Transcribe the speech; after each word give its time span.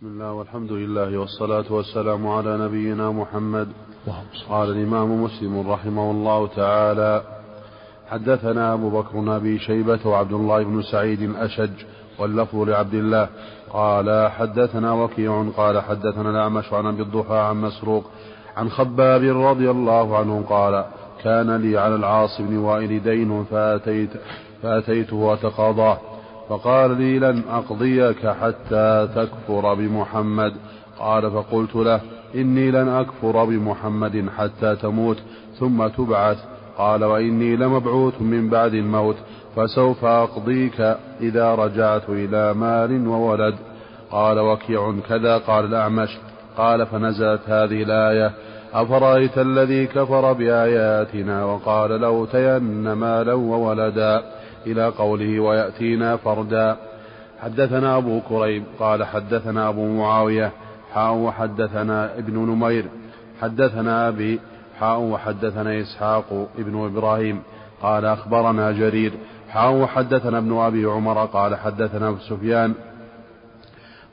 بسم 0.00 0.08
الله 0.08 0.32
والحمد 0.32 0.72
لله 0.72 1.18
والصلاة 1.18 1.64
والسلام 1.70 2.26
على 2.26 2.58
نبينا 2.58 3.10
محمد. 3.10 3.68
قال 4.48 4.70
الإمام 4.70 5.22
مسلم 5.22 5.70
رحمه 5.70 6.10
الله 6.10 6.46
تعالى 6.46 7.22
حدثنا 8.10 8.74
أبو 8.74 8.90
بكر 8.90 9.20
بن 9.20 9.28
أبي 9.28 9.58
شيبة 9.58 9.98
وعبد 10.04 10.32
الله 10.32 10.62
بن 10.62 10.82
سعيد 10.82 11.36
أشج 11.36 11.70
واللفظ 12.18 12.56
لعبد 12.56 12.94
الله. 12.94 13.28
قال 13.72 14.30
حدثنا 14.30 14.92
وكيع 14.92 15.44
قال 15.56 15.80
حدثنا 15.80 16.30
الأعمش 16.30 16.72
عن 16.72 16.86
أبي 16.86 17.02
الضحى 17.02 17.38
عن 17.38 17.56
مسروق 17.60 18.04
عن 18.56 18.70
خباب 18.70 19.22
رضي 19.22 19.70
الله 19.70 20.16
عنه 20.16 20.44
قال 20.48 20.84
كان 21.22 21.56
لي 21.56 21.78
على 21.78 21.94
العاص 21.94 22.40
بن 22.40 22.56
وائل 22.56 23.02
دين 23.02 23.44
فأتيت 23.44 24.10
فأتيته 24.62 25.34
أتقاضاه 25.34 25.98
فقال 26.50 26.90
لي 26.90 27.18
لن 27.18 27.42
أقضيك 27.50 28.26
حتى 28.26 29.08
تكفر 29.14 29.74
بمحمد. 29.74 30.52
قال 30.98 31.30
فقلت 31.30 31.76
له 31.76 32.00
إني 32.34 32.70
لن 32.70 32.88
أكفر 32.88 33.44
بمحمد 33.44 34.26
حتى 34.36 34.76
تموت 34.76 35.16
ثم 35.58 35.86
تبعث. 35.86 36.38
قال 36.78 37.04
وإني 37.04 37.56
لمبعوث 37.56 38.22
من 38.22 38.48
بعد 38.48 38.74
الموت 38.74 39.16
فسوف 39.56 40.04
أقضيك 40.04 40.80
إذا 41.20 41.54
رجعت 41.54 42.08
إلى 42.08 42.54
مال 42.54 43.08
وولد. 43.08 43.54
قال 44.10 44.38
وكيع 44.38 44.94
كذا 45.08 45.38
قال 45.38 45.64
الأعمش. 45.64 46.18
قال 46.56 46.86
فنزلت 46.86 47.40
هذه 47.46 47.82
الآية 47.82 48.32
أفرأيت 48.74 49.38
الذي 49.38 49.86
كفر 49.86 50.32
بآياتنا 50.32 51.44
وقال 51.44 51.90
لأوتين 51.90 52.92
مالا 52.92 53.34
وولدا. 53.34 54.39
إلى 54.66 54.86
قوله 54.86 55.40
ويأتينا 55.40 56.16
فردا. 56.16 56.76
حدثنا 57.42 57.96
أبو 57.96 58.20
كريب 58.20 58.64
قال 58.78 59.04
حدثنا 59.04 59.68
أبو 59.68 59.86
معاوية 59.86 60.50
حاء 60.94 61.14
وحدثنا 61.14 62.18
ابن 62.18 62.34
نمير. 62.34 62.84
حدثنا 63.40 64.08
أبي 64.08 64.40
حاء 64.80 65.00
وحدثنا 65.00 65.80
إسحاق 65.80 66.48
ابن 66.58 66.84
إبراهيم. 66.84 67.42
قال 67.82 68.04
أخبرنا 68.04 68.72
جرير. 68.72 69.12
حاء 69.48 69.72
وحدثنا 69.72 70.38
ابن 70.38 70.58
أبي 70.58 70.84
عمر 70.84 71.24
قال 71.24 71.56
حدثنا 71.56 72.16
سفيان. 72.28 72.74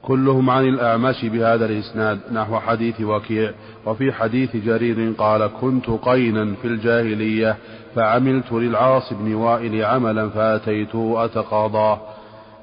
كلهم 0.02 0.50
عن 0.50 0.66
الأعمش 0.66 1.26
بهذا 1.26 1.66
الإسناد 1.66 2.20
نحو 2.34 2.60
حديث 2.60 3.02
وكيع. 3.02 3.52
وفي 3.86 4.12
حديث 4.12 4.56
جرير 4.56 5.14
قال 5.18 5.48
كنت 5.62 5.90
قينا 5.90 6.54
في 6.62 6.68
الجاهلية 6.68 7.58
فعملت 7.96 8.52
للعاص 8.52 9.14
بن 9.14 9.34
وائل 9.34 9.86
عملا 9.86 10.30
فأتيته 10.30 11.26
أتقاضاه 11.26 12.02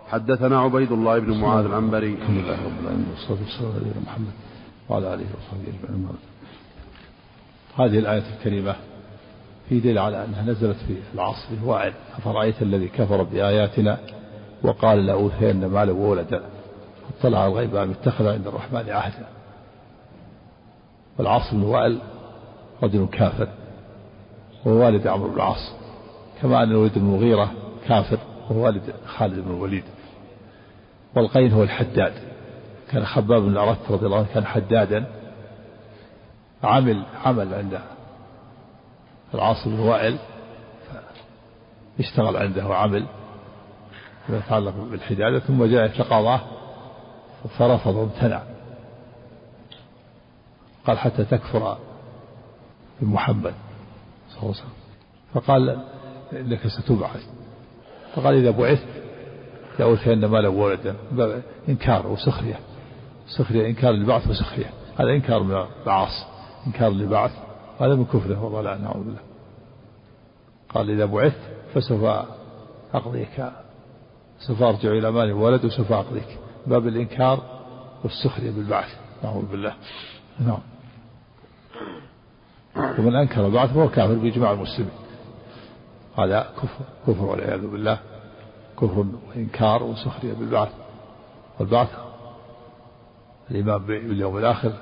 حدثنا 0.09 0.61
عبيد 0.61 0.93
الله 0.93 1.19
بن 1.19 1.41
معاذ 1.41 1.65
العنبري. 1.65 2.13
الحمد 2.15 2.37
لله 2.37 2.65
رب 2.65 2.81
العالمين 2.83 3.07
والصلاة 3.11 3.39
والسلام 3.41 3.73
على 3.73 4.03
محمد 4.07 4.33
وعلى 4.89 5.15
آله 5.15 5.25
وصحبه 5.25 5.69
أجمعين. 5.89 6.09
هذه 7.79 7.99
الآية 7.99 8.23
الكريمة 8.39 8.75
في 9.69 9.81
دليل 9.81 9.99
على 9.99 10.25
أنها 10.25 10.43
نزلت 10.43 10.77
في 10.89 10.95
العاص 11.15 11.47
بن 11.51 11.69
وائل. 11.69 11.93
أفرأيت 12.19 12.63
الذي 12.63 12.89
كفر 12.89 13.23
بآياتنا 13.23 13.99
وقال 14.63 15.07
لأوثين 15.07 15.67
مالا 15.67 15.93
وولدا 15.93 16.43
اطلع 17.19 17.47
الغيب 17.47 17.77
أم 17.77 17.91
اتخذ 17.91 18.27
عند 18.27 18.47
الرحمن 18.47 18.91
عهدا. 18.91 19.27
والعاص 21.19 21.55
بن 21.55 21.63
وائل 21.63 21.99
رجل 22.83 23.07
كافر 23.13 23.49
وهو 24.65 24.85
والد 24.85 25.07
عمرو 25.07 25.29
بن 25.29 25.35
العاص 25.35 25.73
كما 26.43 26.63
أن 26.63 26.69
بن 26.69 26.91
المغيرة 26.97 27.51
كافر 27.89 28.19
وهو 28.51 28.65
والد 28.65 28.95
خالد 29.07 29.39
بن 29.39 29.51
الوليد. 29.51 29.85
والقين 31.17 31.53
هو 31.53 31.63
الحداد. 31.63 32.13
كان 32.91 33.05
خباب 33.07 33.43
بن 33.43 33.51
الأرت 33.51 33.91
رضي 33.91 34.07
الله 34.07 34.19
عنه 34.19 34.27
كان 34.35 34.47
حدادا 34.47 35.07
عمل 36.65 37.03
عمل 37.25 37.55
عند 37.55 37.81
العاص 39.35 39.69
بن 39.69 39.79
وائل 39.79 40.19
اشتغل 42.01 42.37
عنده 42.37 42.67
وعمل 42.67 43.07
فيما 44.27 44.39
يتعلق 44.39 44.75
بالحدادة 44.91 45.39
ثم 45.39 45.65
جاء 45.65 45.87
يتقاضاه 45.87 46.41
فرفض 47.49 47.95
وامتنع 47.95 48.43
قال 50.87 50.99
حتى 50.99 51.25
تكفر 51.25 51.79
بمحمد 53.01 53.55
صلى 54.31 54.43
الله 54.43 54.55
عليه 54.55 54.63
وسلم. 54.63 54.73
فقال 55.35 55.79
إنك 56.33 56.67
ستبعث. 56.67 57.27
فقال 58.15 58.35
إذا 58.35 58.51
بعثت 58.51 58.87
لأوتين 59.79 60.25
مالا 60.25 60.49
وولدا 60.49 60.97
إنكار 61.69 62.07
وسخرية. 62.07 62.59
سخرية 63.29 63.67
إنكار 63.67 63.91
للبعث 63.93 64.29
وسخرية. 64.29 64.71
هذا 64.99 65.11
إنكار 65.11 65.43
من 65.43 65.65
العاص 65.87 66.27
إنكار 66.67 66.91
للبعث. 66.91 67.33
هذا 67.81 67.95
من 67.95 68.05
كفره 68.05 68.45
وضلال 68.45 68.83
نعوذ 68.83 69.05
بالله. 69.05 69.23
قال 70.69 70.91
إذا 70.91 71.05
بعثت 71.05 71.41
فسوف 71.75 72.27
أقضيك. 72.95 73.53
سوف 74.39 74.63
أرجع 74.63 74.91
إلى 74.91 75.11
مال 75.11 75.33
وولد 75.33 75.65
وسوف 75.65 75.93
أقضيك. 75.93 76.39
باب 76.67 76.87
الإنكار 76.87 77.43
والسخرية 78.05 78.51
بالبعث. 78.51 78.89
نعوذ 79.25 79.45
بالله. 79.45 79.75
نعم. 80.41 80.59
ومن 82.77 83.15
أنكر 83.15 83.47
البعث 83.47 83.71
فهو 83.71 83.89
كافر 83.89 84.15
بإجماع 84.15 84.53
المسلمين. 84.53 84.93
هذا 86.19 86.53
كفر 86.57 86.85
كفر 87.07 87.25
والعياذ 87.25 87.67
بالله. 87.67 87.99
كفر 88.81 89.07
وإنكار 89.29 89.83
وسخرية 89.83 90.33
بالبعث. 90.33 90.73
والبعث 91.59 91.89
الإيمان 93.51 93.87
باليوم 93.87 94.39
الآخر 94.39 94.73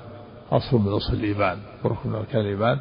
أصل 0.51 0.77
من 0.77 0.91
أصل 0.91 1.13
الإيمان 1.13 1.59
وركن 1.83 2.09
من 2.09 2.15
أركان 2.15 2.41
الإيمان. 2.41 2.79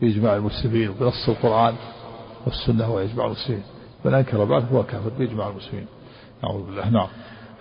بإجماع 0.00 0.36
المسلمين 0.36 0.88
وبنص 0.88 1.28
القرآن 1.28 1.74
والسنة 2.46 2.90
وإجماع 2.90 3.26
المسلمين. 3.26 3.62
من 4.04 4.14
أنكر 4.14 4.42
البعث 4.42 4.64
فهو 4.64 4.82
كافر 4.82 5.08
بإجماع 5.08 5.48
المسلمين. 5.48 5.86
نعوذ 6.42 6.66
بالله. 6.66 6.90
نعم. 6.90 7.08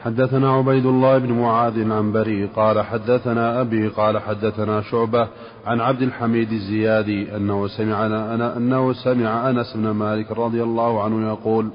حدثنا 0.03 0.51
عبيد 0.51 0.85
الله 0.85 1.17
بن 1.17 1.33
معاذ 1.33 1.77
العنبري 1.77 2.45
قال 2.45 2.81
حدثنا 2.81 3.61
أبي 3.61 3.87
قال 3.87 4.19
حدثنا 4.19 4.81
شعبة 4.81 5.27
عن 5.65 5.81
عبد 5.81 6.01
الحميد 6.01 6.51
الزيادي 6.51 7.35
أنه 7.35 7.67
سمع 7.67 8.05
أنه 8.57 8.93
سمع 8.93 9.49
أنس 9.49 9.73
بن 9.77 9.89
مالك 9.89 10.31
رضي 10.31 10.63
الله 10.63 11.03
عنه 11.03 11.27
يقول 11.27 11.69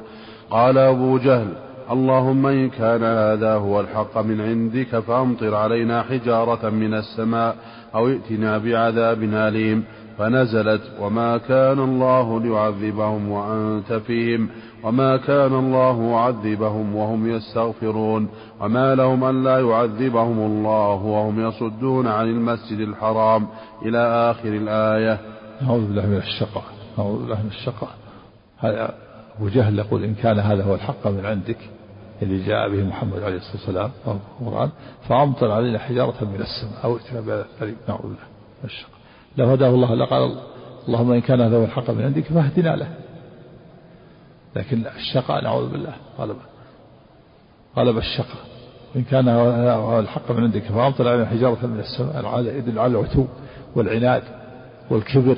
قال 0.51 0.79
أبو 0.79 1.19
جهل 1.19 1.49
اللهم 1.91 2.47
إن 2.47 2.71
كان 2.71 3.03
هذا 3.03 3.55
هو 3.55 3.81
الحق 3.81 4.19
من 4.19 4.41
عندك 4.41 4.99
فأمطر 4.99 5.55
علينا 5.55 6.03
حجارة 6.03 6.71
من 6.71 6.95
السماء 6.95 7.57
أو 7.95 8.09
ائتنا 8.09 8.59
بعذاب 8.59 9.23
أليم 9.23 9.85
فنزلت 10.19 10.83
وما 11.01 11.39
كان 11.39 11.79
الله 11.79 12.41
ليعذبهم 12.41 13.29
وأنت 13.31 13.93
فيهم 13.93 14.49
وما 14.85 15.17
كان 15.17 15.55
الله 15.55 16.01
معذبهم 16.01 16.95
وهم 16.97 17.31
يستغفرون 17.31 18.29
وما 18.61 18.95
لهم 18.95 19.25
أن 19.25 19.45
لا 19.45 19.61
يعذبهم 19.61 20.39
الله 20.39 20.95
وهم 21.05 21.49
يصدون 21.49 22.07
عن 22.07 22.27
المسجد 22.27 22.79
الحرام 22.79 23.47
إلى 23.83 23.99
آخر 24.31 24.49
الآية. 24.49 25.21
أعوذ 25.63 25.87
بالله 25.87 26.07
من 26.07 26.17
الشقاء. 26.17 26.65
أعوذ 26.99 27.19
بالله 27.19 27.43
من 27.43 27.51
الشقاء. 27.51 27.91
هذا 28.59 28.95
أبو 29.39 29.49
جهل 29.49 29.79
يقول 29.79 30.05
إن 30.05 30.15
كان 30.15 30.39
هذا 30.39 30.65
هو 30.65 30.75
الحق 30.75 31.07
من 31.07 31.27
عندك 31.27 31.59
اللي 32.23 32.47
جاء 32.47 32.69
به 32.69 32.85
محمد 32.85 33.23
عليه 33.23 33.37
الصلاة 33.37 33.57
والسلام 33.57 33.91
القرآن 34.41 34.71
فأمطر 35.09 35.51
علينا 35.51 35.79
حجارة 35.79 36.25
من 36.25 36.41
السماء 36.41 36.85
أو 36.85 36.97
ائتنا 36.97 37.21
بذلك 37.21 37.77
نعوذ 37.89 38.03
بالله 38.03 38.27
من 38.63 38.65
الشقاء. 38.65 38.96
لو 39.37 39.47
هداه 39.47 39.69
الله 39.69 39.95
لقال 39.95 40.37
اللهم 40.89 41.13
إن 41.13 41.21
كان 41.21 41.41
هذا 41.41 41.57
هو 41.57 41.65
الحق 41.65 41.91
من 41.91 42.05
عندك 42.05 42.25
فاهدنا 42.25 42.77
له. 42.77 42.89
لكن 44.57 44.87
الشقاء 44.87 45.45
نعوذ 45.45 45.69
بالله 45.69 45.95
غلب 46.19 46.37
غلب 47.77 47.99
الشقاء. 47.99 48.47
إن 48.97 49.03
كان 49.03 49.29
هذا 49.29 49.99
الحق 49.99 50.31
من 50.31 50.43
عندك 50.43 50.63
فأمطر 50.63 51.09
علينا 51.09 51.27
حجارة 51.27 51.67
من 51.67 51.81
السماء 51.81 52.41
يدل 52.41 52.79
على 52.79 52.93
العتو 52.93 53.25
والعناد 53.75 54.23
والكبر 54.91 55.37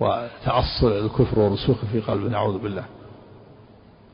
وتعصر 0.00 0.88
الكفر 0.88 1.38
والرسوخ 1.38 1.84
في 1.92 2.00
قلبه 2.00 2.28
نعوذ 2.28 2.58
بالله. 2.58 2.84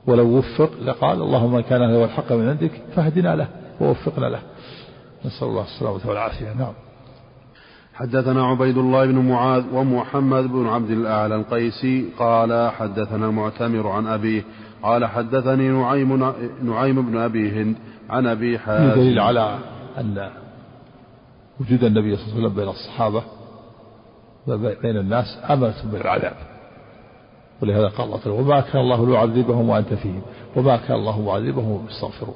ولو 0.06 0.38
وفق 0.38 0.70
لقال 0.82 1.22
اللهم 1.22 1.55
إن 1.55 1.62
كان 1.62 1.82
هذا 1.82 1.99
هو 1.99 2.05
الحق 2.05 2.32
من 2.32 2.49
عندك 2.49 2.70
فاهدنا 2.96 3.37
له 3.37 3.49
ووفقنا 3.81 4.26
له. 4.26 4.43
نسأل 5.25 5.49
الله 5.49 5.64
السلامة 5.64 6.00
والعافية. 6.08 6.52
نعم. 6.52 6.85
حدثنا 7.96 8.46
عبيد 8.46 8.78
الله 8.78 9.06
بن 9.06 9.19
معاذ 9.19 9.64
ومحمد 9.72 10.44
بن 10.44 10.66
عبد 10.66 10.90
الأعلى 10.90 11.34
القيسي 11.34 12.08
قال 12.19 12.70
حدثنا 12.70 13.26
المعتمر 13.26 13.88
عن 13.88 14.06
أبيه 14.06 14.44
قال 14.82 15.04
حدثني 15.06 15.69
نعيم 15.69 16.34
نعيم 16.62 17.10
بن 17.10 17.16
أبي 17.16 17.50
هند 17.50 17.76
عن 18.10 18.26
أبي 18.26 18.58
حازم. 18.58 18.94
دليل 18.94 19.19
على 19.19 19.58
أن 19.98 20.31
وجود 21.60 21.84
النبي 21.84 22.16
صلى 22.16 22.25
الله 22.26 22.34
عليه 22.34 22.44
وسلم 22.44 22.54
بين 22.54 22.69
الصحابة 22.69 23.22
بين 24.82 24.96
الناس 24.96 25.38
أمنة 25.50 25.75
بالعذاب. 25.93 26.37
ولهذا 27.62 27.88
قال 27.88 28.06
الله 28.06 28.19
تعالى 28.19 28.38
وما 28.38 28.60
كان 28.60 28.81
الله 28.81 29.06
ليعذبهم 29.06 29.69
وأنت 29.69 29.94
فيهم 29.94 30.22
وما 30.56 30.76
كان 30.76 30.96
الله 30.96 31.22
معذبهم 31.22 31.70
وهم 31.70 31.87
يستغفرون 31.87 32.34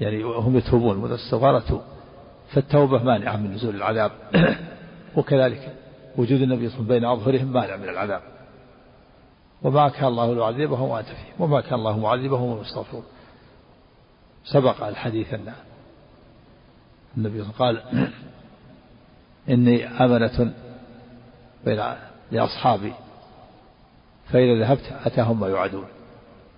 يعني 0.00 0.22
هم 0.24 0.56
يتوبون 0.56 0.96
وإذا 0.98 1.14
استغفر 1.14 1.60
توب 1.60 1.80
فالتوبة 2.52 3.02
مانعة 3.02 3.36
من 3.36 3.54
نزول 3.54 3.74
العذاب. 3.74 4.12
وكذلك 5.16 5.74
وجود 6.16 6.42
النبي 6.42 6.68
صلى 6.68 6.80
الله 6.80 6.94
عليه 6.94 6.96
وسلم 6.96 7.00
بين 7.00 7.04
أظهرهم 7.04 7.52
مانع 7.52 7.76
من 7.76 7.88
العذاب. 7.88 8.22
وما 9.62 9.88
كان 9.88 10.04
الله 10.08 10.34
ليعذبهم 10.34 10.88
وأنت 10.88 11.06
فيه 11.06 11.44
وما 11.44 11.60
كان 11.60 11.74
الله 11.74 11.98
معذبهم 11.98 12.42
وهم 12.42 12.64
سبق 14.44 14.86
الحديث 14.86 15.34
أن 15.34 15.52
النبي 17.16 17.42
قال 17.42 17.82
إني 19.50 19.86
أمنة 19.86 20.54
بين 21.64 21.82
لأصحابي 22.30 22.92
فإذا 24.32 24.60
ذهبت 24.60 24.92
أتاهم 25.04 25.40
ما 25.40 25.48
يوعدون. 25.48 25.86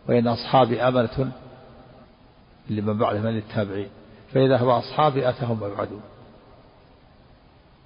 وإن 0.08 0.28
أصحابي 0.28 0.82
أمنة 0.82 1.32
لمن 2.70 2.98
بعد 2.98 3.16
من 3.16 3.36
التابعين. 3.36 3.88
فإذا 4.34 4.56
ذهب 4.56 4.68
أصحابي 4.68 5.28
أتاهم 5.28 5.60
ما 5.60 5.66
يوعدون 5.66 6.00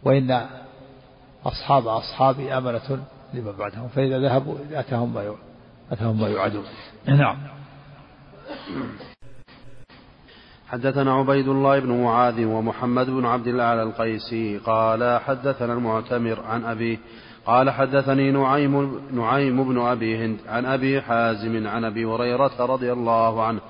وإن 0.02 0.46
أصحاب 1.46 1.86
أصحابي 1.86 2.58
أمنة 2.58 3.04
لمن 3.34 3.52
بعدهم 3.52 3.88
فإذا 3.88 4.18
ذهبوا 4.18 4.54
أتاهم 4.72 5.14
ما 5.14 5.34
أتاهم 5.92 6.20
ما 6.20 6.28
يوعدون 6.28 6.64
نعم. 7.06 7.36
حدثنا 10.68 11.12
عبيد 11.12 11.48
الله 11.48 11.78
بن 11.78 12.02
معاذ 12.02 12.44
ومحمد 12.44 13.10
بن 13.10 13.26
عبد 13.26 13.46
الله 13.46 13.82
القيسي 13.82 14.58
قال 14.58 15.20
حدثنا 15.20 15.72
المعتمر 15.72 16.40
عن 16.40 16.64
أبيه 16.64 16.98
قال 17.46 17.70
حدثني 17.70 18.30
نعيم 18.30 19.00
نعيم 19.12 19.64
بن 19.64 19.80
أبي 19.80 20.24
هند 20.24 20.38
عن 20.48 20.66
أبي 20.66 21.02
حازم 21.02 21.66
عن 21.66 21.84
أبي 21.84 22.04
هريرة 22.04 22.66
رضي 22.66 22.92
الله 22.92 23.42
عنه 23.42 23.60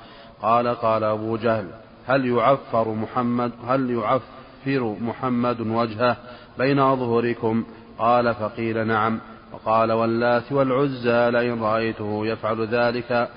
قال 0.43 0.69
قال 0.69 1.05
أبو 1.05 1.37
جهل 1.37 1.69
هل 2.09 2.27
يعفر 2.27 2.89
محمد 2.89 3.53
هل 3.69 3.91
يعفر 3.91 4.97
محمد 5.01 5.61
وجهه 5.61 6.17
بين 6.59 6.79
أظهركم 6.79 7.65
قال 7.99 8.35
فقيل 8.35 8.87
نعم. 8.87 9.21
وقال 9.53 9.93
واللات 9.93 10.53
والعزى 10.53 11.31
لئن 11.31 11.63
رأيته 11.63 12.27
يفعل 12.27 12.67
ذلك 12.67 13.29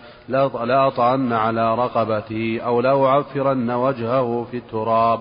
لأطعن 0.63 1.33
على 1.33 1.75
رقبته 1.75 2.59
أو 2.65 2.81
لأعفرن 2.81 3.71
وجهه 3.71 4.47
في 4.51 4.57
التراب. 4.57 5.19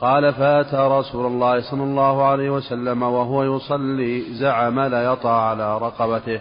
قال 0.00 0.32
فأتى 0.32 0.76
رسول 0.76 1.26
الله 1.26 1.70
صلى 1.70 1.82
الله 1.82 2.24
عليه 2.24 2.50
وسلم 2.50 3.02
وهو 3.02 3.56
يصلي 3.56 4.34
زعم 4.34 4.80
ليطع 4.80 5.48
على 5.48 5.78
رقبته. 5.78 6.40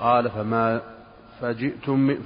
قال 0.00 0.30
فما 0.30 0.80
فجئتم 1.40 2.16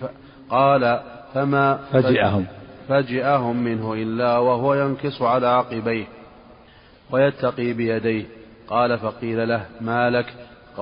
قال 0.51 1.01
فما 1.35 1.77
فجئهم. 1.77 2.47
فجئهم 2.89 3.57
منه 3.57 3.95
إلا 3.95 4.39
وهو 4.39 4.75
ينكص 4.75 5.23
على 5.23 5.47
عقبيه 5.47 6.05
ويتقي 7.11 7.73
بيديه. 7.73 8.25
قال 8.69 8.99
فقيل 8.99 9.49
له 9.49 9.67
ما 9.81 10.11
لك؟ 10.11 10.35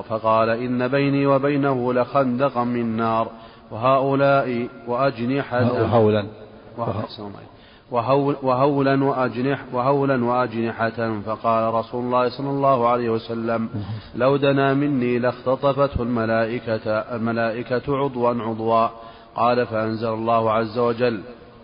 فقال 0.09 0.49
إن 0.49 0.87
بيني 0.87 1.25
وبينه 1.25 1.93
لخندقا 1.93 2.63
من 2.63 2.97
نار 2.97 3.27
وهؤلاء 3.71 4.67
وأجنحة 4.87 5.73
وهولا. 5.73 6.25
وهول 7.91 8.35
وهولا 8.43 9.03
وأجنح 9.03 9.59
وهولا 9.73 10.25
وأجنحة. 10.25 11.21
فقال 11.25 11.73
رسول 11.73 12.05
الله 12.05 12.29
صلى 12.29 12.49
الله 12.49 12.87
عليه 12.87 13.09
وسلم 13.09 13.69
لو 14.15 14.37
دنا 14.37 14.73
مني 14.73 15.19
لاختطفته 15.19 16.01
الملائكة 16.01 16.89
الملائكة 16.89 17.97
عضوا 17.97 18.29
عضوا. 18.29 18.87
قال 19.35 19.65
فأنزل 19.65 20.13
الله 20.13 20.51
عز 20.51 20.77
وجل 20.77 21.21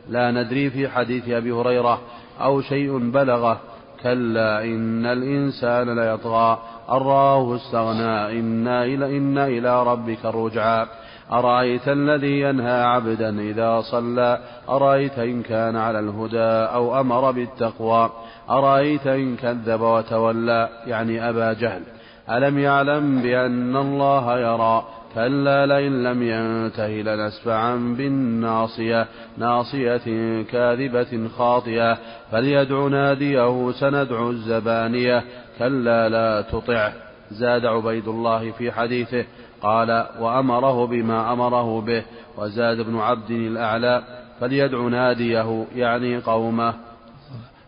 لا 0.09 0.31
ندري 0.31 0.69
في 0.69 0.89
حديث 0.89 1.29
أبي 1.29 1.51
هريرة 1.51 2.01
أو 2.41 2.61
شيء 2.61 3.11
بلغه. 3.11 3.59
كلا 4.03 4.63
إن 4.63 5.05
الإنسان 5.05 5.99
ليطغى. 5.99 6.59
أن 6.89 6.95
رآه 6.95 7.55
استغنى. 7.55 8.39
إنا 8.39 8.83
إلى, 8.83 9.17
إنا 9.17 9.47
إلى 9.47 9.83
ربك 9.83 10.25
الرجعى. 10.25 10.85
أرأيت 11.31 11.87
الذي 11.87 12.41
ينهى 12.41 12.83
عبدا 12.83 13.39
إذا 13.39 13.81
صلى؟ 13.81 14.39
أرأيت 14.69 15.19
إن 15.19 15.41
كان 15.41 15.75
على 15.75 15.99
الهدى 15.99 16.73
أو 16.73 16.99
أمر 16.99 17.31
بالتقوى؟ 17.31 18.09
أرأيت 18.49 19.07
إن 19.07 19.35
كذب 19.35 19.81
وتولى؟ 19.81 20.69
يعني 20.87 21.29
أبا 21.29 21.53
جهل. 21.53 21.81
ألم 22.29 22.59
يعلم 22.59 23.21
بأن 23.21 23.75
الله 23.77 24.39
يرى؟ 24.39 24.83
كلا 25.19 25.65
لئن 25.65 26.03
لم 26.03 26.23
ينته 26.23 26.87
لنسفعا 26.87 27.75
بالناصية 27.97 29.07
ناصية 29.37 30.43
كاذبة 30.43 31.27
خاطئة. 31.37 31.97
فليدع 32.31 32.87
ناديه 32.87 33.71
سندع 33.71 34.29
الزبانية. 34.29 35.23
كلا 35.59 36.09
لا 36.09 36.41
تطعه 36.41 36.93
زاد 37.31 37.65
عبيد 37.65 38.07
الله 38.07 38.51
في 38.51 38.71
حديثه. 38.71 39.25
قال 39.61 40.05
وأمره 40.19 40.87
بما 40.87 41.33
أمره 41.33 41.81
به. 41.81 42.03
وزاد 42.37 42.79
ابن 42.79 42.97
عبد 42.97 43.31
الأعلى 43.31 44.03
فليدع 44.39 44.77
ناديه 44.77 45.65
يعني 45.75 46.17
قومه. 46.17 46.73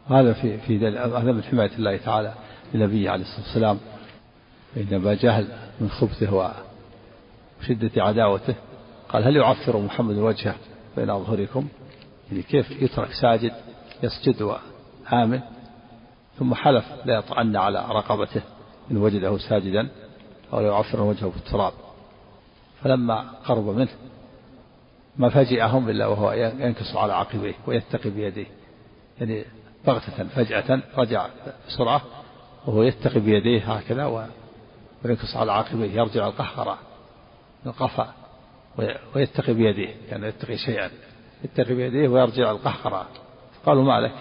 هذا 0.09 0.33
في 0.33 0.57
في 0.57 0.88
هذا 0.98 1.31
من 1.31 1.44
حماية 1.44 1.71
الله 1.77 1.98
تعالى 1.98 2.33
لنبيه 2.74 3.09
عليه 3.09 3.24
الصلاة 3.24 3.45
والسلام. 3.45 3.77
إنما 4.77 5.13
جهل 5.13 5.48
من 5.81 5.89
خبثه 5.89 6.53
وشدة 7.61 8.03
عداوته. 8.03 8.55
قال 9.09 9.23
هل 9.23 9.35
يعفر 9.35 9.77
محمد 9.77 10.17
وجهه 10.17 10.55
بين 10.97 11.09
أظهركم؟ 11.09 11.67
يعني 12.31 12.43
كيف 12.43 12.81
يترك 12.81 13.13
ساجد 13.21 13.51
يسجد 14.03 14.41
وآمن؟ 14.41 15.39
ثم 16.39 16.53
حلف 16.53 16.85
لا 17.05 17.13
يطعن 17.15 17.55
على 17.55 17.85
رقبته 17.89 18.41
إن 18.91 18.97
وجده 18.97 19.37
ساجدا 19.37 19.89
أو 20.53 20.61
يعفر 20.61 21.01
وجهه 21.01 21.29
في 21.29 21.37
التراب. 21.37 21.73
فلما 22.83 23.31
قرب 23.45 23.67
منه 23.67 23.89
ما 25.17 25.29
فجئهم 25.29 25.89
إلا 25.89 26.07
وهو 26.07 26.31
ينكص 26.31 26.95
على 26.95 27.13
عقبيه 27.13 27.53
ويتقي 27.67 28.09
بيديه. 28.09 28.47
يعني 29.19 29.45
بغتة 29.87 30.23
فجأة 30.23 30.81
رجع 30.97 31.27
بسرعة 31.67 32.01
وهو 32.67 32.83
يتقي 32.83 33.19
بيديه 33.19 33.73
هكذا 33.73 34.05
وينكص 35.05 35.35
على 35.35 35.51
عقبيه 35.51 35.91
يرجع 35.91 36.27
القهقرة. 36.27 36.77
القفا 37.65 38.13
ويتقي 39.15 39.53
بيديه 39.53 39.95
كان 40.09 40.23
يتقي 40.23 40.57
شيئا 40.57 40.89
يتقي 41.43 41.73
بيديه 41.73 42.07
ويرجع 42.07 42.51
القهقرة. 42.51 43.07
قالوا 43.65 43.83
ما 43.83 44.01
لك 44.01 44.15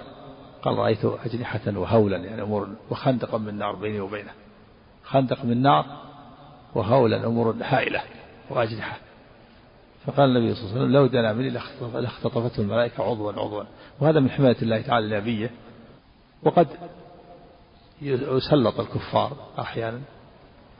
قال 0.63 0.79
رأيت 0.79 1.05
أجنحة 1.05 1.61
وهولا 1.67 2.17
يعني 2.17 2.43
أمور 2.43 2.69
وخندقا 2.91 3.39
من 3.39 3.55
نار 3.55 3.75
بيني 3.75 4.01
وبينه. 4.01 4.33
خندق 5.05 5.45
من 5.45 5.63
نار 5.63 5.87
وهولا 6.75 7.27
أمور 7.27 7.55
هائلة 7.61 8.03
وأجنحة. 8.51 8.99
فقال 10.07 10.37
النبي 10.37 10.55
صلى 10.55 10.65
الله 10.65 10.73
عليه 10.73 10.83
وسلم 10.83 10.93
لو 10.93 11.07
دنا 11.07 11.33
مني 11.33 11.51
لاختطفته 11.95 12.61
الملائكة 12.61 13.05
عضوا 13.05 13.33
عضوا. 13.33 13.65
وهذا 14.01 14.21
من 14.21 14.31
حماية 14.31 14.57
الله 14.63 14.81
تعالى 14.81 15.07
لنبيه. 15.07 15.51
وقد 16.43 16.69
يسلط 18.03 18.81
الكفار 18.81 19.37
أحيانا 19.59 20.01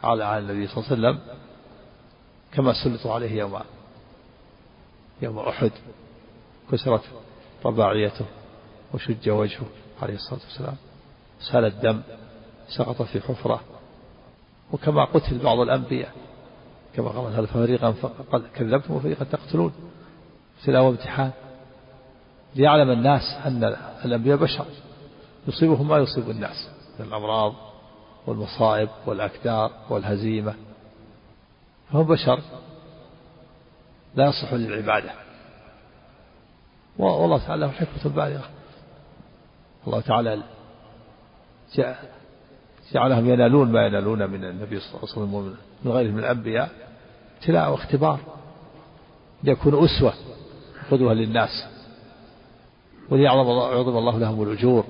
على 0.05 0.39
النبي 0.39 0.67
صلى 0.67 0.85
الله 0.85 1.09
عليه 1.09 1.19
وسلم. 1.19 1.40
كما 2.53 2.73
سلطوا 2.85 3.15
عليه 3.15 3.33
يوم 3.33 3.61
يوم 5.23 5.39
أحد 5.39 5.71
كسرت 6.73 7.03
رباعيته 7.65 8.25
وشج 8.95 9.31
وجهه 9.31 9.67
عليه 10.03 10.15
الصلاة 10.15 10.41
والسلام. 10.49 10.77
سال 11.53 11.65
الدم 11.65 12.03
سقط 12.69 13.03
في 13.03 13.21
حفرة. 13.21 13.61
وكما 14.73 15.05
قتل 15.05 15.39
بعض 15.39 15.59
الأنبياء 15.59 16.13
كما 16.97 17.09
قال 17.09 17.35
هذا 17.35 17.47
فريقا 17.47 17.95
كذبتم 18.55 18.95
وفريقا 18.95 19.25
تقتلون. 19.25 19.73
ابتلاء 20.59 20.83
وامتحان. 20.83 21.31
ليعلم 22.55 22.91
الناس 22.91 23.23
أن 23.47 23.65
الأنبياء 24.05 24.37
بشر. 24.37 24.67
يصيبهم 25.49 25.89
ما 25.89 25.99
يصيب 25.99 26.31
الناس 26.31 26.69
من 26.99 27.07
الأمراض 27.07 27.55
والمصائب 28.27 28.89
والأكدار 29.07 29.71
والهزيمة. 29.91 30.55
فهم 31.93 32.03
بشر 32.03 32.41
لا 34.15 34.29
يصلح 34.29 34.53
للعبادة. 34.53 35.11
والله 36.99 37.47
تعالى 37.47 37.67
له 37.67 37.73
حكمة 37.73 38.13
بالغة. 38.15 38.51
الله 39.87 40.01
تعالى 40.01 40.43
جعلهم 42.93 43.31
ينالون 43.31 43.73
ما 43.73 43.87
ينالون 43.87 44.31
من 44.31 44.45
النبي 44.45 44.81
صلى 44.81 44.89
الله 44.89 45.01
عليه 45.01 45.13
وسلم 45.13 45.57
من 45.85 45.93
غيره 45.93 46.11
من 46.11 46.19
الأنبياء. 46.19 46.71
ابتلاء 47.39 47.71
واختبار. 47.71 48.21
ليكون 49.43 49.85
أسوة. 49.85 50.15
قدوة 50.91 51.13
للناس. 51.13 51.67
وليعظم 53.11 53.51
الله 53.51 53.75
يعظم 53.75 53.97
الله 53.99 54.19
لهم 54.19 54.43
الأجور. 54.43 54.85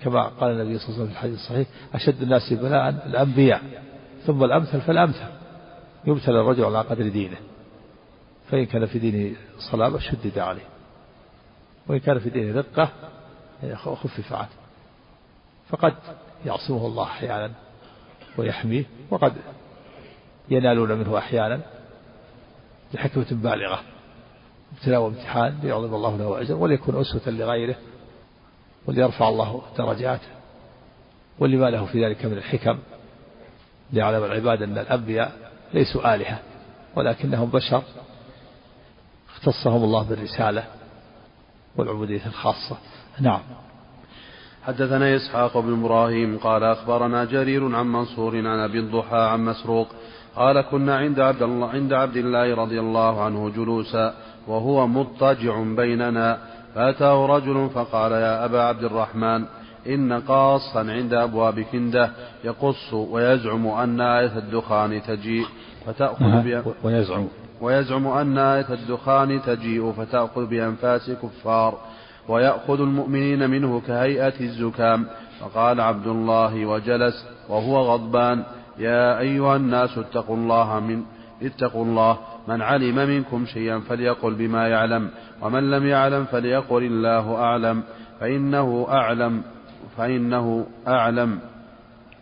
كما 0.00 0.22
قال 0.22 0.50
النبي 0.50 0.78
صلى 0.78 0.88
الله 0.88 1.00
عليه 1.00 1.02
وسلم 1.02 1.06
في 1.06 1.12
الحديث 1.12 1.38
الصحيح 1.38 1.68
أشد 1.94 2.22
الناس 2.22 2.52
بلاء 2.52 2.88
الأنبياء. 2.88 3.87
ثم 4.28 4.44
الأمثل 4.44 4.80
فالأمثل. 4.80 5.26
يبتلى 6.06 6.40
الرجل 6.40 6.64
على 6.64 6.78
قدر 6.78 7.08
دينه. 7.08 7.36
فإن 8.50 8.66
كان 8.66 8.86
في 8.86 8.98
دينه 8.98 9.36
صلابة 9.58 9.98
شدد 9.98 10.38
عليه. 10.38 10.66
وإن 11.86 11.98
كان 11.98 12.18
في 12.18 12.30
دينه 12.30 12.58
رقة 12.58 12.88
خفف 13.74 14.32
عنه. 14.32 14.48
فقد 15.68 15.94
يعصمه 16.46 16.86
الله 16.86 17.02
أحيانا 17.02 17.50
ويحميه 18.36 18.84
وقد 19.10 19.32
ينالون 20.48 20.92
منه 20.92 21.18
أحيانا 21.18 21.60
لحكمة 22.94 23.26
بالغة. 23.30 23.80
ابتلاء 24.72 25.00
وامتحان 25.00 25.58
ليعظم 25.62 25.94
الله 25.94 26.16
له 26.16 26.40
أجر 26.40 26.54
وليكون 26.54 27.00
أسوة 27.00 27.34
لغيره 27.34 27.76
وليرفع 28.86 29.28
الله 29.28 29.62
درجاته 29.78 30.28
ولما 31.38 31.70
له 31.70 31.86
في 31.86 32.06
ذلك 32.06 32.24
من 32.24 32.32
الحكم. 32.32 32.78
ليعلم 33.92 34.24
العباد 34.24 34.62
أن 34.62 34.78
الأنبياء 34.78 35.32
ليسوا 35.74 36.14
آلهة 36.14 36.38
ولكنهم 36.96 37.50
بشر 37.50 37.82
اختصهم 39.34 39.84
الله 39.84 40.02
بالرسالة 40.02 40.64
والعبودية 41.76 42.26
الخاصة. 42.26 42.76
نعم. 43.20 43.40
حدثنا 44.66 45.16
إسحاق 45.16 45.58
بن 45.58 45.80
إبراهيم 45.80 46.38
قال 46.38 46.64
أخبرنا 46.64 47.24
جرير 47.24 47.76
عن 47.76 47.86
منصور 47.86 48.36
عن 48.36 48.58
أبي 48.58 48.78
الضحى 48.78 49.16
عن 49.16 49.44
مسروق 49.44 49.88
قال 50.36 50.60
كنا 50.60 50.96
عند 50.96 51.20
عبد 51.20 51.42
الله 51.42 51.68
عند 51.68 51.92
عبد 51.92 52.16
الله 52.16 52.54
رضي 52.54 52.80
الله 52.80 53.22
عنه 53.22 53.50
جلوسا 53.50 54.14
وهو 54.46 54.86
مضطجع 54.86 55.62
بيننا. 55.62 56.38
فأتاه 56.74 57.26
رجل 57.26 57.70
فقال 57.74 58.12
يا 58.12 58.44
أبا 58.44 58.62
عبد 58.62 58.84
الرحمن 58.84 59.44
إن 59.86 60.12
قاصا 60.12 60.80
عند 60.80 61.14
أبواب 61.14 61.60
كندة 61.60 62.10
يقص 62.44 62.92
ويزعم 62.94 63.66
أن 63.66 64.00
آية 64.00 64.38
الدخان 64.38 65.02
تجيء 65.02 65.46
فتأخذ 65.86 66.24
ويزعم. 66.84 67.26
ويزعم 67.60 68.06
أن 68.06 68.38
آية 68.38 68.66
الدخان 68.70 69.42
تجيء 69.42 69.92
فتأخذ 69.92 70.46
بأنفاس 70.46 71.10
كفار 71.10 71.78
ويأخذ 72.28 72.80
المؤمنين 72.80 73.50
منه 73.50 73.80
كهيئة 73.86 74.40
الزكام. 74.40 75.06
فقال 75.40 75.80
عبد 75.80 76.06
الله 76.06 76.66
وجلس 76.66 77.26
وهو 77.48 77.78
غضبان 77.78 78.42
يا 78.78 79.18
أيها 79.18 79.56
الناس 79.56 79.98
اتقوا 79.98 80.36
الله 80.36 80.80
من 80.80 81.02
اتقوا 81.42 81.84
الله 81.84 82.18
من 82.48 82.62
علم 82.62 82.96
منكم 82.96 83.46
شيئا 83.46 83.78
فليقل 83.78 84.34
بما 84.34 84.68
يعلم 84.68 85.10
ومن 85.42 85.70
لم 85.70 85.86
يعلم 85.86 86.24
فليقل 86.24 86.82
الله 86.82 87.36
أعلم 87.36 87.82
فإنه 88.20 88.86
أعلم. 88.90 89.42
فإنه 89.98 90.66
أعلم. 90.88 91.38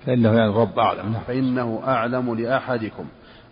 فإنه 0.06 0.32
يعني 0.32 0.50
الرب 0.50 0.78
أعلم. 0.78 1.12
نعم. 1.12 1.22
فإنه 1.26 1.82
أعلم 1.86 2.34
لأحدكم. 2.34 3.04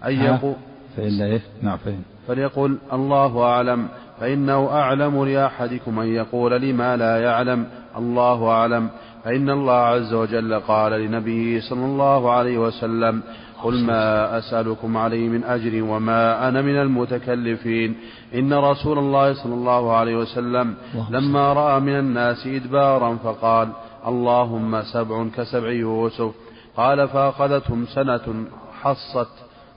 أن 0.06 0.12
يقول 0.12 0.54
فإن 0.96 1.22
إيه؟ 1.22 1.40
نعم 1.62 1.76
فإن. 1.76 2.02
فليقل 2.28 2.78
الله 2.92 3.42
أعلم. 3.44 3.88
فإنه 4.20 4.68
أعلم 4.70 5.24
لأحدكم 5.24 6.00
أن 6.00 6.06
يقول 6.06 6.62
لما 6.62 6.96
لا 6.96 7.20
يعلم. 7.22 7.66
الله 7.98 8.50
أعلم. 8.50 8.88
فإن 9.24 9.50
الله 9.50 9.72
عز 9.72 10.14
وجل 10.14 10.60
قال 10.60 10.92
لنبيه 10.92 11.60
صلى 11.60 11.84
الله 11.84 12.30
عليه 12.30 12.58
وسلم 12.58 13.22
قل 13.62 13.84
ما 13.84 14.38
أسألكم 14.38 14.96
عليه 14.96 15.28
من 15.28 15.44
أجر 15.44 15.82
وما 15.84 16.48
أنا 16.48 16.62
من 16.62 16.76
المتكلفين. 16.76 17.96
إن 18.34 18.52
رسول 18.54 18.98
الله 18.98 19.32
صلى 19.32 19.54
الله 19.54 19.96
عليه 19.96 20.16
وسلم 20.16 20.74
لما 21.10 21.52
رأى 21.52 21.80
من 21.80 21.98
الناس 21.98 22.46
إدبارا 22.46 23.16
فقال 23.16 23.68
اللهم 24.06 24.82
سبع 24.82 25.26
كسبع 25.36 25.70
يوسف 25.70 26.30
قال 26.76 27.08
فأخذتهم 27.08 27.86
سنة 27.86 28.44
حصت 28.82 29.28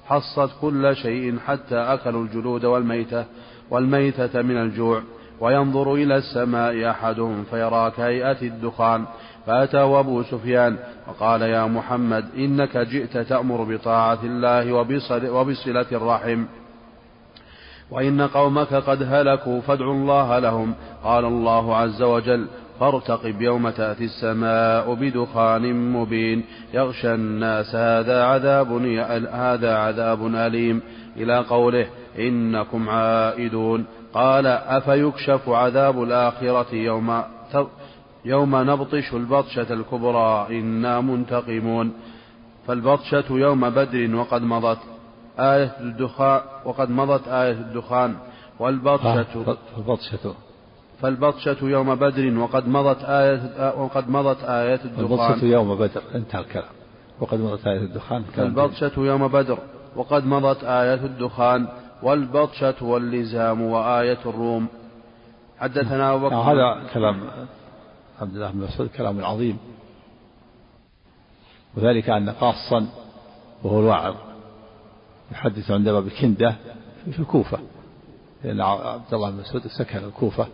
حصت 0.07 0.49
كل 0.61 0.95
شيء 0.95 1.39
حتى 1.39 1.75
أكلوا 1.75 2.23
الجلود 2.23 2.65
والميتة 2.65 3.25
والميتة 3.69 4.41
من 4.41 4.57
الجوع. 4.57 5.01
وينظر 5.39 5.93
إلى 5.93 6.17
السماء 6.17 6.89
أحدهم 6.89 7.43
فيرى 7.43 7.91
كهيئة 7.91 8.41
الدخان 8.41 9.05
فأتاه 9.45 9.99
أبو 9.99 10.23
سفيان 10.23 10.77
وقال 11.07 11.41
يا 11.41 11.65
محمد 11.65 12.25
إنك 12.37 12.77
جئت 12.77 13.17
تأمر 13.17 13.63
بطاعة 13.63 14.19
الله 14.23 14.73
وبصل 14.73 15.27
وبصلة 15.29 15.85
الرحم. 15.91 16.45
وإن 17.91 18.21
قومك 18.21 18.73
قد 18.73 19.03
هلكوا 19.03 19.61
فادعوا 19.61 19.93
الله 19.93 20.39
لهم. 20.39 20.73
قال 21.03 21.25
الله 21.25 21.75
عز 21.75 22.01
وجل 22.01 22.47
فارتقب 22.79 23.41
يوم 23.41 23.69
تأتي 23.69 24.03
السماء 24.03 24.93
بدخان 24.93 25.91
مبين. 25.91 26.43
يغشى 26.73 27.13
الناس 27.13 27.75
هذا 27.75 28.23
عذاب 28.23 28.71
هذا 29.31 29.77
عذاب 29.77 30.27
أليم. 30.35 30.81
إلى 31.17 31.39
قوله 31.39 31.87
إنكم 32.19 32.89
عائدون. 32.89 33.85
قال 34.13 34.47
أفيكشف 34.47 35.49
عذاب 35.49 36.03
الآخرة 36.03 36.75
يوم 36.75 37.23
يوم 38.25 38.55
نبطش 38.55 39.13
البطشة 39.13 39.73
الكبرى؟ 39.73 40.47
إنا 40.49 41.01
منتقمون. 41.01 41.93
فالبطشة 42.67 43.25
يوم 43.29 43.69
بدر 43.69 44.15
وقد 44.15 44.41
مضت 44.41 44.79
آية 45.39 45.71
الدخان 45.79 46.41
وقد 46.65 46.89
مضت 46.89 47.27
آية 47.27 47.51
الدخان. 47.51 48.15
والبطشة 48.59 49.45
البطشة 49.77 50.46
فالبطشة 51.01 51.57
يوم 51.61 51.95
بدر 51.95 52.37
وقد 52.37 52.67
مضت 52.67 53.03
آية 53.03 53.73
وقد 53.77 54.09
مضت 54.09 54.43
آية 54.43 54.79
الدخان. 54.85 55.31
البطشة 55.31 55.45
يوم 55.45 55.75
بدر. 55.75 56.01
انتهى 56.15 56.41
الكلام. 56.41 56.69
وقد 57.19 57.39
مضت 57.39 57.67
آية 57.67 57.77
الدخان. 57.77 58.23
فالبطشة 58.23 58.91
يوم 58.97 59.27
بدر 59.27 59.59
وقد 59.95 60.25
مضت 60.25 60.63
آية 60.63 61.05
الدخان. 61.05 61.67
والبطشة 62.03 62.75
واللزام 62.81 63.61
وآية 63.61 64.19
الروم. 64.25 64.67
حدثنا 65.59 66.13
أبو 66.13 66.25
بكر. 66.25 66.35
هذا 66.35 66.89
كلام 66.93 67.27
عبد 68.21 68.35
الله 68.35 68.51
بن 68.51 68.59
مسعود 68.59 68.89
كلام 68.89 69.25
عظيم. 69.25 69.57
وذلك 71.77 72.09
أن 72.09 72.29
قاصا 72.29 72.87
وهو 73.63 73.79
الواعظ 73.79 74.15
يحدث 75.31 75.71
عند 75.71 75.89
باب 75.89 76.09
كندة 76.09 76.55
في 77.11 77.19
الكوفة. 77.19 77.59
لأن 78.43 78.61
عبد 78.61 79.13
الله 79.13 79.29
بن 79.31 79.37
مسعود 79.37 79.67
سكن 79.67 79.97
الكوفة. 79.97 80.47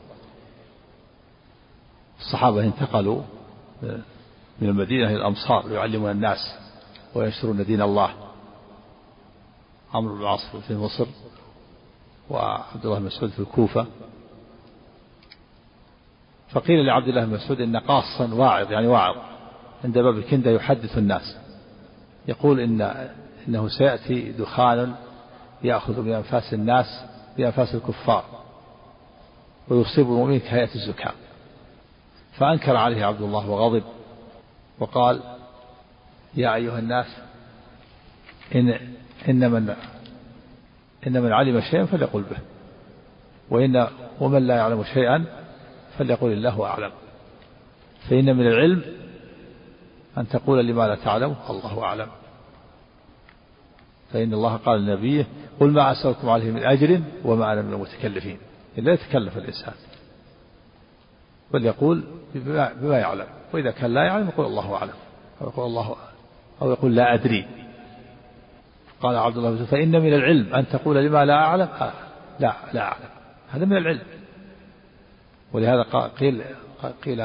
الصحابة 2.25 2.63
انتقلوا 2.63 3.21
من 4.61 4.69
المدينة 4.69 5.07
إلى 5.07 5.15
الأمصار 5.15 5.67
ليعلمون 5.67 6.11
الناس 6.11 6.55
وينشرون 7.15 7.65
دين 7.65 7.81
الله. 7.81 8.13
عمرو 9.93 10.15
بن 10.15 10.21
العاص 10.21 10.55
في 10.67 10.75
مصر 10.75 11.05
وعبد 12.29 12.85
الله 12.85 12.99
بن 12.99 13.05
مسعود 13.05 13.29
في 13.29 13.39
الكوفة. 13.39 13.85
فقيل 16.49 16.85
لعبد 16.85 17.07
الله 17.07 17.25
بن 17.25 17.33
مسعود 17.33 17.61
إن 17.61 17.77
قاصا 17.77 18.33
واعظ 18.33 18.71
يعني 18.71 18.87
واعظ 18.87 19.15
عند 19.83 19.97
باب 19.99 20.17
الكندة 20.17 20.51
يحدث 20.51 20.97
الناس. 20.97 21.37
يقول 22.27 22.59
إن 22.59 22.81
إنه 23.47 23.67
سيأتي 23.67 24.31
دخان 24.31 24.95
يأخذ 25.63 26.01
بأنفاس 26.01 26.53
الناس 26.53 27.05
بأنفاس 27.37 27.75
الكفار 27.75 28.23
ويصيب 29.67 30.05
المؤمن 30.05 30.39
كهيئة 30.39 30.75
الزكام 30.75 31.13
فأنكر 32.37 32.75
عليه 32.75 33.05
عبد 33.05 33.21
الله 33.21 33.49
وغضب 33.49 33.83
وقال 34.79 35.21
يا 36.35 36.55
أيها 36.55 36.79
الناس 36.79 37.05
إن 38.55 38.69
إن 39.29 39.51
من 39.51 39.75
إن 41.07 41.21
من 41.21 41.31
علم 41.31 41.61
شيئا 41.61 41.85
فليقل 41.85 42.21
به 42.21 42.37
وإن 43.49 43.87
ومن 44.19 44.47
لا 44.47 44.55
يعلم 44.55 44.83
شيئا 44.83 45.25
فليقل 45.97 46.31
الله 46.31 46.65
أعلم. 46.65 46.91
فإن 48.09 48.37
من 48.37 48.47
العلم 48.47 48.81
أن 50.17 50.27
تقول 50.27 50.67
لما 50.67 50.87
لا 50.87 50.95
تعلم 50.95 51.35
الله 51.49 51.83
أعلم. 51.83 52.07
فإن 54.11 54.33
الله 54.33 54.55
قال 54.55 54.85
لنبيه 54.85 55.27
قل 55.59 55.71
ما 55.71 55.91
أسألكم 55.91 56.29
عليه 56.29 56.51
من 56.51 56.63
أجر 56.63 57.01
وما 57.25 57.53
أنا 57.53 57.61
من 57.61 57.73
المتكلفين. 57.73 58.37
لا 58.77 58.93
يتكلف 58.93 59.37
الإنسان. 59.37 59.73
بل 61.51 61.65
يقول 61.65 62.03
بما, 62.35 62.97
يعلم. 62.97 63.27
وإذا 63.53 63.71
كان 63.71 63.93
لا 63.93 64.03
يعلم 64.03 64.27
يقول 64.27 64.45
الله 64.45 64.75
أعلم. 64.75 64.93
أو 65.41 65.47
يقول 65.47 65.65
الله 65.65 65.95
أو 66.61 66.71
يقول 66.71 66.95
لا 66.95 67.13
أدري. 67.13 67.45
قال 69.01 69.15
عبد 69.15 69.37
الله 69.37 69.51
بن 69.51 69.65
فإن 69.65 69.91
من 69.91 70.13
العلم 70.13 70.55
أن 70.55 70.67
تقول 70.67 71.05
لما 71.05 71.25
لا 71.25 71.33
أعلم. 71.33 71.67
آه 71.81 71.93
لا 72.39 72.53
لا 72.73 72.81
أعلم. 72.81 73.09
هذا 73.49 73.65
من 73.65 73.77
العلم. 73.77 74.03
ولهذا 75.53 75.83
قيل 76.19 76.43
قيل 77.05 77.21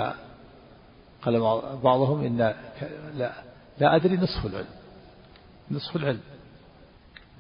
قال 1.22 1.40
بعضهم 1.82 2.25
إن 2.25 2.54
لا 3.16 3.32
لا 3.78 3.96
أدري 3.96 4.16
نصف 4.16 4.46
العلم. 4.46 4.66
نصف 5.70 5.96
العلم. 5.96 6.20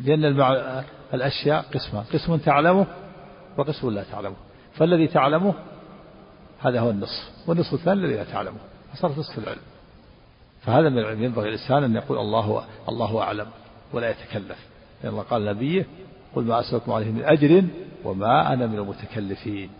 لأن 0.00 0.24
الأشياء 1.14 1.64
قسمان. 1.74 2.04
قسم 2.12 2.36
تعلمه 2.36 2.86
وقسم 3.58 3.90
لا 3.90 4.04
تعلمه. 4.12 4.36
فالذي 4.74 5.06
تعلمه 5.06 5.54
هذا 6.58 6.80
هو 6.80 6.90
النصف 6.90 7.30
والنصف 7.46 7.74
الثاني 7.74 8.00
الذي 8.00 8.14
لا 8.14 8.24
تعلمه. 8.24 8.58
فصار 8.94 9.10
نصف 9.18 9.38
العلم. 9.38 9.60
فهذا 10.62 10.88
من 10.88 10.98
العلم 10.98 11.24
ينبغي 11.24 11.48
الإنسان 11.48 11.84
أن 11.84 11.96
يقول 11.96 12.18
الله 12.18 12.64
الله 12.88 13.22
أعلم 13.22 13.46
ولا 13.92 14.10
يتكلف. 14.10 14.58
لأن 15.02 15.12
الله 15.12 15.22
قال 15.22 15.44
نبيه 15.44 15.86
قل 16.34 16.44
ما 16.44 16.60
أسألكم 16.60 16.92
عليه 16.92 17.10
من 17.10 17.24
أجر 17.24 17.64
وما 18.04 18.52
أنا 18.52 18.66
من 18.66 18.78
المتكلفين. 18.78 19.70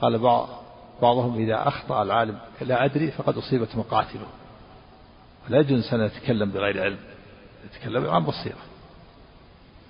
قال 0.00 0.18
بعض 0.18 0.48
بعضهم 1.02 1.38
إذا 1.38 1.68
أخطأ 1.68 2.02
العالم 2.02 2.38
لا 2.60 2.84
أدري 2.84 3.10
فقد 3.10 3.36
أصيبت 3.36 3.76
مقاتله. 3.76 4.26
ولا 5.46 5.58
يجوز 5.58 5.70
الإنسان 5.72 6.00
يتكلم 6.00 6.50
بغير 6.50 6.82
علم. 6.82 6.98
يتكلم 7.64 8.10
عن 8.10 8.24
بصيرة. 8.24 8.62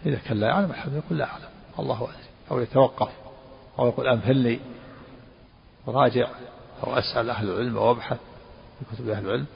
إذا 0.07 0.19
كان 0.19 0.41
لا 0.41 0.47
يعلم 0.47 0.71
أحد 0.71 0.93
يقول 0.93 1.19
لا 1.19 1.25
أعلم. 1.25 1.49
الله 1.79 2.03
أدري 2.03 2.29
أو 2.51 2.61
يتوقف. 2.61 3.13
أو 3.79 3.87
يقول 3.87 4.09
أمهلني 4.09 4.61
راجع 5.91 6.29
أو 6.87 6.95
أسأل 6.95 7.31
أهل 7.31 7.51
العلم 7.51 7.77
أو 7.77 7.91
أبحث 7.91 8.19
في 8.79 8.95
كتب 8.97 9.09
أهل 9.09 9.27
العلم 9.27 9.47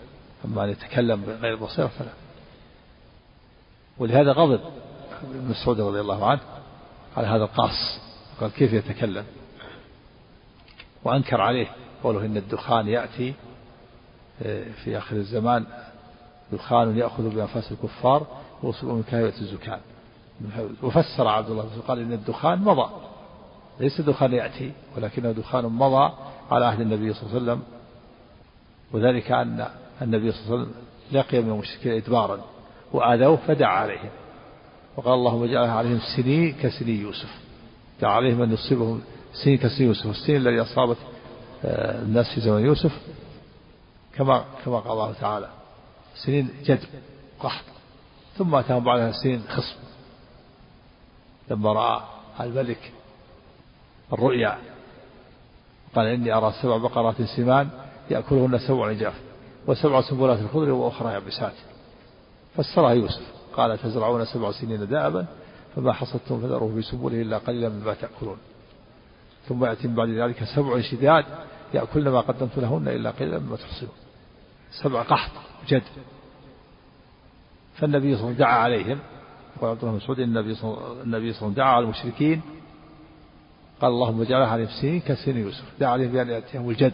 أما 0.45 0.65
أن 0.65 0.71
يتكلم 0.71 1.21
بغير 1.21 1.57
بصيرة 1.57 1.87
فلا. 1.87 2.13
ولهذا 3.99 4.33
غضب 4.33 4.61
ابن 5.23 5.49
مسعود 5.51 5.81
رضي 5.81 6.01
الله 6.01 6.27
عنه 6.27 6.41
على 7.17 7.27
هذا 7.27 7.45
القاص 7.45 8.01
قال 8.41 8.51
كيف 8.51 8.73
يتكلم؟ 8.73 9.25
وأنكر 11.05 11.41
عليه 11.41 11.67
قوله 12.03 12.27
إن 12.27 12.37
الدخان 12.37 12.89
يأتي 12.89 13.35
آه، 14.43 14.65
في 14.85 14.99
آخر 14.99 15.17
الزمان 15.17 15.67
دخان 16.53 16.99
يأخذ 16.99 17.35
بأنفاس 17.35 17.73
الكفار 17.73 18.27
ويصيبهم 18.63 18.97
من 18.97 19.03
كهيئة 19.03 19.41
الزكام. 19.41 19.81
وفسر 20.83 21.29
عبد 21.29 21.51
الله 21.51 21.69
قال 21.89 21.99
إن 21.99 22.13
الدخان 22.13 22.59
مضى. 22.59 22.91
ليس 23.83 24.01
دخان 24.01 24.33
يأتي 24.33 24.73
ولكنه 24.97 25.33
دخان 25.33 25.65
مضى 25.65 26.13
على 26.51 26.67
عهد 26.67 26.81
النبي 26.81 27.13
صلى 27.13 27.23
الله 27.23 27.35
عليه 27.35 27.43
وسلم. 27.43 27.63
وذلك 28.93 29.33
أن 29.33 29.69
النبي 30.03 30.33
صلى 30.33 30.41
الله 30.45 30.59
عليه 30.59 30.63
وسلم 30.63 30.75
لقي 31.13 31.43
من 31.43 31.53
المشركين 31.53 31.93
إدبارا 31.93 32.41
وآذوه 32.93 33.37
فدعا 33.37 33.77
عليهم. 33.77 34.11
وقال 34.97 35.15
اللهم 35.15 35.43
اجعلها 35.43 35.73
عليهم 35.73 36.01
سنين 36.17 36.53
كسني 36.53 36.91
يوسف. 36.91 37.41
دعا 38.01 38.11
عليهم 38.11 38.43
أن 38.43 38.53
يصيبهم 38.53 39.03
سنين 39.45 39.59
كسني 39.59 39.87
يوسف. 39.87 40.07
والسنين 40.07 40.47
التي 40.47 40.73
أصابت 40.73 40.97
آه، 41.65 42.03
الناس 42.03 42.35
في 42.35 42.41
زمن 42.41 42.65
يوسف 42.65 43.01
كما 44.15 44.45
كما 44.65 44.79
قال 44.79 44.93
الله 44.93 45.13
تعالى 45.13 45.49
سنين 46.15 46.49
جدب 46.65 46.89
قحط. 47.41 47.65
ثم 48.39 48.55
أتاهم 48.55 48.85
بعدها 48.85 49.13
سنين 49.13 49.43
خصم. 49.49 49.77
لما 51.51 51.73
رأى 51.73 52.01
الملك 52.41 52.93
الرؤيا. 54.13 54.59
قال 55.95 56.07
إني 56.07 56.33
أرى 56.33 56.53
سبع 56.63 56.77
بقرات 56.77 57.23
سمان 57.23 57.69
يأكلهن 58.11 58.59
سبع 58.59 58.87
عجاف 58.87 59.15
وسبع 59.67 60.01
سنبلات 60.01 60.39
خضر 60.53 60.71
وأخرى 60.71 61.13
يابسات. 61.13 61.55
فسرها 62.57 62.91
يوسف. 62.91 63.33
قال 63.57 63.79
تزرعون 63.79 64.25
سبع 64.25 64.51
سنين 64.51 64.89
دابا 64.89 65.27
فما 65.77 65.93
حصدتم 65.93 66.41
فذروه 66.41 66.75
في 66.75 66.83
سبله 66.83 67.23
إلا 67.23 67.39
قليلا 67.39 67.69
مما 67.69 67.95
تأكلون. 67.95 68.37
ثم 69.49 69.65
يأتي 69.65 69.89
من 69.89 69.95
بعد 69.95 70.09
ذلك 70.09 70.45
سبع 70.45 70.81
شداد 70.81 71.25
يأكلن 71.75 72.09
ما 72.09 72.21
قدمت 72.21 72.59
لهن 72.59 72.89
إلا 72.89 73.11
قليلا 73.11 73.39
مما 73.39 73.57
تحصنون 73.57 73.93
سبع 74.83 75.03
قحط 75.03 75.33
جد. 75.69 75.83
فالنبي 77.75 78.17
صلى 78.17 78.21
الله 78.21 78.25
عليه 78.25 78.25
وسلم 78.25 78.39
دعا 78.39 78.59
عليهم. 78.59 78.99
يقول 79.57 79.71
عبد 79.71 79.85
الله 79.85 79.97
مسعود 79.97 80.19
النبي 80.19 80.55
صلى 80.55 80.71
الله 81.05 81.19
عليه 81.19 81.31
وسلم 81.31 81.53
دعا 81.53 81.69
على 81.69 81.85
المشركين 81.85 82.43
قال 83.83 83.91
اللهم 83.91 84.21
اجعلها 84.23 84.47
عليهم 84.47 84.69
سنين 84.81 85.01
كسن 85.01 85.37
يوسف. 85.37 85.65
دعا 85.81 85.91
عليهم 85.91 86.13
بأن 86.13 86.29
يأتيهم 86.29 86.71
الجد 86.71 86.93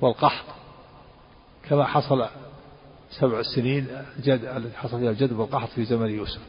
والقحط. 0.00 0.44
كما 1.68 1.84
حصل 1.84 2.26
سبع 3.10 3.42
سنين 3.42 3.86
جد 4.20 4.44
التي 4.44 4.76
حصل 4.76 5.00
فيها 5.00 5.10
الجد 5.10 5.32
والقحط 5.32 5.68
في 5.68 5.84
زمن 5.84 6.10
يوسف. 6.10 6.40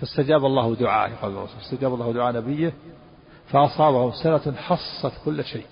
فاستجاب 0.00 0.44
الله 0.44 0.74
دعاءه 0.74 1.14
قال 1.14 1.30
الله 1.30 1.48
استجاب 1.62 1.94
الله 1.94 2.12
دعاء 2.12 2.34
نبيه 2.36 2.72
فأصابهم 3.48 4.12
سنة 4.12 4.56
حصت 4.56 5.12
كل 5.24 5.44
شيء. 5.44 5.66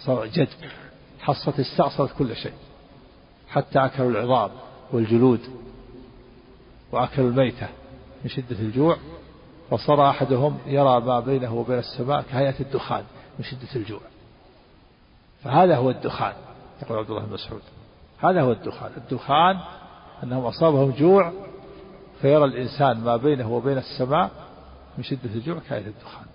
صار 0.00 0.26
جد. 0.26 0.48
حصت 1.20 1.60
استعصت 1.60 2.10
كل 2.18 2.36
شيء. 2.36 2.54
حتى 3.48 3.78
أكلوا 3.78 4.10
العظام 4.10 4.50
والجلود 4.92 5.40
وأكلوا 6.92 7.30
الميتة 7.30 7.68
من 8.24 8.30
شدة 8.30 8.58
الجوع. 8.58 8.96
فصار 9.70 10.10
أحدهم 10.10 10.58
يرى 10.66 11.00
ما 11.00 11.20
بينه 11.20 11.54
وبين 11.54 11.78
السماء 11.78 12.22
كهيئة 12.22 12.60
الدخان 12.60 13.04
من 13.38 13.44
شدة 13.44 13.76
الجوع. 13.76 14.00
فهذا 15.42 15.76
هو 15.76 15.90
الدخان. 15.90 16.32
يقول 16.82 16.98
عبد 16.98 17.10
الله 17.10 17.22
بن 17.22 17.32
مسعود. 17.32 17.62
هذا 18.18 18.42
هو 18.42 18.52
الدخان. 18.52 18.90
الدخان 18.96 19.60
أنهم 20.22 20.44
أصابهم 20.44 20.90
جوع 20.90 21.32
فيرى 22.20 22.44
الإنسان 22.44 23.00
ما 23.00 23.16
بينه 23.16 23.52
وبين 23.52 23.78
السماء 23.78 24.30
من 24.98 25.04
شدة 25.04 25.34
الجوع 25.34 25.58
كهيئة 25.68 25.86
الدخان. 25.86 26.26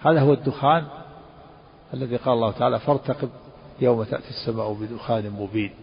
هذا 0.00 0.20
هو 0.20 0.32
الدخان 0.32 0.86
الذي 1.94 2.16
قال 2.16 2.34
الله 2.34 2.52
تعالى 2.52 2.78
فارتقب 2.78 3.30
يوم 3.80 4.04
تأتي 4.04 4.30
السماء 4.30 4.72
بدخان 4.72 5.30
مبين. 5.30 5.74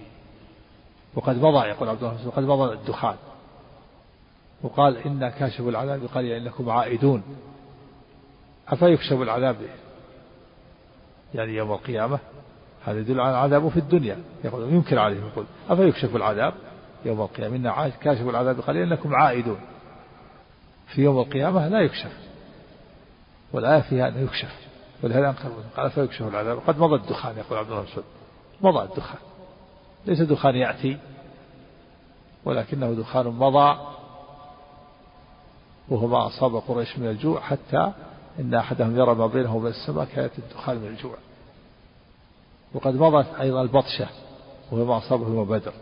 وقد 1.15 1.35
مضى 1.37 1.67
يقول 1.67 1.89
عبد 1.89 2.03
الله 2.03 2.27
وقد 2.27 2.43
مضى 2.43 2.73
الدخان. 2.73 3.15
وقال 4.63 4.97
إنا 4.97 5.30
كاشف 5.30 5.62
العذاب 5.62 6.06
قال 6.06 6.26
إنكم 6.26 6.69
عائدون. 6.69 7.23
أفيكشف 8.67 9.13
العذاب؟ 9.13 9.56
يعني 11.34 11.54
يوم 11.56 11.71
القيامة 11.71 12.19
هذا 12.86 12.99
يدل 12.99 13.19
على 13.19 13.32
العذاب 13.32 13.69
في 13.69 13.78
الدنيا. 13.78 14.17
يقول 14.43 14.73
يمكن 14.73 14.97
عليهم 14.97 15.28
يقول 15.28 15.45
أفيكشف 15.69 16.15
العذاب 16.15 16.54
يوم 17.06 17.21
القيامة؟ 17.21 17.56
إن 17.56 17.91
كاشف 18.02 18.21
العذاب 18.21 18.60
قال 18.60 18.78
إنكم 18.78 19.15
عائدون. 19.15 19.60
في 20.88 21.02
يوم 21.02 21.19
القيامة 21.19 21.67
لا 21.67 21.82
يكشف. 21.82 22.17
والآية 23.54 23.82
فيها 23.82 24.08
أنه 24.08 24.19
يكشف. 24.19 24.56
ولهذا 25.04 25.36
قال 25.78 25.91
فيكشف 25.91 26.28
العذاب. 26.28 26.60
قد 26.67 26.80
مضى 26.80 26.95
الدخان 26.95 27.38
يقول 27.38 27.58
عبد 27.60 27.71
الله 27.71 27.82
بن 27.82 28.04
مضى 28.62 28.84
الدخان. 28.84 29.19
ليس 30.06 30.21
دخان 30.21 30.56
يأتي 30.56 30.97
ولكنه 32.45 32.91
دخان 32.91 33.28
مضى. 33.28 33.92
وهو 35.89 36.08
ما 36.08 36.28
أصاب 36.28 36.56
قريش 36.56 36.98
من 37.00 37.08
الجوع 37.08 37.41
حتى 37.41 37.91
إن 38.39 38.54
أحدهم 38.54 38.98
يرى 38.98 39.15
ما 39.15 39.28
بينه 39.28 39.56
وبين 39.56 39.72
السماء 39.72 40.06
كانت 40.06 40.32
الدخان 40.39 40.78
من 40.78 40.88
الجوع. 40.88 41.15
وقد 42.74 42.96
مضت 42.96 43.28
أيضا 43.39 43.62
البطشة 43.62 44.08
وهو 44.72 44.86
ما 44.86 44.98
أصابه 44.98 45.28
يوم 45.28 45.46
بدر. 45.46 45.74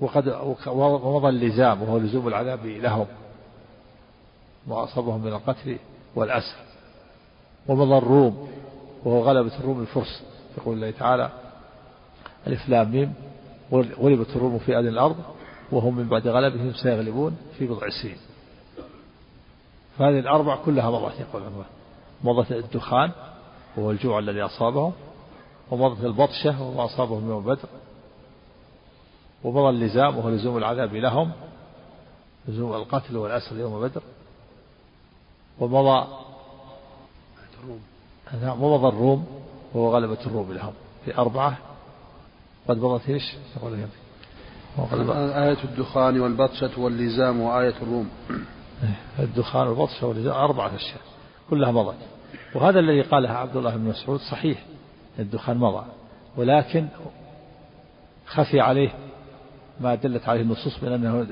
وقد 0.00 0.28
ومضى 0.66 1.28
اللزام 1.28 1.82
وهو 1.82 1.98
لزوم 1.98 2.28
العذاب 2.28 2.66
لهم 2.66 3.06
ما 4.66 4.84
أصابهم 4.84 5.20
من 5.20 5.32
القتل 5.32 5.78
والأسر. 6.14 6.56
ومضى 7.68 7.98
الروم 7.98 8.48
وهو 9.04 9.20
غلبة 9.20 9.58
الروم 9.58 9.80
الفرس. 9.80 10.22
يقول 10.58 10.76
الله 10.76 10.90
تعالى 10.90 11.30
ألف 12.46 12.68
لام 12.68 12.90
ميم 12.90 13.14
غلبت 13.72 14.30
الروم 14.36 14.58
في 14.58 14.78
أدنى 14.78 14.88
الأرض 14.88 15.16
وهم 15.72 15.96
من 15.96 16.08
بعد 16.08 16.28
غلبهم 16.28 16.72
سيغلبون 16.72 17.36
في 17.58 17.66
بضع 17.66 17.88
سنين. 18.02 18.16
فهذه 19.98 20.18
الأربع 20.18 20.56
كلها 20.56 20.90
مضت 20.90 21.20
يقول 21.20 21.42
الله 21.42 21.64
مضت 22.24 22.52
الدخان 22.52 23.10
وهو 23.76 23.90
الجوع 23.90 24.18
الذي 24.18 24.42
أصابهم 24.42 24.92
ومضت 25.70 26.04
البطشة 26.04 26.62
وما 26.62 26.84
أصابهم 26.84 27.28
يوم 27.30 27.44
بدر. 27.44 27.68
ومضى 29.44 29.68
اللزام 29.68 30.18
وهو 30.18 30.28
لزوم 30.28 30.56
العذاب 30.58 30.94
لهم 30.94 31.32
لزوم 32.48 32.74
القتل 32.74 33.16
والأسر 33.16 33.56
يوم 33.56 33.80
بدر. 33.80 34.02
ومضى 35.60 36.06
نعم 38.42 38.62
ومضى 38.62 38.88
الروم 38.88 39.26
وهو 39.74 39.94
غلبة 39.94 40.18
الروم 40.26 40.52
لهم. 40.52 40.72
في 41.04 41.18
أربعة 41.18 41.58
قد 42.68 42.78
مضت 42.78 43.08
إيش؟ 43.08 43.36
يقول 43.56 43.78
آية 45.32 45.64
الدخان 45.64 46.20
والبطشة 46.20 46.80
واللزام 46.80 47.40
وآية 47.40 47.74
الروم. 47.82 48.10
الدخان 49.18 49.66
والبطشة 49.66 50.06
واللزام 50.06 50.34
أربعة 50.34 50.74
أشياء 50.74 51.00
كلها 51.50 51.72
مضت. 51.72 51.96
وهذا 52.54 52.80
الذي 52.80 53.02
قالها 53.02 53.38
عبد 53.38 53.56
الله 53.56 53.76
بن 53.76 53.84
مسعود 53.84 54.20
صحيح 54.20 54.64
الدخان 55.18 55.56
مضى. 55.56 55.84
ولكن 56.36 56.86
خفي 58.26 58.60
عليه 58.60 58.90
ما 59.80 59.94
دلت 59.94 60.28
عليه 60.28 60.40
النصوص 60.40 60.82
من 60.82 60.92
أنه 60.92 61.26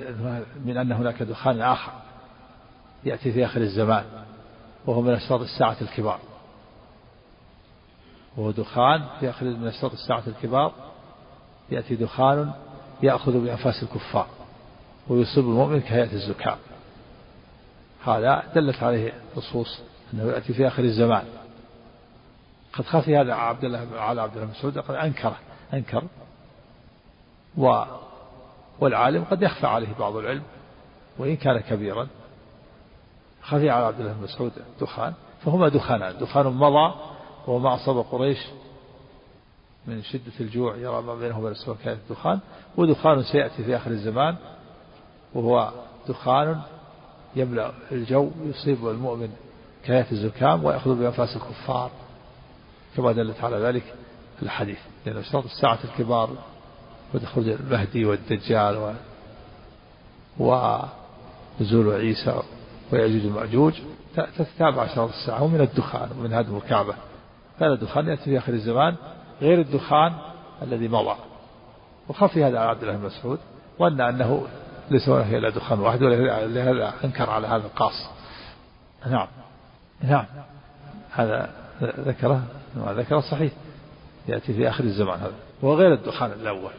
من 0.65 0.77
أن 0.77 0.93
هناك 0.93 1.23
دخان 1.23 1.61
آخر 1.61 1.93
يأتي 3.05 3.33
في 3.33 3.45
آخر 3.45 3.61
الزمان 3.61 4.05
وهو 4.87 5.01
من 5.01 5.13
أشراط 5.13 5.41
الساعة 5.41 5.77
الكبار. 5.83 6.19
وهو 8.37 8.51
دخان 8.51 9.05
في 9.21 9.31
آخر 9.31 9.47
من 9.47 9.67
أشراط 9.67 9.93
الساعة 9.93 10.23
الكبار 10.27 10.73
يأتي 11.71 11.95
دخان 11.95 12.53
يأخذ 13.03 13.45
بأنفاس 13.45 13.83
الكفار 13.83 14.27
ويصيب 15.09 15.45
المؤمن 15.45 15.81
كهيئة 15.81 16.13
الزكام 16.13 16.57
هذا 18.05 18.43
دلت 18.55 18.83
عليه 18.83 19.13
نصوص 19.37 19.81
أنه 20.15 20.33
يأتي 20.33 20.53
في 20.53 20.67
آخر 20.67 20.83
الزمان. 20.83 21.25
قد 22.73 22.85
خفي 22.85 23.17
هذا 23.17 23.35
عبد 23.35 23.65
الله 23.65 23.89
على 23.97 24.23
عبد 24.23 24.33
الله 24.37 24.47
بن 24.47 24.51
مسعود 24.51 24.79
قد 24.79 24.95
أنكره 24.95 25.37
أنكر. 25.75 26.05
و 27.59 27.83
والعالم 28.81 29.25
قد 29.25 29.43
يخفى 29.43 29.67
عليه 29.67 29.89
بعض 29.99 30.17
العلم 30.17 30.43
وإن 31.19 31.37
كان 31.37 31.61
كبيرا. 31.61 32.09
خفي 33.43 33.71
على 33.71 33.85
عبد 33.85 34.01
الله 34.01 34.13
بن 34.13 34.23
مسعود 34.23 34.53
دخان 34.81 35.15
فهما 35.45 35.69
دخانان. 35.69 36.19
دخان 36.19 36.47
مضى 36.47 36.95
وهو 37.47 37.59
ما 37.59 37.75
أصاب 37.75 37.99
قريش 37.99 38.39
من 39.87 40.03
شدة 40.03 40.33
الجوع 40.41 40.77
يرى 40.77 41.03
ما 41.03 41.15
بينه 41.15 41.39
وبين 41.39 41.53
السماء 41.53 41.77
كانت 41.85 42.01
دخان 42.11 42.41
ودخان 42.77 43.23
سيأتي 43.23 43.65
في 43.65 43.77
آخر 43.77 43.91
الزمان 43.91 44.37
وهو 45.35 45.73
دخان 46.09 46.61
يملأ 47.37 47.73
الجو 47.93 48.31
يصيب 48.45 48.89
المؤمن 48.89 49.29
كآية 49.85 50.07
الزكام 50.13 50.65
ويأخذ 50.65 50.95
بأنفاس 50.95 51.37
الكفار. 51.37 51.91
كما 52.97 53.13
دلت 53.13 53.45
على 53.45 53.57
ذلك 53.57 53.95
الحديث. 54.43 54.79
لأن 55.07 55.17
أشراط 55.17 55.45
الساعة 55.45 55.79
الكبار 55.85 56.31
ودخول 57.15 57.49
المهدي 57.49 58.05
والدجال 58.05 58.77
و 58.77 58.93
ونزول 60.39 61.95
عيسى 61.95 62.43
ويأجوج 62.93 63.25
المأجوج 63.25 63.73
تتابع 64.15 64.85
أشراط 64.85 65.09
الساعة. 65.09 65.43
ومن 65.43 65.61
الدخان 65.61 66.09
ومن 66.19 66.33
هدم 66.33 66.57
الكعبة. 66.57 66.95
هذا 67.59 67.73
الدخان 67.73 68.09
يأتي 68.09 68.25
في 68.25 68.39
آخر 68.39 68.53
الزمان 68.53 68.95
غير 69.41 69.61
الدخان 69.61 70.13
الذي 70.63 70.89
مضى. 70.89 71.17
وخفي 72.09 72.45
هذا 72.45 72.59
على 72.59 72.69
عبد 72.69 72.83
الله 72.83 72.97
بن 72.97 73.05
مسعود 73.05 73.39
ظن 73.79 74.01
أنه 74.01 74.47
ليس 74.91 75.09
هناك 75.09 75.35
إلا 75.35 75.51
دخان 75.51 75.81
واحد 75.81 76.03
ولهذا 76.03 76.95
أنكر 77.05 77.31
على 77.31 77.47
هذا 77.47 77.67
القاص. 77.67 78.09
نعم. 79.07 79.29
نعم. 80.03 80.25
هذا 81.11 81.51
ذكره 81.83 82.43
ذكره 82.77 83.21
صحيح. 83.21 83.53
يأتي 84.29 84.55
في 84.55 84.69
آخر 84.69 84.85
الزمان 84.85 85.21
هذا 85.21 85.35
وغير 85.63 85.93
الدخان 85.93 86.33
الأول. 86.33 86.73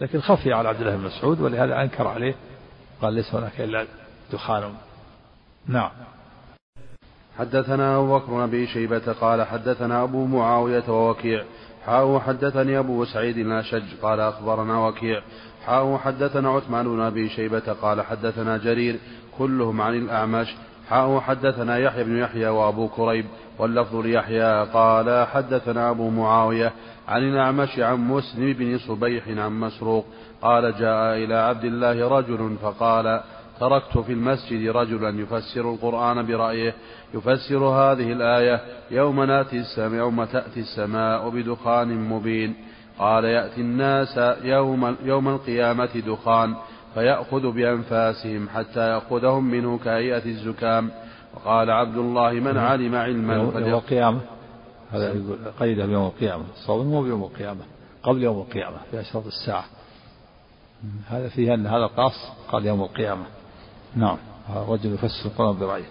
لكن 0.00 0.20
خفي 0.20 0.52
على 0.52 0.68
عبد 0.68 0.80
الله 0.80 0.96
بن 0.96 1.04
مسعود 1.04 1.40
ولهذا 1.40 1.82
أنكر 1.82 2.06
عليه 2.06 2.34
قال 3.02 3.14
ليس 3.14 3.34
هناك 3.34 3.60
إلا 3.60 3.86
دخان. 4.32 4.74
نعم. 5.66 5.90
حدثنا 7.38 7.96
أبو 7.96 8.18
بكر 8.18 8.44
أبي 8.44 8.66
شيبة 8.66 9.12
قال 9.20 9.42
حدثنا 9.42 10.02
أبو 10.02 10.26
معاوية 10.26 10.88
ووكيع. 10.88 11.44
حاء 11.86 12.18
حدثني 12.18 12.78
أبو 12.78 13.04
سعيد 13.04 13.38
الأشج 13.38 14.00
قال 14.02 14.20
أخبرنا 14.20 14.86
وكيع. 14.86 15.22
حاء 15.66 15.96
حدثنا 15.96 16.50
عثمان 16.50 16.84
بن 16.84 17.00
أبي 17.00 17.28
شيبة 17.28 17.72
قال 17.82 18.02
حدثنا 18.02 18.56
جرير 18.56 18.98
كلهم 19.38 19.80
عن 19.80 19.94
الأعمش. 19.94 20.54
حاء 20.90 21.20
حدثنا 21.20 21.78
يحيى 21.78 22.04
بن 22.04 22.18
يحيى 22.18 22.48
وأبو 22.48 22.88
كريب 22.88 23.24
واللفظ 23.58 23.96
ليحيى 23.96 24.64
قال 24.64 25.26
حدثنا 25.26 25.90
أبو 25.90 26.10
معاوية 26.10 26.72
عن 27.08 27.22
الأعمش 27.22 27.78
عن 27.78 28.08
مسلم 28.08 28.52
بن 28.52 28.78
صبيح 28.78 29.28
عن 29.28 29.60
مسروق 29.60 30.06
قال 30.42 30.62
جاء 30.78 31.24
إلى 31.24 31.34
عبد 31.34 31.64
الله 31.64 32.08
رجل 32.08 32.56
فقال 32.62 33.20
تركت 33.60 33.98
في 33.98 34.12
المسجد 34.12 34.68
رجلا 34.68 35.20
يفسر 35.20 35.70
القرآن 35.74 36.26
برأيه 36.26 36.74
يفسر 37.14 37.64
هذه 37.64 38.12
الآية 38.12 38.60
يوم 38.90 39.24
نأتي 39.24 39.56
السماء 39.56 39.98
يوم 39.98 40.24
تأتي 40.24 40.60
السماء 40.60 41.28
بدخان 41.28 42.08
مبين. 42.08 42.54
قال 43.00 43.24
يأتي 43.24 43.60
الناس 43.60 44.18
يوم, 44.42 44.96
يوم 45.04 45.28
القيامة 45.28 46.02
دخان 46.06 46.54
فيأخذ 46.94 47.52
بأنفاسهم 47.52 48.48
حتى 48.48 48.88
يأخذهم 48.88 49.44
منه 49.44 49.78
كهيئة 49.78 50.24
الزكام. 50.24 50.90
وقال 51.34 51.70
عبد 51.70 51.96
الله 51.96 52.32
من 52.32 52.58
علم 52.58 52.94
علما 52.94 53.34
يوم 53.34 53.56
القيامة. 53.56 54.20
هذا 54.92 55.08
يقول 55.08 55.38
قيد 55.60 55.80
بيوم 55.80 56.06
القيامة. 56.06 56.44
الصوم 56.52 56.86
مو 56.86 57.02
بيوم 57.02 57.22
القيامة 57.22 57.60
قبل 58.02 58.22
يوم 58.22 58.38
القيامة 58.38 58.76
في 58.90 59.00
أشراط 59.00 59.26
الساعة. 59.26 59.64
هذا 61.08 61.28
فيه 61.28 61.54
أن 61.54 61.66
هذا 61.66 61.84
القاص 61.84 62.14
قال 62.52 62.66
يوم 62.66 62.82
القيامة. 62.82 63.24
نعم. 63.96 64.16
رجل 64.68 64.94
يفسر 64.94 65.26
القرآن 65.26 65.58
برأيه. 65.58 65.90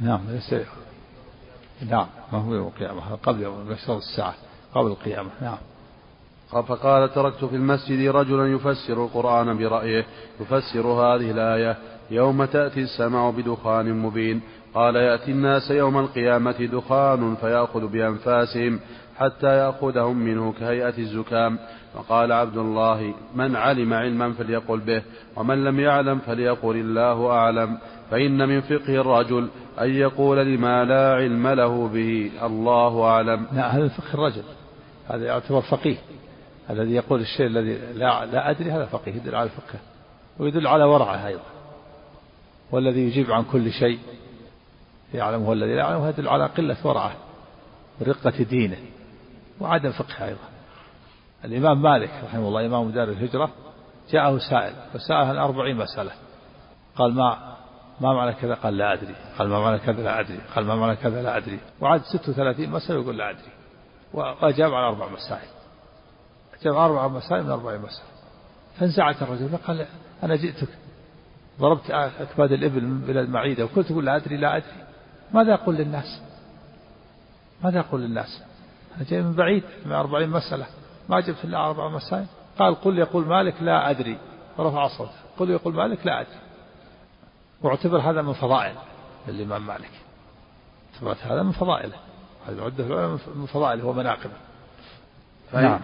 نعم 0.00 0.20
ليس 0.28 0.54
نعم. 1.90 2.06
ما 2.32 2.38
هو 2.38 2.54
يوم 2.54 2.66
القيامة؟ 2.66 3.00
قبل 3.22 3.42
يوم 3.42 3.76
الساعة 3.88 4.34
قبل 4.74 4.86
القيامة. 4.86 5.30
نعم. 5.40 5.58
فقال 6.52 7.14
تركت 7.14 7.44
في 7.44 7.56
المسجد 7.56 8.08
رجلا 8.08 8.46
يفسر 8.46 9.04
القرآن 9.04 9.58
برأيه 9.58 10.06
يفسر 10.40 10.86
هذه 10.86 11.30
الآية 11.30 11.76
يوم 12.10 12.44
تأتي 12.44 12.80
السماء 12.80 13.30
بدخان 13.30 13.98
مبين. 13.98 14.40
قال 14.74 14.96
يأتي 14.96 15.30
الناس 15.30 15.70
يوم 15.70 15.98
القيامة 15.98 16.68
دخان 16.72 17.36
فيأخذ 17.36 17.86
بأنفاسهم 17.86 18.80
حتى 19.18 19.46
يأخذهم 19.46 20.16
منه 20.16 20.52
كهيئة 20.52 20.98
الزكام. 20.98 21.58
وقال 21.94 22.32
عبد 22.32 22.56
الله 22.56 23.14
من 23.34 23.56
علم 23.56 23.94
علما 23.94 24.32
فليقل 24.32 24.78
به 24.78 25.02
ومن 25.36 25.64
لم 25.64 25.80
يعلم 25.80 26.18
فليقل 26.18 26.76
الله 26.76 27.30
أعلم. 27.30 27.78
فإن 28.12 28.48
من 28.48 28.60
فقه 28.60 29.00
الرجل 29.00 29.48
أن 29.80 29.90
يقول 29.90 30.38
لما 30.38 30.84
لا 30.84 31.14
علم 31.14 31.48
له 31.48 31.88
به 31.88 32.30
الله 32.42 33.04
أعلم. 33.04 33.46
لا 33.52 33.76
هذا 33.76 33.88
فقه 33.88 34.14
الرجل. 34.14 34.42
هذا 35.08 35.26
يعتبر 35.26 35.60
فقيه. 35.60 35.96
الذي 36.70 36.92
يقول 36.92 37.20
الشيء 37.20 37.46
الذي 37.46 37.78
لا, 37.94 38.26
لا 38.26 38.50
أدري 38.50 38.70
هذا 38.70 38.84
فقيه 38.86 39.14
يدل 39.14 39.34
على 39.34 39.44
الفقه. 39.44 39.78
ويدل 40.38 40.66
على 40.66 40.84
ورعه 40.84 41.26
أيضا. 41.26 41.42
والذي 42.70 43.00
يجيب 43.00 43.32
عن 43.32 43.44
كل 43.44 43.72
شيء. 43.72 43.98
يعلمه 45.14 45.52
الذي 45.52 45.74
لا 45.74 45.78
يعلمه 45.78 46.08
يدل 46.08 46.28
على 46.28 46.46
قلة 46.46 46.76
ورعه 46.84 47.12
ورقة 48.00 48.42
دينه 48.42 48.78
وعدم 49.60 49.90
فقه 49.90 50.24
أيضا. 50.24 50.48
الإمام 51.44 51.82
مالك 51.82 52.10
رحمه 52.24 52.48
الله 52.48 52.66
إمام 52.66 52.90
دار 52.90 53.08
الهجرة 53.08 53.50
جاءه 54.10 54.38
سائل 54.38 54.74
فسأله 54.92 55.26
عن 55.26 55.36
أربعين 55.36 55.76
مسألة. 55.76 56.12
قال 56.96 57.14
ما 57.14 57.51
ما 58.02 58.14
معنى 58.14 58.32
كذا؟ 58.32 58.54
قال 58.54 58.76
لا 58.76 58.92
أدري. 58.92 59.14
قال 59.38 59.48
ما 59.48 59.60
معنى 59.60 59.78
كذا؟ 59.78 60.02
لا 60.02 60.20
أدري. 60.20 60.38
قال 60.54 60.64
ما 60.64 60.74
معنى 60.76 60.96
كذا؟ 60.96 61.22
لا 61.22 61.36
أدري. 61.36 61.58
وعاد 61.80 62.02
36 62.02 62.70
مسألة 62.70 63.00
يقول 63.00 63.18
لا 63.18 63.30
أدري. 63.30 63.52
وأجاب 64.12 64.74
على 64.74 64.86
أربع 64.86 65.08
مسائل. 65.08 65.48
أجاب 66.60 66.74
أربع 66.74 67.08
مسائل 67.08 67.42
من 67.44 67.50
أربع 67.50 67.76
مسائل. 67.76 68.12
فانزعج 68.78 69.14
الرجل 69.22 69.48
فقال 69.48 69.86
أنا 70.22 70.36
جئتك. 70.36 70.68
ضربت 71.60 71.90
أكباد 71.90 72.52
الإبل 72.52 72.84
من 72.84 73.00
بلاد 73.00 73.28
معيدة 73.28 73.64
وكنت 73.64 73.86
تقول 73.86 74.06
لا 74.06 74.16
أدري 74.16 74.36
لا 74.36 74.56
أدري. 74.56 74.84
ماذا 75.34 75.54
أقول 75.54 75.74
للناس؟ 75.74 76.22
ماذا 77.64 77.80
أقول 77.80 78.00
للناس؟ 78.00 78.42
أنا 78.96 79.04
جاي 79.04 79.22
من 79.22 79.32
بعيد 79.32 79.62
من 79.86 79.92
أربعين 79.92 80.28
مسألة. 80.28 80.66
ما 81.08 81.20
جبت 81.20 81.44
إلا 81.44 81.66
أربع 81.66 81.88
مسائل. 81.88 82.26
قال 82.58 82.74
قل 82.74 82.98
يقول 82.98 83.26
مالك 83.26 83.62
لا 83.62 83.90
أدري. 83.90 84.18
ورفع 84.58 84.88
صوته. 84.88 85.12
قل 85.38 85.50
يقول 85.50 85.74
مالك 85.74 86.06
لا 86.06 86.20
أدري. 86.20 86.51
واعتبر 87.62 87.98
هذا 87.98 88.22
من 88.22 88.32
فضائل 88.32 88.74
الإمام 89.28 89.66
مالك. 89.66 89.90
اعتبرت 90.94 91.16
هذا 91.26 91.42
من 91.42 91.52
فضائله. 91.52 91.94
هذا 92.48 92.64
عدة 92.64 93.08
من 93.34 93.46
فضائله 93.46 93.86
ومناقبه. 93.86 94.32
نعم. 95.54 95.80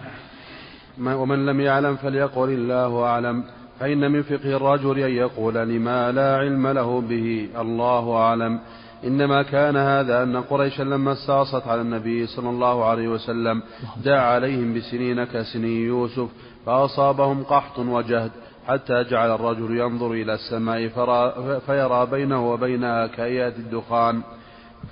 ومن 0.99 1.45
لم 1.45 1.61
يعلم 1.61 1.95
فليقل 1.95 2.49
الله 2.49 3.03
أعلم. 3.03 3.43
فإن 3.79 4.11
من 4.11 4.23
فقه 4.23 4.55
الرجل 4.57 4.99
أن 4.99 5.11
يقول 5.11 5.53
لما 5.53 6.11
لا 6.11 6.37
علم 6.37 6.67
له 6.67 7.01
به. 7.01 7.49
الله 7.59 8.17
أعلم. 8.17 8.59
إنما 9.03 9.43
كان 9.43 9.77
هذا 9.77 10.23
أن 10.23 10.37
قريشا 10.37 10.83
لما 10.83 11.13
استعصت 11.13 11.67
على 11.67 11.81
النبي 11.81 12.27
صلى 12.27 12.49
الله 12.49 12.85
عليه 12.85 13.07
وسلم 13.07 13.63
دعا 14.03 14.21
عليهم 14.21 14.73
بسنين 14.73 15.23
كسني 15.23 15.83
يوسف 15.83 16.29
فأصابهم 16.65 17.43
قحط 17.43 17.79
وجهد. 17.79 18.31
حتى 18.69 19.03
جعل 19.03 19.31
الرجل 19.31 19.77
ينظر 19.77 20.11
إلى 20.11 20.33
السماء 20.33 20.87
فيرى 21.65 22.05
بينه 22.05 22.51
وبينها 22.51 23.07
كهيئة 23.07 23.55
الدخان 23.57 24.21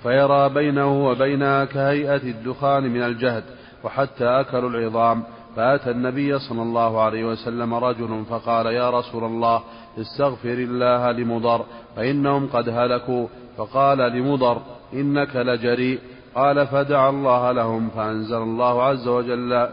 فيرى 0.04 0.50
بينه 0.50 1.08
وبينها 1.08 1.66
كهيئة 1.66 2.24
الدخان 2.24 2.84
من 2.84 3.04
الجهد 3.04 3.44
وحتى 3.84 4.26
أكلوا 4.26 4.70
العظام. 4.70 5.24
فأتى 5.56 5.92
النبي 5.92 6.40
صلى 6.40 6.62
الله 6.62 7.02
عليه 7.02 7.26
وسلم 7.26 7.74
رجل 7.74 8.24
فقال 8.30 8.66
يا 8.66 8.90
رسول 8.90 9.24
الله 9.24 9.64
استغفر 10.02 10.54
الله 10.54 11.12
لمضر 11.12 11.66
فإنهم 11.96 12.48
قد 12.48 12.70
هلكوا. 12.70 13.28
فقال 13.58 13.98
لمضر 13.98 14.62
إنك 14.94 15.36
لجريء. 15.36 16.00
قال 16.36 16.68
فدعا 16.68 17.10
الله 17.10 17.52
لهم 17.52 17.90
فأنزل 17.90 18.38
الله 18.38 18.84
عز 18.84 19.08
وجل 19.08 19.70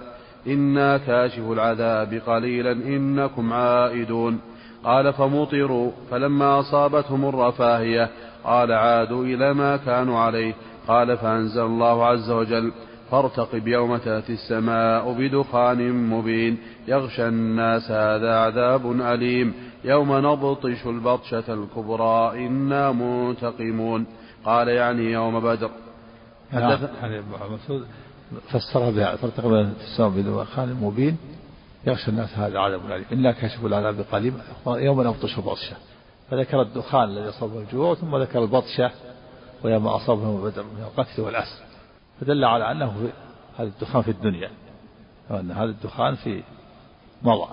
إنا 0.46 0.98
كاشف 0.98 1.50
العذاب 1.50 2.20
قليلا 2.26 2.72
إنكم 2.72 3.52
عائدون 3.52 4.40
قال 4.84 5.12
فمطروا 5.12 5.90
فلما 6.10 6.60
أصابتهم 6.60 7.28
الرفاهية 7.28 8.10
قال 8.44 8.72
عادوا 8.72 9.24
إلى 9.24 9.54
ما 9.54 9.76
كانوا 9.76 10.18
عليه 10.18 10.54
قال 10.88 11.16
فأنزل 11.18 11.62
الله 11.62 12.06
عز 12.06 12.30
وجل 12.30 12.72
فارتقب 13.10 13.68
يوم 13.68 13.96
تأتي 13.96 14.32
السماء 14.32 15.12
بدخان 15.12 16.08
مبين 16.10 16.58
يغشى 16.88 17.28
الناس 17.28 17.90
هذا 17.90 18.34
عذاب 18.34 19.00
أليم 19.00 19.54
يوم 19.84 20.12
نبطش 20.12 20.86
البطشة 20.86 21.54
الكبرى 21.54 22.46
إنا 22.46 22.92
منتقمون 22.92 24.06
قال 24.44 24.68
يعني 24.68 25.12
يوم 25.12 25.40
بدر 25.40 25.70
نعم. 26.52 26.78
مسعود 27.50 27.86
فسرها 28.48 28.90
بها. 28.90 29.16
ترتقب 29.16 29.52
السماء 29.52 30.08
بدخان 30.08 30.74
مبين 30.74 31.16
يغشى 31.86 32.10
الناس 32.10 32.38
هذا 32.38 32.58
عذاب 32.58 32.90
أليم 32.90 33.04
إنا 33.12 33.32
كاشف 33.32 33.64
العذاب 33.64 34.04
قليلا. 34.12 34.42
يوم 34.66 35.02
نبطش 35.02 35.40
بطشة. 35.40 35.76
فذكر 36.30 36.62
الدخان 36.62 37.08
الذي 37.08 37.28
أصابه 37.28 37.60
الجوع 37.60 37.94
ثم 37.94 38.16
ذكر 38.16 38.42
البطشة 38.42 38.90
ويوم 39.64 39.86
أصابهم 39.86 40.42
بدر 40.44 40.62
من 40.62 40.82
القتل 40.82 41.22
والأسر 41.22 41.64
فدل 42.20 42.44
على 42.44 42.72
أنه 42.72 43.10
هذا 43.58 43.68
الدخان 43.68 44.02
في 44.02 44.10
الدنيا. 44.10 44.50
وأن 45.30 45.50
هذا 45.50 45.64
الدخان 45.70 46.14
في 46.14 46.42
مضى. 47.22 47.48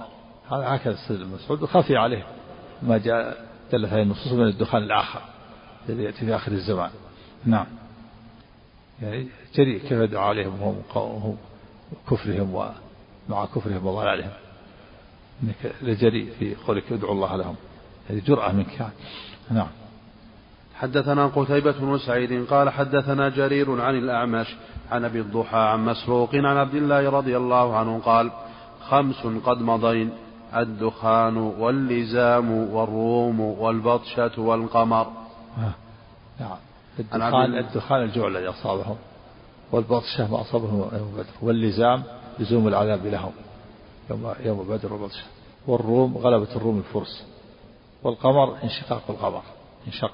هذا 0.51 0.75
هكذا 0.75 0.93
السيد 0.93 1.21
المسعود 1.21 1.63
وخفي 1.63 1.97
عليه 1.97 2.25
ما 2.81 2.97
جاء 2.97 3.45
دلت 3.71 3.93
عليه 3.93 4.03
النصوص 4.03 4.31
من 4.31 4.47
الدخان 4.47 4.83
الآخر 4.83 5.21
الذي 5.89 6.03
يأتي 6.03 6.25
في 6.25 6.35
آخر 6.35 6.51
الزمان. 6.51 6.89
نعم. 7.45 7.65
يعني 9.01 9.27
جريء 9.55 9.79
كيف 9.79 9.91
يدعو 9.91 10.23
عليهم 10.23 10.61
وهم 10.61 11.37
كفرهم 12.11 12.55
ومع 12.55 13.45
كفرهم 13.45 13.87
وضلالهم 13.87 14.31
إنك 15.43 15.73
لجريء 15.81 16.31
في 16.39 16.55
قولك 16.55 16.91
ادعوا 16.91 17.13
الله 17.13 17.35
لهم. 17.35 17.55
هذه 18.09 18.21
جرأة 18.25 18.51
منك. 18.51 18.91
نعم. 19.51 19.67
حدثنا 20.75 21.27
قتيبة 21.27 21.71
بن 21.71 21.97
سعيد 21.97 22.45
قال 22.45 22.69
حدثنا 22.69 23.29
جرير 23.29 23.81
عن 23.81 23.95
الأعمش 23.95 24.55
عن 24.91 25.05
أبي 25.05 25.19
الضحى 25.19 25.57
عن 25.57 25.85
مسروق 25.85 26.35
عن 26.35 26.57
عبد 26.57 26.75
الله 26.75 27.09
رضي 27.09 27.37
الله 27.37 27.75
عنه 27.75 27.99
قال 27.99 28.31
خمس 28.89 29.27
قد 29.45 29.61
مضين 29.61 30.09
الدخان 30.55 31.37
واللزام 31.37 32.51
والروم 32.51 33.39
والبطشة 33.39 34.41
والقمر. 34.41 35.07
نعم. 36.39 36.57
الدخان. 36.99 37.57
الدخان 37.57 38.03
الجوع 38.03 38.27
الذي 38.27 38.47
أصابهم 38.47 38.97
والبطشة 39.71 40.31
ما 40.31 40.41
أصابهم 40.41 40.89
يوم 40.97 41.11
بدر 41.13 41.33
واللزام 41.41 42.03
لزوم 42.39 42.67
العذاب 42.67 43.05
لهم 43.05 43.31
يوم 44.09 44.33
يوم 44.39 44.67
بدر 44.69 44.93
والبطشة. 44.93 45.23
والروم 45.67 46.17
غلبة 46.17 46.55
الروم 46.55 46.77
الفرس. 46.77 47.25
والقمر 48.03 48.63
انشقاق 48.63 49.03
القمر. 49.09 49.43
انشق 49.87 50.13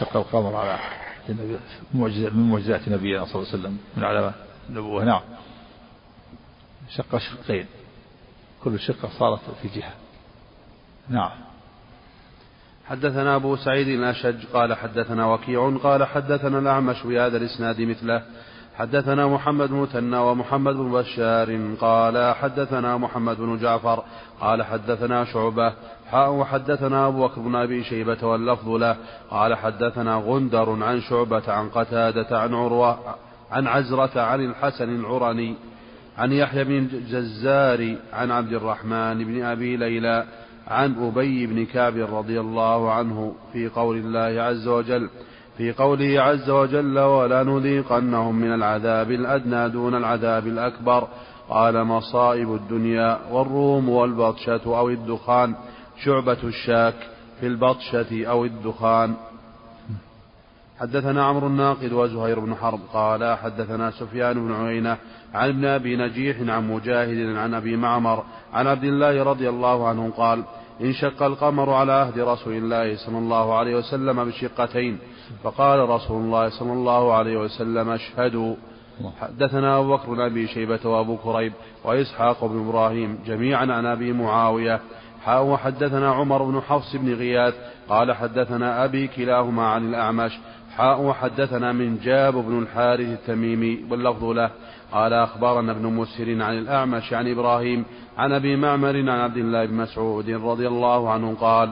شق 0.00 0.16
القمر 0.16 0.56
على 0.56 0.78
معجزة 1.94 2.30
من 2.30 2.50
معجزات 2.50 2.88
نبينا 2.88 3.24
صلى 3.24 3.34
الله 3.34 3.48
عليه 3.48 3.58
وسلم 3.58 3.78
من 3.96 4.04
علامات 4.04 4.34
النبوة. 4.68 5.04
نعم. 5.04 5.22
شق 6.90 7.18
شقين. 7.18 7.66
كل 8.64 8.80
شقة 8.80 9.08
صارت 9.18 9.40
في 9.62 9.68
جهة. 9.68 9.94
نعم. 11.08 11.30
حدثنا 12.88 13.36
أبو 13.36 13.56
سعيد 13.56 13.88
الأشج 13.88 14.46
قال 14.52 14.74
حدثنا 14.74 15.26
وكيع 15.26 15.76
قال 15.82 16.04
حدثنا 16.04 16.58
الأعمش 16.58 17.02
بهذا 17.02 17.36
الإسناد 17.36 17.80
مثله. 17.80 18.22
حدثنا 18.76 19.26
محمد 19.26 19.70
مثنى 19.70 20.16
ومحمد 20.16 20.74
بن 20.74 20.92
بشار 20.92 21.60
قال 21.80 22.34
حدثنا 22.34 22.96
محمد 22.96 23.36
بن 23.36 23.58
جعفر 23.58 24.02
قال 24.40 24.62
حدثنا 24.62 25.24
شعبة 25.24 25.72
حاء 26.10 26.30
وحدثنا 26.30 27.06
أبو 27.06 27.26
بكر 27.26 27.40
بن 27.40 27.54
أبي 27.54 27.84
شيبة 27.84 28.26
واللفظ 28.26 28.68
له. 28.68 28.96
قال 29.30 29.54
حدثنا 29.54 30.14
غندر 30.26 30.84
عن 30.84 31.00
شعبة 31.00 31.52
عن 31.52 31.68
قتادة 31.68 32.40
عن 32.40 32.54
عروة 32.54 32.98
عن 33.50 33.66
عزرة 33.66 34.20
عن 34.20 34.44
الحسن 34.44 35.00
العرني 35.00 35.54
عن 36.18 36.32
يحيى 36.32 36.64
بن 36.64 36.76
الجزار 36.76 37.96
عن 38.12 38.30
عبد 38.30 38.52
الرحمن 38.52 39.24
بن 39.24 39.44
أبي 39.44 39.76
ليلى 39.76 40.24
عن 40.68 40.94
أبي 40.94 41.46
بن 41.46 41.66
كعب 41.66 41.96
رضي 41.96 42.40
الله 42.40 42.92
عنه 42.92 43.34
في 43.52 43.68
قول 43.68 43.96
الله 43.96 44.42
عز 44.42 44.68
وجل 44.68 45.10
في 45.56 45.72
قوله 45.72 46.22
عز 46.22 46.50
وجل 46.50 46.98
ولنذيقنهم 46.98 48.34
من 48.34 48.54
العذاب 48.54 49.10
الأدنى 49.10 49.68
دون 49.68 49.94
العذاب 49.94 50.46
الأكبر 50.46 51.08
قال 51.48 51.84
مصائب 51.84 52.54
الدنيا 52.54 53.18
والروم 53.30 53.88
والبطشة 53.88 54.60
أو 54.66 54.88
الدخان 54.88 55.54
شعبة 56.04 56.38
الشاك 56.44 56.94
في 57.40 57.46
البطشة 57.46 58.26
أو 58.26 58.44
الدخان 58.44 59.14
حدثنا 60.80 61.24
عمرو 61.24 61.46
الناقد 61.46 61.92
وزهير 61.92 62.40
بن 62.40 62.54
حرب 62.54 62.80
قال 62.92 63.36
حدثنا 63.36 63.90
سفيان 63.90 64.46
بن 64.46 64.54
عيينة 64.54 64.96
عن 65.34 65.48
ابن 65.48 65.64
أبي 65.64 65.96
نجيح 65.96 66.36
عن 66.40 66.68
مجاهد 66.68 67.36
عن 67.36 67.54
أبي 67.54 67.76
معمر 67.76 68.24
عن 68.52 68.66
عبد 68.66 68.84
الله 68.84 69.22
رضي 69.22 69.48
الله 69.48 69.88
عنه 69.88 70.10
قال 70.16 70.44
انشق 70.80 71.22
القمر 71.22 71.70
على 71.70 71.92
عهد 71.92 72.18
رسول 72.18 72.52
الله 72.52 72.96
صلى 72.96 73.18
الله 73.18 73.54
عليه 73.54 73.76
وسلم 73.76 74.24
بشقتين 74.24 74.98
فقال 75.42 75.88
رسول 75.88 76.22
الله 76.22 76.48
صلى 76.48 76.72
الله 76.72 77.12
عليه 77.12 77.36
وسلم 77.36 77.90
اشهدوا. 77.90 78.54
حدثنا 79.20 79.78
أبو 79.78 79.96
بكر 79.96 80.06
بن 80.14 80.20
أبي 80.20 80.46
شيبة 80.46 80.80
وأبو 80.84 81.16
كريب 81.16 81.52
وإسحاق 81.84 82.44
بن 82.44 82.68
إبراهيم 82.68 83.18
جميعا 83.26 83.66
عن 83.72 83.86
أبي 83.86 84.12
معاوية. 84.12 84.80
حاء 85.24 85.44
وحدثنا 85.44 86.10
عمر 86.10 86.42
بن 86.42 86.60
حفص 86.60 86.96
بن 86.96 87.14
غياث 87.14 87.54
قال 87.88 88.12
حدثنا 88.12 88.84
أبي 88.84 89.06
كلاهما 89.06 89.66
عن 89.66 89.88
الأعمش. 89.88 90.38
حاء 90.76 91.00
وحدثنا 91.00 91.72
من 91.72 91.98
جاب 91.98 92.34
بن 92.34 92.58
الحارث 92.58 93.08
التميمي 93.08 93.84
واللفظ 93.90 94.24
له. 94.24 94.50
قال 94.92 95.12
أخبرنا 95.12 95.72
ابن 95.72 95.86
مسهر 95.86 96.42
عن 96.42 96.58
الأعمش 96.58 97.12
عن 97.12 97.30
إبراهيم 97.30 97.84
عن 98.18 98.32
أبي 98.32 98.56
معمر 98.56 98.96
عن 98.96 99.08
عبد 99.08 99.36
الله 99.36 99.64
بن 99.64 99.74
مسعود 99.74 100.30
رضي 100.30 100.68
الله 100.68 101.10
عنه 101.10 101.36
قال 101.40 101.70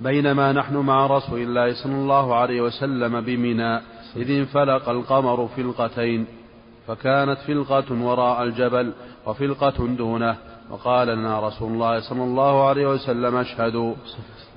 بينما 0.00 0.52
نحن 0.52 0.76
مع 0.76 1.06
رسول 1.06 1.40
الله 1.40 1.74
صلى 1.74 1.94
الله 1.94 2.34
عليه 2.34 2.60
وسلم 2.60 3.20
بمنى 3.20 3.76
إذ 4.16 4.30
انفلق 4.30 4.88
القمر 4.88 5.48
فلقتين 5.56 6.26
فكانت 6.86 7.38
فلقة 7.38 8.02
وراء 8.02 8.42
الجبل 8.42 8.92
وفلقة 9.26 9.86
دونه 9.86 10.36
وقال 10.70 11.08
لنا 11.08 11.48
رسول 11.48 11.72
الله 11.72 12.00
صلى 12.00 12.24
الله 12.24 12.68
عليه 12.68 12.86
وسلم 12.86 13.36
اشهدوا 13.36 13.94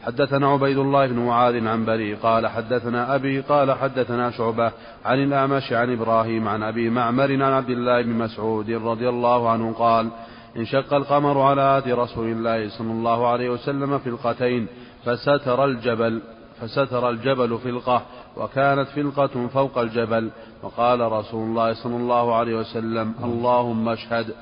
حدثنا 0.05 0.47
عبيد 0.47 0.77
الله 0.77 1.07
بن 1.07 1.19
معاذ 1.19 1.67
عن 1.67 1.85
بري 1.85 2.13
قال 2.13 2.47
حدثنا 2.47 3.15
أبي 3.15 3.41
قال 3.41 3.71
حدثنا 3.71 4.31
شعبة 4.31 4.71
عن 5.05 5.23
الأعمش 5.23 5.73
عن 5.73 5.93
إبراهيم 5.93 6.47
عن 6.47 6.63
أبي 6.63 6.89
معمر 6.89 7.31
عن 7.31 7.41
عبد 7.41 7.69
الله 7.69 8.01
بن 8.01 8.09
مسعود 8.09 8.69
رضي 8.71 9.09
الله 9.09 9.49
عنه 9.49 9.73
قال 9.73 10.09
انشق 10.57 10.93
القمر 10.93 11.41
على 11.41 11.61
عهد 11.61 11.89
رسول 11.89 12.27
الله 12.31 12.69
صلى 12.69 12.91
الله 12.91 13.27
عليه 13.27 13.49
وسلم 13.49 13.99
فلقتين 13.99 14.67
فستر 15.05 15.65
الجبل 15.65 16.21
فستر 16.61 17.09
الجبل 17.09 17.57
فلقة 17.57 18.01
وكانت 18.37 18.87
فلقة 18.87 19.47
فوق 19.47 19.77
الجبل. 19.77 20.29
وقال 20.63 21.11
رسول 21.11 21.43
الله 21.49 21.73
صلى 21.73 21.95
الله 21.95 22.35
عليه 22.35 22.55
وسلم 22.55 23.13
اللهم 23.23 23.89
اشهد. 23.89 24.35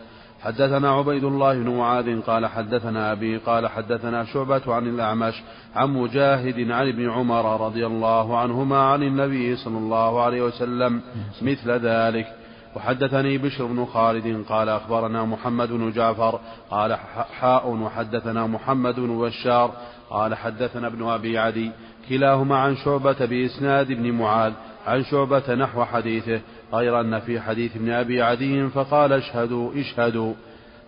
حدثنا 0.43 0.91
عبيد 0.91 1.23
الله 1.23 1.53
بن 1.53 1.69
معاذ 1.69 2.21
قال 2.21 2.45
حدثنا 2.45 3.11
أبي 3.11 3.37
قال 3.37 3.67
حدثنا 3.67 4.25
شعبة 4.25 4.73
عن 4.73 4.87
الأعمش 4.87 5.43
عن 5.75 5.89
مجاهد 5.89 6.71
عن 6.71 6.87
ابن 6.87 7.09
عمر 7.09 7.65
رضي 7.65 7.85
الله 7.85 8.37
عنهما 8.37 8.77
عن 8.77 9.03
النبي 9.03 9.55
صلى 9.55 9.77
الله 9.77 10.21
عليه 10.21 10.41
وسلم 10.41 11.01
مثل 11.41 11.71
ذلك. 11.71 12.27
وحدثني 12.75 13.37
بشر 13.37 13.65
بن 13.65 13.85
خالد 13.85 14.45
قال 14.49 14.69
أخبرنا 14.69 15.25
محمد 15.25 15.69
بن 15.69 15.91
جعفر 15.91 16.39
قال 16.71 16.97
حاء 17.39 17.69
وحدثنا 17.69 18.47
محمد 18.47 18.95
بن 18.95 19.19
بشار 19.19 19.71
قال 20.09 20.35
حدثنا 20.35 20.87
ابن 20.87 21.05
أبي 21.07 21.37
عدي 21.37 21.71
كلاهما 22.09 22.57
عن 22.57 22.75
شعبة 22.75 23.25
بإسناد 23.25 23.91
ابن 23.91 24.11
معاذ 24.11 24.53
عن 24.87 25.03
شعبة 25.03 25.55
نحو 25.55 25.83
حديثه 25.83 26.41
غير 26.73 26.99
أن 26.99 27.19
في 27.19 27.39
حديث 27.39 27.75
ابن 27.75 27.89
أبي 27.91 28.21
عدي 28.21 28.69
فقال 28.69 29.13
اشهدوا 29.13 29.71
اشهدوا. 29.75 30.33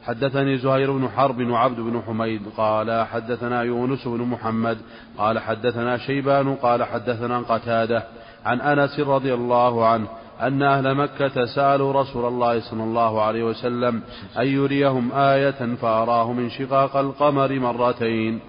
حدثني 0.04 0.58
زهير 0.58 0.92
بن 0.92 1.10
حرب 1.10 1.50
وعبد 1.50 1.80
بن 1.80 2.02
حميد 2.08 2.42
قال 2.58 3.06
حدثنا 3.06 3.64
يونس 3.64 4.08
بن 4.08 4.22
محمد 4.22 4.78
قال 5.18 5.40
حدثنا 5.40 5.98
شيبان 5.98 6.56
قال 6.56 6.84
حدثنا 6.84 7.40
قتادة 7.40 8.04
عن 8.46 8.62
أنس 8.62 9.00
رضي 9.00 9.34
الله 9.34 9.88
عنه 9.88 10.08
أن 10.42 10.64
أهل 10.64 10.96
مكة 10.96 11.46
سألوا 11.46 12.02
رسول 12.02 12.26
الله 12.26 12.60
صلى 12.60 12.84
الله 12.84 13.22
عليه 13.22 13.44
وسلم 13.44 14.02
أن 14.38 14.48
يريهم 14.48 15.12
آية 15.12 15.76
فأراه 15.82 16.32
انشقاق 16.32 16.98
القمر 16.98 17.60
مرتين. 17.60 18.40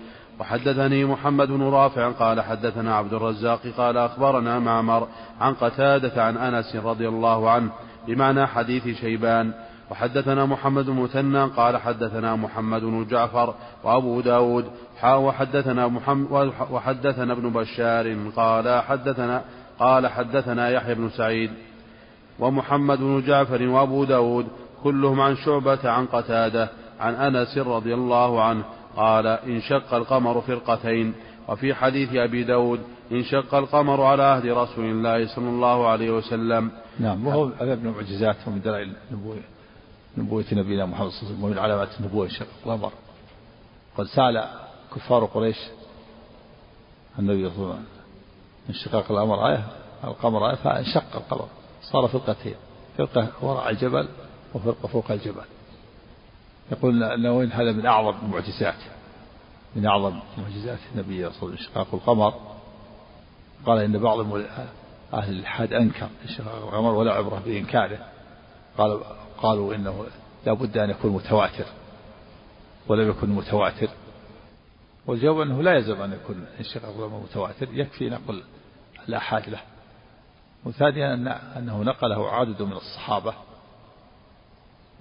وحدثني 0.40 1.04
محمد 1.04 1.48
بن 1.48 1.62
رافع 1.62 2.10
قال 2.10 2.40
حدثنا 2.40 2.96
عبد 2.96 3.14
الرزاق 3.14 3.60
قال 3.76 3.96
أخبرنا 3.96 4.58
معمر 4.58 5.08
عن 5.40 5.54
قتادة 5.54 6.24
عن 6.24 6.36
أنس 6.36 6.76
رضي 6.76 7.08
الله 7.08 7.50
عنه 7.50 7.70
بمعنى 8.08 8.46
حديث 8.46 8.88
شيبان. 9.00 9.52
وحدثنا 9.90 10.46
محمد 10.46 10.86
بن 10.86 10.92
مثنى 10.92 11.44
قال 11.44 11.76
حدثنا 11.76 12.36
محمد 12.36 12.82
بن 12.82 13.06
جعفر 13.06 13.54
وأبو 13.84 14.20
داود. 14.20 14.64
وحدثنا 15.04 15.88
محمد 15.88 16.52
وحدثنا 16.70 17.32
ابن 17.32 17.50
بشار 17.50 18.16
قال 18.36 18.82
حدثنا 18.82 19.42
قال 19.78 20.06
حدثنا 20.06 20.70
يحيى 20.70 20.94
بن 20.94 21.08
سعيد 21.10 21.50
ومحمد 22.38 22.98
بن 22.98 23.22
جعفر 23.26 23.62
وأبو 23.62 24.04
داود 24.04 24.46
كلهم 24.82 25.20
عن 25.20 25.36
شعبة 25.36 25.90
عن 25.90 26.06
قتادة 26.06 26.68
عن 27.00 27.14
أنس 27.14 27.58
رضي 27.58 27.94
الله 27.94 28.42
عنه. 28.42 28.64
قال 28.96 29.26
انشق 29.26 29.94
القمر 29.94 30.40
فرقتين 30.40 31.14
وفي 31.48 31.74
حديث 31.74 32.14
أبي 32.14 32.44
داود 32.44 32.80
انشق 33.12 33.54
القمر 33.54 34.02
على 34.02 34.22
عهد 34.22 34.46
رسول 34.46 34.84
الله 34.84 35.34
صلى 35.34 35.48
الله 35.48 35.88
عليه 35.88 36.10
وسلم. 36.10 36.70
نعم 37.00 37.26
وهو 37.26 37.44
هذا 37.44 37.74
من 37.74 37.86
المعجزات 37.86 38.36
ومن 38.46 38.60
دلائل 38.60 38.92
النبوة 39.10 39.36
نبوة 40.18 40.44
نبينا 40.52 40.86
محمد 40.86 41.10
صلى 41.10 41.20
الله 41.20 41.28
عليه 41.28 41.34
وسلم 41.34 41.44
ومن 41.44 41.58
علامات 41.58 41.88
النبوة 42.00 42.24
انشقاق 42.24 42.48
القمر. 42.66 42.92
قد 43.98 44.04
سأل 44.04 44.44
كفار 44.94 45.24
قريش 45.24 45.56
النبي 47.18 47.50
صلى 47.50 47.56
الله 47.56 47.66
عليه 47.66 47.74
وسلم 47.74 47.86
انشقاق 48.68 49.12
القمر 49.12 49.48
آية 49.48 49.64
القمر 50.04 50.50
آية 50.50 50.54
فانشق 50.54 51.16
القمر 51.16 51.48
صار 51.82 52.08
فرقتين 52.08 52.54
فرقة 52.98 53.28
وراء 53.42 53.70
الجبل 53.70 54.08
وفرقة 54.54 54.88
فوق 54.88 55.10
الجبل. 55.10 55.44
يقول 56.72 57.02
أنه 57.02 57.44
هذا 57.52 57.72
من 57.72 57.86
أعظم 57.86 58.14
المعجزات 58.22 58.74
من 59.76 59.86
أعظم 59.86 60.20
معجزات 60.38 60.78
النبي 60.94 61.16
صلى 61.16 61.28
الله 61.28 61.38
عليه 61.38 61.38
وسلم 61.38 61.50
انشقاق 61.52 61.94
القمر. 61.94 62.34
قال 63.66 63.78
إن 63.78 63.98
بعض 63.98 64.18
أهل 65.14 65.32
الإلحاد 65.32 65.72
أنكر 65.72 66.08
انشقاق 66.24 66.54
القمر 66.54 66.94
ولا 66.94 67.12
عبرة 67.12 67.42
بإنكاره. 67.46 67.98
قالوا 68.78 69.00
قالوا 69.42 69.74
إنه 69.74 70.06
لا 70.46 70.52
بد 70.52 70.78
أن 70.78 70.90
يكون 70.90 71.10
متواتر 71.10 71.64
ولم 72.88 73.10
يكن 73.10 73.28
متواتر. 73.28 73.88
والجواب 75.06 75.40
أنه 75.40 75.62
لا 75.62 75.72
يلزم 75.72 76.02
أن 76.02 76.12
يكون 76.12 76.46
انشقاق 76.58 76.90
القمر 76.90 77.20
متواتر 77.20 77.68
يكفي 77.72 78.10
نقل 78.10 78.42
الآحاد 79.08 79.48
له. 79.48 79.60
وثانيا 80.64 81.14
أن 81.14 81.28
أنه 81.28 81.82
نقله 81.82 82.30
عدد 82.30 82.62
من 82.62 82.72
الصحابة. 82.72 83.34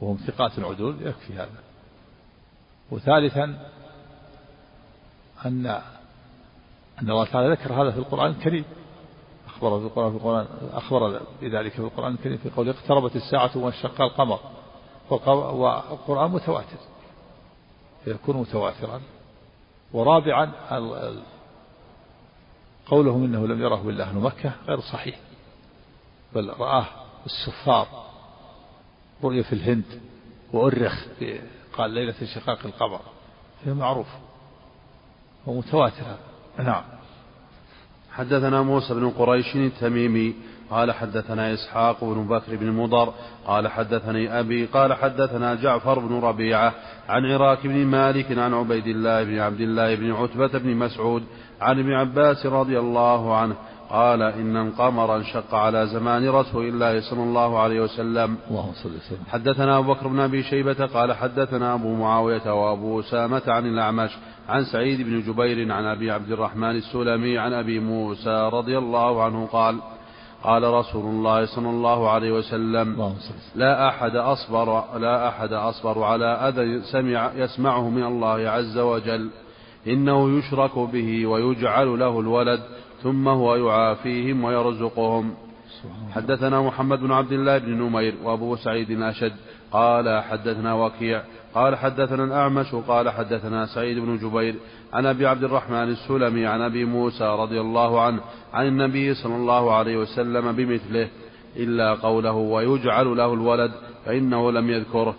وهم 0.01 0.17
ثقات 0.27 0.59
عدول 0.59 1.07
يكفي 1.07 1.33
هذا. 1.33 1.63
وثالثا 2.91 3.43
أن 5.45 5.65
أن 7.01 7.09
الله 7.09 7.25
تعالى 7.25 7.51
ذكر 7.51 7.73
هذا 7.73 7.91
في 7.91 7.97
القرآن 7.97 8.31
الكريم. 8.31 8.65
أخبر 9.47 9.79
في 9.79 9.85
القرآن 9.85 10.11
في 10.11 10.17
القرآن 10.17 10.47
أخبر 10.73 11.21
بذلك 11.41 11.71
في 11.71 11.79
القرآن 11.79 12.13
الكريم 12.13 12.37
في 12.37 12.49
قوله 12.49 12.71
اقتربت 12.71 13.15
الساعة 13.15 13.57
وانشق 13.57 14.01
القمر. 14.01 14.39
والقرآن 15.09 16.31
متواتر. 16.31 16.77
فيكون 18.03 18.37
متواترا. 18.37 19.01
ورابعا 19.93 20.51
قولهم 22.87 23.23
إنه 23.23 23.47
لم 23.47 23.61
يره 23.61 23.89
إلا 23.89 24.03
أهل 24.03 24.15
مكة 24.15 24.51
غير 24.67 24.79
صحيح. 24.79 25.19
بل 26.33 26.53
رآه 26.59 26.85
السفار. 27.25 28.05
رؤية 29.23 29.41
في 29.41 29.53
الهند 29.53 29.83
وأرخ 30.53 31.05
قال 31.77 31.91
ليلة 31.91 32.13
انشقاق 32.21 32.59
القمر 32.65 32.99
فهي 33.65 33.73
معروف 33.73 34.07
ومتواتر 35.47 36.03
نعم. 36.59 36.83
حدثنا 38.11 38.61
موسى 38.61 38.93
بن 38.93 39.09
قريش 39.09 39.55
التميمي 39.55 40.35
قال 40.69 40.91
حدثنا 40.91 41.53
إسحاق 41.53 42.03
بن 42.03 42.27
بكر 42.27 42.55
بن 42.55 42.71
مضر 42.71 43.13
قال 43.47 43.67
حدثني 43.67 44.39
أبي 44.39 44.65
قال 44.65 44.93
حدثنا 44.93 45.55
جعفر 45.55 45.99
بن 45.99 46.19
ربيعة 46.19 46.73
عن 47.09 47.25
عراك 47.25 47.67
بن 47.67 47.85
مالك 47.85 48.37
عن 48.37 48.53
عبيد 48.53 48.87
الله 48.87 49.23
بن 49.23 49.39
عبد 49.39 49.61
الله 49.61 49.95
بن 49.95 50.11
عتبة 50.11 50.59
بن 50.59 50.75
مسعود 50.75 51.23
عن 51.61 51.79
ابن 51.79 51.93
عباس 51.93 52.45
رضي 52.45 52.79
الله 52.79 53.37
عنه 53.37 53.55
قال 53.89 54.21
إن 54.21 54.57
القمر 54.57 55.15
انشق 55.15 55.55
على 55.55 55.87
زمان 55.87 56.29
رسول 56.29 56.65
الله 56.67 57.01
صلى 57.09 57.23
الله 57.23 57.59
عليه 57.59 57.81
وسلم. 57.81 58.37
اللهم 58.49 58.73
صل 58.73 58.89
وسلم. 58.89 59.23
حدثنا 59.27 59.77
أبو 59.77 59.93
بكر 59.93 60.07
بن 60.07 60.19
أبي 60.19 60.43
شيبة 60.43 60.85
قال 60.85 61.13
حدثنا 61.13 61.73
أبو 61.73 61.95
معاوية 61.95 62.53
وأبو 62.53 62.99
أسامة 62.99 63.41
عن 63.47 63.65
الأعمش 63.65 64.11
عن 64.49 64.63
سعيد 64.63 65.01
بن 65.01 65.21
جبير 65.21 65.71
عن 65.71 65.85
أبي 65.85 66.11
عبد 66.11 66.31
الرحمن 66.31 66.75
السلمي 66.75 67.37
عن 67.37 67.53
أبي 67.53 67.79
موسى 67.79 68.49
رضي 68.53 68.77
الله 68.77 69.23
عنه 69.23 69.45
قال 69.45 69.79
قال 70.43 70.63
رسول 70.63 71.05
الله 71.05 71.45
صلى 71.45 71.69
الله 71.69 72.09
عليه 72.09 72.31
وسلم. 72.31 73.15
لا 73.55 73.87
أحد 73.87 74.15
أصبر 74.15 74.97
لا 74.97 75.27
أحد 75.27 75.53
أصبر 75.53 76.03
على 76.03 76.25
أذى 76.25 76.81
سمع 76.91 77.31
يسمعه 77.35 77.89
من 77.89 78.03
الله 78.03 78.49
عز 78.49 78.77
وجل 78.77 79.29
إنه 79.87 80.37
يشرك 80.37 80.79
به 80.79 81.25
ويجعل 81.25 81.99
له 81.99 82.19
الولد 82.19 82.59
ثم 83.05 83.27
هو 83.27 83.55
يعافيهم 83.55 84.43
ويرزقهم. 84.43 85.33
حدثنا 86.11 86.61
محمد 86.61 86.99
بن 86.99 87.11
عبد 87.11 87.31
الله 87.31 87.57
بن 87.57 87.71
نمير 87.81 88.13
وأبو 88.23 88.55
سعيد 88.55 88.91
الأشد. 88.91 89.33
قال 89.71 90.23
حدثنا 90.23 90.73
وكيع. 90.73 91.21
قال 91.53 91.75
حدثنا 91.75 92.23
الأعمش. 92.23 92.75
قال 92.75 93.09
حدثنا 93.09 93.65
سعيد 93.65 93.99
بن 93.99 94.17
جبير. 94.17 94.55
عن 94.93 95.05
أبي 95.05 95.27
عبد 95.27 95.43
الرحمن 95.43 95.89
السلمي 95.89 96.45
عن 96.45 96.61
أبي 96.61 96.85
موسى 96.85 97.23
رضي 97.23 97.61
الله 97.61 98.01
عنه 98.01 98.21
عن 98.53 98.67
النبي 98.67 99.13
صلى 99.13 99.35
الله 99.35 99.75
عليه 99.75 99.97
وسلم 99.97 100.51
بمثله. 100.51 101.07
إلا 101.57 101.93
قوله 101.93 102.33
ويجعل 102.33 103.17
له 103.17 103.33
الولد 103.33 103.71
فإنه 104.05 104.51
لم 104.51 104.69
يذكره. 104.69 105.15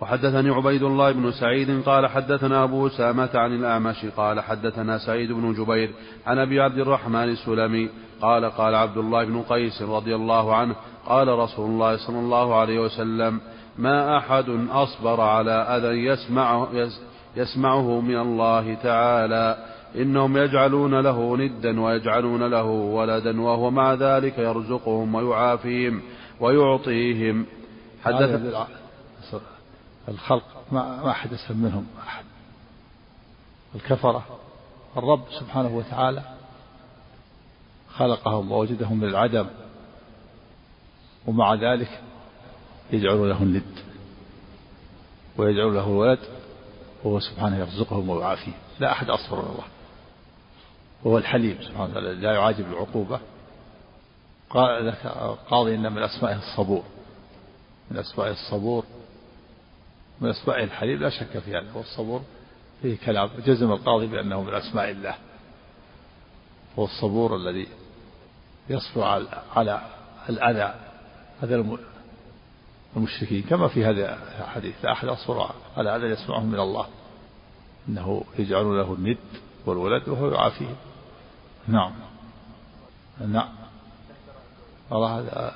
وحدثني 0.00 0.50
عبيد 0.50 0.82
الله 0.82 1.12
بن 1.12 1.32
سعيد 1.32 1.82
قال 1.82 2.06
حدثنا 2.06 2.64
أبو 2.64 2.86
أسامة 2.86 3.30
عن 3.34 3.54
الأعمش 3.54 4.06
قال 4.16 4.40
حدثنا 4.40 4.98
سعيد 4.98 5.32
بن 5.32 5.52
جبير 5.52 5.90
عن 6.26 6.38
أبي 6.38 6.60
عبد 6.60 6.78
الرحمن 6.78 7.24
السلمي 7.24 7.88
قال 8.20 8.44
قال 8.44 8.74
عبد 8.74 8.96
الله 8.96 9.24
بن 9.24 9.42
قيس 9.42 9.82
رضي 9.82 10.14
الله 10.14 10.54
عنه 10.54 10.74
قال 11.06 11.28
رسول 11.28 11.70
الله 11.70 11.96
صلى 11.96 12.18
الله 12.18 12.54
عليه 12.54 12.78
وسلم 12.78 13.40
ما 13.78 14.18
أحد 14.18 14.48
أصبر 14.70 15.20
على 15.20 15.50
أذى 15.50 16.06
يسمعه, 16.06 16.68
يسمعه 17.36 18.00
من 18.00 18.16
الله 18.16 18.74
تعالى 18.74 19.56
إنهم 19.96 20.36
يجعلون 20.36 21.00
له 21.00 21.36
ندا 21.36 21.80
ويجعلون 21.80 22.42
له 22.42 22.64
ولدا 22.64 23.40
وهو 23.40 23.70
مع 23.70 23.94
ذلك 23.94 24.38
يرزقهم 24.38 25.14
ويعافيهم 25.14 26.00
ويعطيهم. 26.40 27.46
حدث 28.04 28.54
الخلق 30.08 30.44
ما 30.72 31.10
أحد 31.10 31.32
أسلم 31.32 31.56
منهم 31.56 31.86
أحد. 32.06 32.24
الكفرة 33.74 34.26
الرب 34.96 35.24
سبحانه 35.40 35.76
وتعالى 35.76 36.22
خلقهم 37.90 38.52
ووجدهم 38.52 38.96
من 38.96 39.08
العدم 39.08 39.46
ومع 41.26 41.54
ذلك 41.54 42.02
يجعل 42.92 43.28
له 43.28 43.42
الند 43.42 43.78
ويجعل 45.36 45.74
له 45.74 45.86
الولد 45.86 46.18
وهو 47.04 47.20
سبحانه 47.20 47.58
يرزقهم 47.58 48.08
ويعافيهم 48.08 48.54
لا 48.80 48.92
أحد 48.92 49.10
أصبر 49.10 49.36
من 49.36 49.48
الله. 49.48 49.64
وهو 51.04 51.18
الحليم 51.18 51.58
سبحانه 51.62 51.90
وتعالى 51.90 52.14
لا 52.14 52.32
يعاجب 52.32 52.72
العقوبة. 52.72 53.20
قال 54.50 54.94
قاضي 55.50 55.74
إن 55.74 55.92
من 55.92 56.02
أسمائه 56.02 56.38
الصبور. 56.38 56.82
من 57.90 57.96
أسمائه 57.98 58.30
الصبور 58.30 58.84
من 60.20 60.28
أسماء 60.28 60.64
الحليم 60.64 61.00
لا 61.00 61.10
شك 61.10 61.38
في 61.38 61.50
هذا 61.50 61.72
والصبور 61.74 62.22
فيه 62.82 62.96
كلام 63.06 63.30
جزم 63.46 63.72
القاضي 63.72 64.06
بأنه 64.06 64.42
من 64.42 64.54
أسماء 64.54 64.90
الله. 64.90 65.14
هو 66.78 66.84
الصبور 66.84 67.36
الذي 67.36 67.66
يصبر 68.70 69.24
على 69.56 69.82
الأذى 70.28 70.74
هذا 71.42 71.64
المشركين 72.96 73.42
كما 73.42 73.68
في 73.68 73.84
هذا 73.84 74.18
الحديث. 74.40 74.84
لا 74.84 74.92
أحد 74.92 75.08
أصبر 75.08 75.50
على 75.76 75.96
أذى 75.96 76.06
يسمعه 76.06 76.40
من 76.40 76.60
الله. 76.60 76.86
إنه 77.88 78.24
يجعل 78.38 78.64
له 78.64 78.94
الند 78.94 79.18
والولد 79.66 80.08
وهو 80.08 80.30
يعافيه. 80.30 80.76
نعم. 81.68 81.92
نعم. 83.26 83.48
الله 84.92 85.52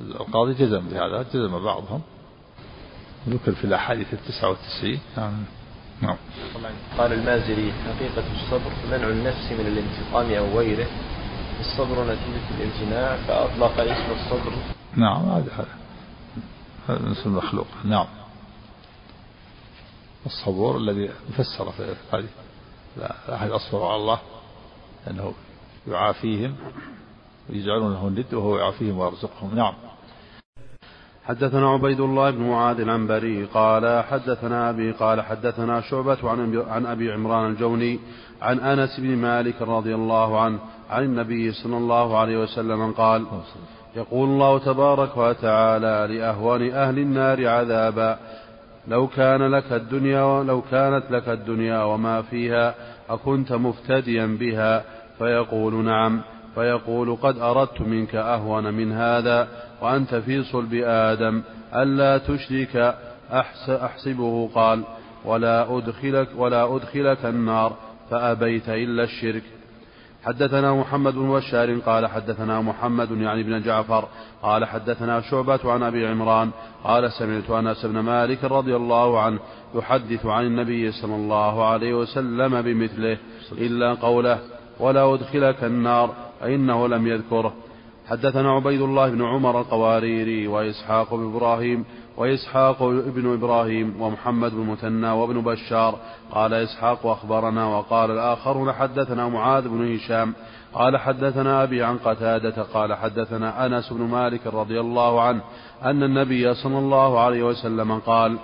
القاضي 0.00 0.54
جزم 0.54 0.88
بهذا 0.88 1.22
جزم 1.22 1.64
بعضهم. 1.64 2.02
ذكر 3.28 3.52
في 3.52 3.64
الأحاديث 3.64 4.14
التسعة 4.14 4.48
والتسعين 4.48 5.00
نعم. 5.16 5.44
نعم. 6.02 6.16
قال 6.98 7.12
المازري 7.12 7.72
حقيقة 7.72 8.24
الصبر 8.32 8.70
منع 8.90 9.08
النفس 9.08 9.52
من 9.52 9.66
الانتقام 9.66 10.32
أو 10.32 10.58
غيره. 10.58 10.86
الصبر 11.60 12.04
نتيجة 12.04 12.60
الامتناع 12.60 13.16
فأطلق 13.16 13.80
اسم 13.80 14.12
الصبر. 14.12 14.52
نعم 14.96 15.28
هذا 15.28 15.52
هذا 15.52 15.68
هذا 16.88 17.12
اسم 17.12 17.30
المخلوق. 17.30 17.66
نعم. 17.84 18.06
الصبور 20.26 20.76
الذي 20.76 21.10
فسر 21.36 21.70
في 21.70 21.94
هذه 22.12 22.28
لا 22.96 23.34
أحد 23.34 23.50
أصبر 23.50 23.86
على 23.86 23.96
الله 23.96 24.18
أنه 25.10 25.32
يعافيهم 25.88 26.56
ويجعلون 27.50 27.92
له 27.92 28.08
الند 28.08 28.34
وهو 28.34 28.58
يعافيهم 28.58 28.98
ويرزقهم. 28.98 29.54
نعم. 29.54 29.74
حدثنا 31.30 31.70
عبيد 31.70 32.00
الله 32.00 32.30
بن 32.30 32.42
معاذ 32.42 32.80
العنبري 32.80 33.44
قال 33.44 34.04
حدثنا 34.04 34.70
أبي 34.70 34.92
قال 34.92 35.20
حدثنا 35.20 35.80
شعبة 35.80 36.30
عن, 36.30 36.62
عن 36.68 36.86
أبي 36.86 37.12
عمران 37.12 37.50
الجوني 37.50 37.98
عن 38.42 38.60
أنس 38.60 39.00
بن 39.00 39.16
مالك 39.16 39.62
رضي 39.62 39.94
الله 39.94 40.40
عنه 40.40 40.58
عن 40.90 41.02
النبي 41.02 41.52
صلى 41.52 41.76
الله 41.76 42.18
عليه 42.18 42.38
وسلم 42.38 42.92
قال 42.92 43.26
يقول 43.96 44.28
الله 44.28 44.58
تبارك 44.58 45.16
وتعالى 45.16 46.14
لأهون 46.14 46.70
أهل 46.70 46.98
النار 46.98 47.48
عذابا 47.48 48.18
لو 48.88 49.06
كان 49.06 49.42
لك 49.42 49.72
الدنيا 49.72 50.42
لو 50.42 50.62
كانت 50.70 51.10
لك 51.10 51.28
الدنيا 51.28 51.82
وما 51.82 52.22
فيها 52.22 52.74
أكنت 53.10 53.52
مفتديا 53.52 54.26
بها 54.40 54.84
فيقول 55.18 55.84
نعم 55.84 56.20
فيقول 56.54 57.16
قد 57.16 57.38
أردت 57.38 57.80
منك 57.80 58.14
أهون 58.14 58.74
من 58.74 58.92
هذا 58.92 59.48
وأنت 59.82 60.14
في 60.14 60.42
صلب 60.42 60.74
آدم 60.84 61.42
ألا 61.74 62.18
تشرك 62.18 62.94
أحسبه. 63.68 64.50
قال 64.54 64.82
ولا 65.24 65.78
أدخلك 65.78 66.28
ولا 66.36 66.76
أدخلك 66.76 67.24
النار 67.24 67.76
فأبيت 68.10 68.68
إلا 68.68 69.04
الشرك. 69.04 69.42
حدثنا 70.24 70.74
محمد 70.74 71.14
بن 71.14 71.30
بشار 71.30 71.78
قال 71.78 72.06
حدثنا 72.06 72.60
محمد 72.60 73.10
يعني 73.10 73.42
بن 73.42 73.62
جعفر 73.62 74.08
قال 74.42 74.64
حدثنا 74.64 75.20
شعبة 75.20 75.72
عن 75.72 75.82
أبي 75.82 76.06
عمران 76.06 76.50
قال 76.84 77.12
سمعت 77.12 77.50
أنس 77.50 77.86
بن 77.86 77.98
مالك 77.98 78.44
رضي 78.44 78.76
الله 78.76 79.20
عنه 79.20 79.38
يحدث 79.74 80.26
عن 80.26 80.46
النبي 80.46 80.92
صلى 80.92 81.14
الله 81.14 81.64
عليه 81.64 81.94
وسلم 81.94 82.62
بمثله 82.62 83.18
إلا 83.52 83.94
قوله 83.94 84.38
ولا 84.80 85.14
أدخلك 85.14 85.64
النار 85.64 86.14
فإنه 86.40 86.88
لم 86.88 87.06
يذكره. 87.06 87.54
حدثنا 88.10 88.52
عبيد 88.52 88.80
الله 88.80 89.10
بن 89.10 89.24
عمر 89.24 89.60
القواريري 89.60 90.46
وإسحاق 90.46 91.14
بن 91.14 91.34
إبراهيم 91.34 91.84
وإسحاق 92.16 92.82
بن 92.88 93.32
إبراهيم 93.32 94.02
ومحمد 94.02 94.54
بن 94.54 94.66
مثنى 94.66 95.10
وابن 95.10 95.40
بشار. 95.40 95.98
قال 96.30 96.54
إسحاق 96.54 97.06
أخبرنا 97.06 97.66
وقال 97.66 98.10
الآخرون 98.10 98.72
حدثنا 98.72 99.28
معاذ 99.28 99.68
بن 99.68 99.94
هشام. 99.94 100.34
قال 100.74 100.96
حدثنا 100.96 101.62
أبي 101.62 101.82
عن 101.82 101.98
قتادة. 101.98 102.62
قال 102.62 102.94
حدثنا 102.94 103.66
أنس 103.66 103.92
بن 103.92 104.02
مالك 104.02 104.46
رضي 104.46 104.80
الله 104.80 105.22
عنه 105.22 105.40
أن 105.84 106.02
النبي 106.02 106.54
صلى 106.54 106.78
الله 106.78 107.20
عليه 107.20 107.42
وسلم 107.42 107.98
قال 107.98 108.38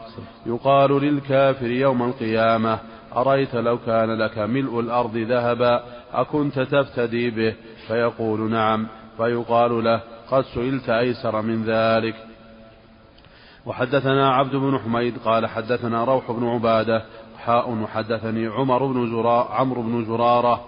يقال 0.46 0.90
للكافر 0.90 1.70
يوم 1.70 2.02
القيامة 2.02 2.78
أريت 3.16 3.54
لو 3.54 3.78
كان 3.78 4.14
لك 4.14 4.38
ملء 4.38 4.80
الأرض 4.80 5.16
ذهبا 5.16 5.82
أكنت 6.12 6.60
تفتدي 6.60 7.30
به؟ 7.30 7.54
فيقول 7.88 8.50
نعم. 8.50 8.86
فيقال 9.16 9.84
له 9.84 10.00
قد 10.30 10.44
سئلت 10.44 10.88
أيسر 10.88 11.42
من 11.42 11.64
ذلك. 11.64 12.14
وحدثنا 13.66 14.34
عبد 14.34 14.56
بن 14.56 14.78
حميد 14.78 15.18
قال 15.24 15.46
حدثنا 15.46 16.04
روح 16.04 16.30
بن 16.32 16.48
عبادة 16.48 17.04
حاء 17.38 17.70
وحدثني 17.70 18.46
عمر 18.46 18.86
بن 18.86 19.10
زرار 19.10 19.48
عمرو 19.52 19.82
بن 19.82 20.04
زرارة. 20.04 20.64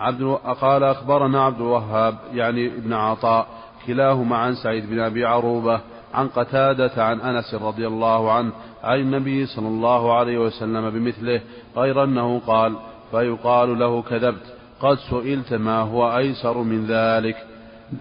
عبد 0.00 0.22
قال 0.60 0.82
أخبرنا 0.84 1.44
عبد 1.44 1.60
الوهاب 1.60 2.18
يعني 2.32 2.66
ابن 2.66 2.92
عطاء 2.92 3.46
كلاهما 3.86 4.36
عن 4.36 4.54
سعيد 4.54 4.90
بن 4.90 5.00
أبي 5.00 5.24
عروبة 5.24 5.80
عن 6.14 6.28
قتادة 6.28 7.04
عن 7.04 7.20
أنس 7.20 7.54
رضي 7.54 7.86
الله 7.86 8.32
عنه 8.32 8.52
عن 8.84 9.00
النبي 9.00 9.46
صلى 9.46 9.68
الله 9.68 10.18
عليه 10.18 10.38
وسلم 10.38 10.90
بمثله 10.90 11.40
غير 11.76 12.04
أنه 12.04 12.40
قال 12.46 12.76
فيقال 13.10 13.78
له 13.78 14.02
كذبت. 14.02 14.57
قد 14.80 14.98
سئلت 15.10 15.52
ما 15.52 15.78
هو 15.80 16.16
أيسر 16.16 16.58
من 16.58 16.86
ذلك. 16.86 17.46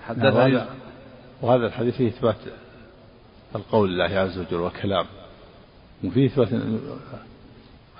حدثني 0.08 0.66
وهذا 1.42 1.66
الحديث 1.66 1.96
فيه 1.96 2.08
إثبات 2.08 2.36
القول 3.56 3.90
الله 3.90 4.20
عز 4.20 4.40
وجل 4.40 4.62
وكلام. 4.62 5.06
وفيه 6.04 6.26
إثبات 6.26 6.54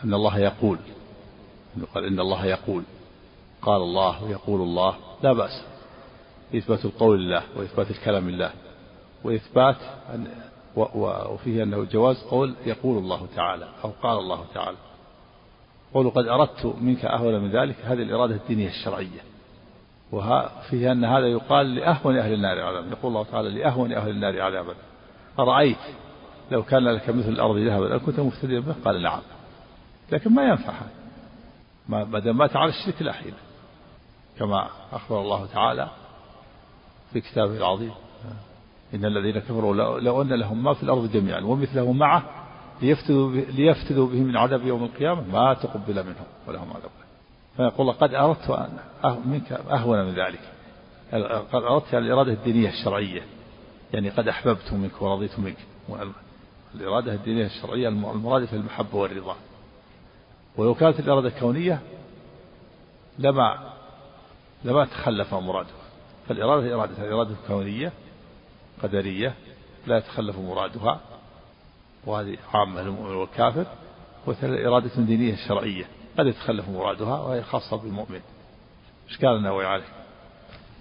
أن 0.04 0.14
الله 0.14 0.40
يقول. 0.40 0.78
قال 1.94 2.06
إن 2.06 2.20
الله 2.20 2.46
يقول. 2.46 2.84
قال 3.62 3.82
الله 3.82 4.24
ويقول 4.24 4.62
الله. 4.62 4.96
لا 5.24 5.34
بأس. 5.34 5.64
إثبات 6.56 6.86
القول 6.86 7.20
لله 7.20 7.44
وإثبات 7.56 7.92
الكلام 7.92 8.30
لله. 8.30 8.52
وإثبات 9.24 9.78
أن 10.14 10.28
وفيه 10.76 11.64
أنه 11.64 11.84
جواز 11.84 12.18
قول 12.18 12.56
يقول 12.66 12.98
الله 12.98 13.28
تعالى 13.36 13.68
أو 13.84 13.92
قال 14.04 14.18
الله 14.20 14.46
تعالى. 14.54 14.78
قولوا 15.94 16.12
قد 16.12 16.28
أردت 16.28 16.76
منك 16.82 17.06
أهون 17.06 17.40
من 17.40 17.52
ذلك 17.52 17.76
هذه 17.84 18.02
الإرادة 18.02 18.36
الدينية 18.36 18.68
الشرعية. 18.68 19.22
وفيه 20.12 20.92
أن 20.92 21.06
هذا 21.06 21.28
يقال 21.28 21.76
لأهون 21.76 22.18
أهل 22.18 22.34
النار 22.34 22.62
عذابا 22.62 22.88
يقول 22.88 23.12
الله 23.12 23.24
تعالى 23.24 23.50
لأهون 23.50 23.94
أهل 23.94 24.10
النار 24.10 24.42
عذابا 24.42 24.74
أرأيت 25.40 25.78
لو 26.52 26.64
كان 26.64 26.84
لك 26.84 27.10
مثل 27.10 27.30
الأرض 27.30 27.58
ذهبا 27.58 27.96
أكنت 27.96 28.20
مفتديا 28.20 28.60
به؟ 28.60 28.76
قال 28.86 29.02
نعم. 29.02 29.22
لكن 30.12 30.34
ما 30.34 30.44
ينفع 30.44 30.74
هذا 30.74 30.90
ما 31.88 32.20
دام 32.20 32.38
مات 32.38 32.56
على 32.56 32.70
الشرك 32.70 33.02
لا 33.02 33.12
حيلة 33.14 33.38
كما 34.40 34.70
أخبر 34.94 35.22
الله 35.22 35.46
تعالى 35.46 35.90
في 37.14 37.22
كتابه 37.22 37.58
العظيم. 37.58 37.92
إن 38.94 39.06
الذين 39.06 39.40
كفروا 39.40 40.00
لو 40.00 40.22
أن 40.22 40.34
لهم 40.34 40.64
ما 40.64 40.74
في 40.74 40.84
الأرض 40.84 41.12
جميعا 41.12 41.42
ومثله 41.42 41.92
معه 41.92 42.24
ليفتدوا, 42.82 43.32
ليفتدوا 43.32 44.08
به 44.08 44.20
من 44.20 44.38
عذاب 44.38 44.68
يوم 44.68 44.84
القيامة 44.84 45.22
ما 45.22 45.54
تقبل 45.54 46.04
منهم 46.04 46.26
ولهم 46.48 46.70
عذاب 46.70 46.92
فيقول 47.58 47.92
قد 47.92 48.14
أردت 48.14 48.50
أن 48.50 48.80
منك 49.26 49.52
أهون 49.52 50.06
من 50.06 50.14
ذلك. 50.14 50.40
قد 51.54 51.64
أردت 51.64 51.94
الإرادة 51.94 52.34
الدينية 52.34 52.70
الشرعية. 52.70 53.22
يعني 53.94 54.10
قد 54.10 54.28
أحببت 54.28 54.74
منك 54.74 55.02
ورضيت 55.02 55.40
منك. 55.40 55.58
الإرادة 56.76 57.14
الدينية 57.14 57.46
الشرعية 57.46 57.88
المرادفة 57.88 58.58
المحبة 58.58 58.98
والرضا. 58.98 59.36
ولو 60.58 60.76
كانت 60.76 61.00
الإرادة 61.00 61.30
كونية 61.30 61.82
لما 63.20 63.74
لما 64.64 64.86
تخلف 64.86 65.34
مراده. 65.34 65.70
فالإرادة 66.28 66.76
إرادة 66.76 67.04
الإرادة 67.04 67.36
الكونية 67.44 67.92
قدرية 68.84 69.34
لا 69.88 69.98
يتخلف 69.98 70.40
مرادها. 70.40 71.00
وهذه 72.08 72.38
عامة 72.54 72.82
للمؤمن 72.82 73.16
والكافر 73.16 73.66
إرادة 74.44 74.92
دينية 74.98 75.36
شرعية 75.48 75.86
قد 76.18 76.26
يتخلف 76.26 76.70
مرادها 76.70 77.20
وهي 77.20 77.44
خاصة 77.44 77.78
بالمؤمن. 77.78 78.20
إشكال 79.10 79.30
النووي 79.30 79.66
عليه؟ 79.66 79.84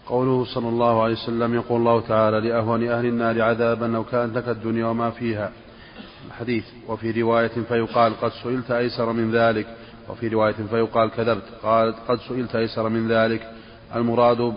قوله 0.06 0.44
صلى 0.54 0.68
الله 0.68 1.02
عليه 1.02 1.14
وسلم 1.14 1.54
يقول 1.54 1.80
الله 1.80 2.00
تعالى 2.00 2.40
لأهون 2.40 2.88
أهل 2.88 3.06
النار 3.06 3.42
عذابا 3.42 3.84
لو 3.84 4.04
كانت 4.04 4.36
لك 4.36 4.48
الدنيا 4.48 4.86
وما 4.86 5.10
فيها. 5.10 5.52
حديث 6.38 6.64
وفي 6.88 7.22
رواية 7.22 7.48
فيقال 7.68 8.20
قد 8.20 8.30
سئلت 8.42 8.70
أيسر 8.70 9.12
من 9.12 9.32
ذلك. 9.32 9.66
وفي 10.08 10.28
رواية 10.28 10.52
فيقال 10.52 11.10
كذبت. 11.10 11.48
قال 11.62 11.94
قد 12.08 12.18
سئلت 12.20 12.56
أيسر 12.56 12.88
من 12.88 13.08
ذلك. 13.08 13.52
المراد 13.94 14.54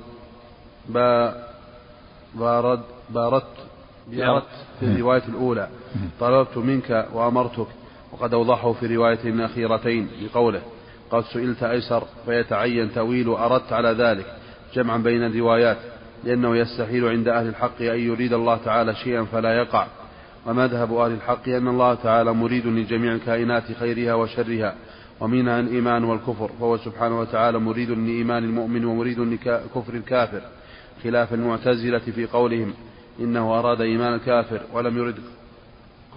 با 0.89 1.35
بارد 2.35 2.81
باردت 3.09 3.68
بأردت 4.11 4.45
في 4.79 4.85
الرواية 4.85 5.23
الأولى. 5.27 5.67
طلبت 6.19 6.57
منك 6.57 7.07
وأمرتك 7.13 7.67
وقد 8.11 8.33
أوضحه 8.33 8.73
في 8.73 8.95
رواية 8.95 9.45
أخيرتين 9.45 10.07
بقوله 10.21 10.61
قد 11.11 11.23
سئلت 11.23 11.63
أيسر 11.63 12.03
فيتعين 12.25 12.93
تأويل 12.93 13.29
أردت 13.29 13.73
على 13.73 13.89
ذلك 13.91 14.25
جمعا 14.73 14.97
بين 14.97 15.23
الروايات 15.25 15.77
لأنه 16.23 16.57
يستحيل 16.57 17.05
عند 17.07 17.27
أهل 17.27 17.47
الحق 17.47 17.81
أن 17.81 17.99
يريد 17.99 18.33
الله 18.33 18.57
تعالى 18.65 18.95
شيئا 18.95 19.23
فلا 19.23 19.57
يقع. 19.57 19.87
ومذهب 20.45 20.93
أهل 20.93 21.11
الحق 21.11 21.49
أن 21.49 21.67
الله 21.67 21.93
تعالى 21.93 22.33
مريد 22.33 22.65
لجميع 22.67 23.13
الكائنات 23.13 23.63
خيرها 23.79 24.13
وشرها 24.13 24.75
ومنها 25.19 25.59
الإيمان 25.59 26.03
والكفر 26.03 26.49
فهو 26.59 26.77
سبحانه 26.77 27.19
وتعالى 27.19 27.59
مريد 27.59 27.89
لإيمان 27.89 28.43
المؤمن 28.43 28.85
ومريد 28.85 29.19
لكفر 29.19 29.93
الكافر 29.93 30.41
خلاف 31.03 31.33
المعتزلة 31.33 31.99
في 31.99 32.25
قولهم. 32.25 32.73
إنه 33.19 33.59
أراد 33.59 33.81
إيمان 33.81 34.13
الكافر 34.13 34.61
ولم 34.73 34.97
يرد 34.97 35.19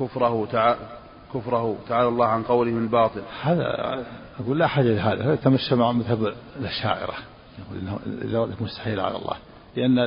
كفره 0.00 0.46
تعالى 0.52 0.98
كفره 1.34 1.76
تعالى 1.88 2.08
الله 2.08 2.26
عن 2.26 2.42
قولهم 2.42 2.78
الباطل 2.78 3.22
هذا 3.42 4.04
أقول 4.40 4.58
لا 4.58 4.66
حاجة 4.66 4.94
لهذا 4.94 5.24
هذا 5.24 5.36
تمشى 5.36 5.74
مع 5.74 5.92
مذهب 5.92 6.34
الأشاعرة. 6.60 7.14
يقول 7.58 7.78
إنه 7.82 7.98
الإرادة 8.06 8.54
مستحيلة 8.60 9.02
على 9.02 9.16
الله. 9.16 9.36
لأن 9.76 9.98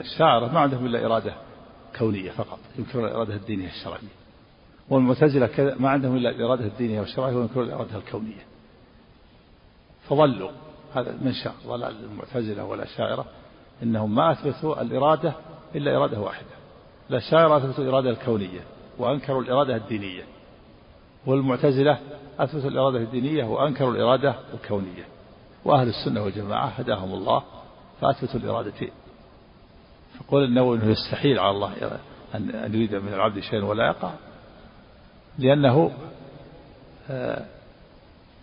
الشاعرة 0.00 0.52
ما 0.52 0.60
عندهم 0.60 0.86
إلا 0.86 1.06
إرادة 1.06 1.34
كونية 1.98 2.30
فقط 2.30 2.58
ينكرون 2.78 3.04
الإرادة 3.04 3.34
الدينية 3.34 3.68
الشرعية. 3.68 4.08
والمعتزلة 4.90 5.46
كذا 5.46 5.76
ما 5.78 5.90
عندهم 5.90 6.16
إلا 6.16 6.30
الإرادة 6.30 6.64
الدينية 6.64 7.00
والشرعية 7.00 7.36
وينكرون 7.36 7.66
الإرادة 7.66 7.96
الكونية. 7.96 8.42
فضلوا 10.08 10.50
هذا 10.94 11.18
منشأ 11.22 11.52
ضلال 11.66 11.94
المعتزلة 12.04 12.64
والأشاعرة 12.64 13.24
إنهم 13.82 14.14
ما 14.14 14.32
أثبتوا 14.32 14.82
الإرادة 14.82 15.32
إلا 15.74 15.96
إرادة 15.96 16.20
واحدة. 16.20 16.46
الأشاعرة 17.10 17.56
أثبتوا 17.56 17.84
الإرادة 17.84 18.10
الكونية 18.10 18.60
وأنكروا 18.98 19.42
الإرادة 19.42 19.76
الدينية. 19.76 20.22
والمعتزلة 21.26 21.98
أثبتوا 22.38 22.70
الإرادة 22.70 22.98
الدينية 22.98 23.44
وأنكروا 23.44 23.92
الإرادة 23.92 24.34
الكونية. 24.54 25.04
وأهل 25.64 25.88
السنة 25.88 26.22
والجماعة 26.22 26.66
هداهم 26.66 27.14
الله 27.14 27.42
فأثبتوا 28.00 28.40
الإرادتين 28.40 28.90
فقول 30.18 30.44
النووي 30.44 30.76
أنه 30.76 30.90
يستحيل 30.90 31.38
على 31.38 31.50
الله 31.50 32.00
أن 32.34 32.70
يريد 32.74 32.94
من 32.94 33.14
العبد 33.14 33.40
شيئا 33.40 33.64
ولا 33.64 33.86
يقع. 33.86 34.10
لأنه 35.38 35.92
آه، 37.10 37.44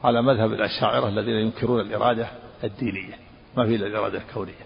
على 0.04 0.22
مذهب 0.22 0.54
الأشاعرة 0.54 1.08
الذين 1.08 1.36
ينكرون 1.36 1.80
الإرادة 1.80 2.28
الدينية. 2.64 3.14
ما 3.58 3.66
في 3.66 3.76
إلا 3.76 3.88
الإرادة 3.88 4.18
الكونية. 4.18 4.66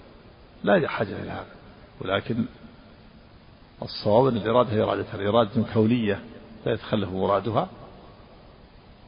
لا 0.63 0.88
حاجة 0.88 1.22
إلى 1.22 1.32
هذا. 1.32 1.55
ولكن 2.02 2.46
الصواب 3.82 4.28
أن 4.28 4.38
الإرادة 4.38 4.72
هي 4.72 4.82
إرادة 4.82 5.06
الإرادة 5.14 5.64
كونية 5.74 6.20
لا 6.66 6.74
يتخلف 6.74 7.10
مرادها 7.10 7.70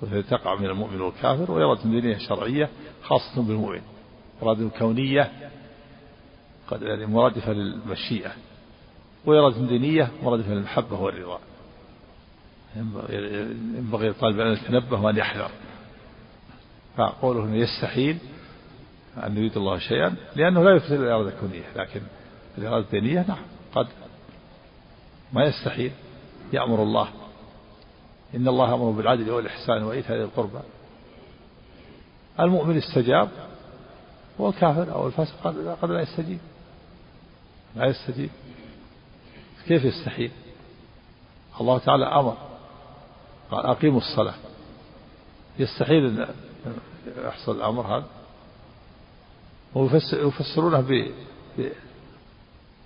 وتقع 0.01 0.55
من 0.55 0.65
المؤمن 0.65 1.01
والكافر 1.01 1.51
وإرادة 1.51 1.83
دينية 1.83 2.17
شرعية 2.17 2.69
خاصة 3.03 3.41
بالمؤمن. 3.41 3.81
إرادة 4.43 4.69
كونية 4.79 5.31
قد 6.67 6.81
يعني 6.81 7.05
مرادفة 7.05 7.51
للمشيئة 7.53 8.31
وإرادة 9.25 9.67
دينية 9.67 10.11
مرادفة 10.23 10.53
للمحبة 10.53 10.99
والرضا. 10.99 11.39
ينبغي 12.75 14.09
لطالب 14.09 14.39
أن 14.39 14.53
يتنبه 14.53 15.01
وأن 15.01 15.17
يحذر. 15.17 15.51
فقوله 16.97 17.43
أنه 17.43 17.55
يستحيل 17.55 18.17
أن 19.17 19.37
يريد 19.37 19.57
الله 19.57 19.77
شيئا 19.79 20.15
لأنه 20.35 20.63
لا 20.63 20.75
يفسد 20.75 20.91
الإرادة 21.01 21.29
الكونية 21.29 21.65
لكن 21.75 22.01
الإرادة 22.57 22.85
الدينية 22.85 23.25
نعم. 23.27 23.45
قد 23.75 23.87
ما 25.33 25.45
يستحيل. 25.45 25.91
يأمر 26.53 26.83
الله. 26.83 27.07
إن 28.35 28.47
الله 28.47 28.73
أمر 28.73 28.91
بالعدل 28.91 29.31
والإحسان 29.31 29.83
وإيتاء 29.83 30.17
ذي 30.17 30.23
القربى. 30.23 30.59
المؤمن 32.39 32.77
استجاب 32.77 33.29
والكافر 34.39 34.93
أو 34.93 35.07
الفاسق 35.07 35.33
قد, 35.43 35.77
قد 35.81 35.91
لا 35.91 36.01
يستجيب. 36.01 36.39
لا 37.75 37.85
يستجيب. 37.85 38.29
كيف 39.67 39.85
يستحيل؟ 39.85 40.31
الله 41.61 41.77
تعالى 41.77 42.05
أمر. 42.05 42.37
قال 43.51 43.65
أقيموا 43.65 43.99
الصلاة. 43.99 44.35
يستحيل 45.59 46.21
أن 46.21 46.35
يحصل 47.25 47.55
الأمر 47.55 47.97
هذا. 47.97 48.05
ويفسرونه. 49.75 51.11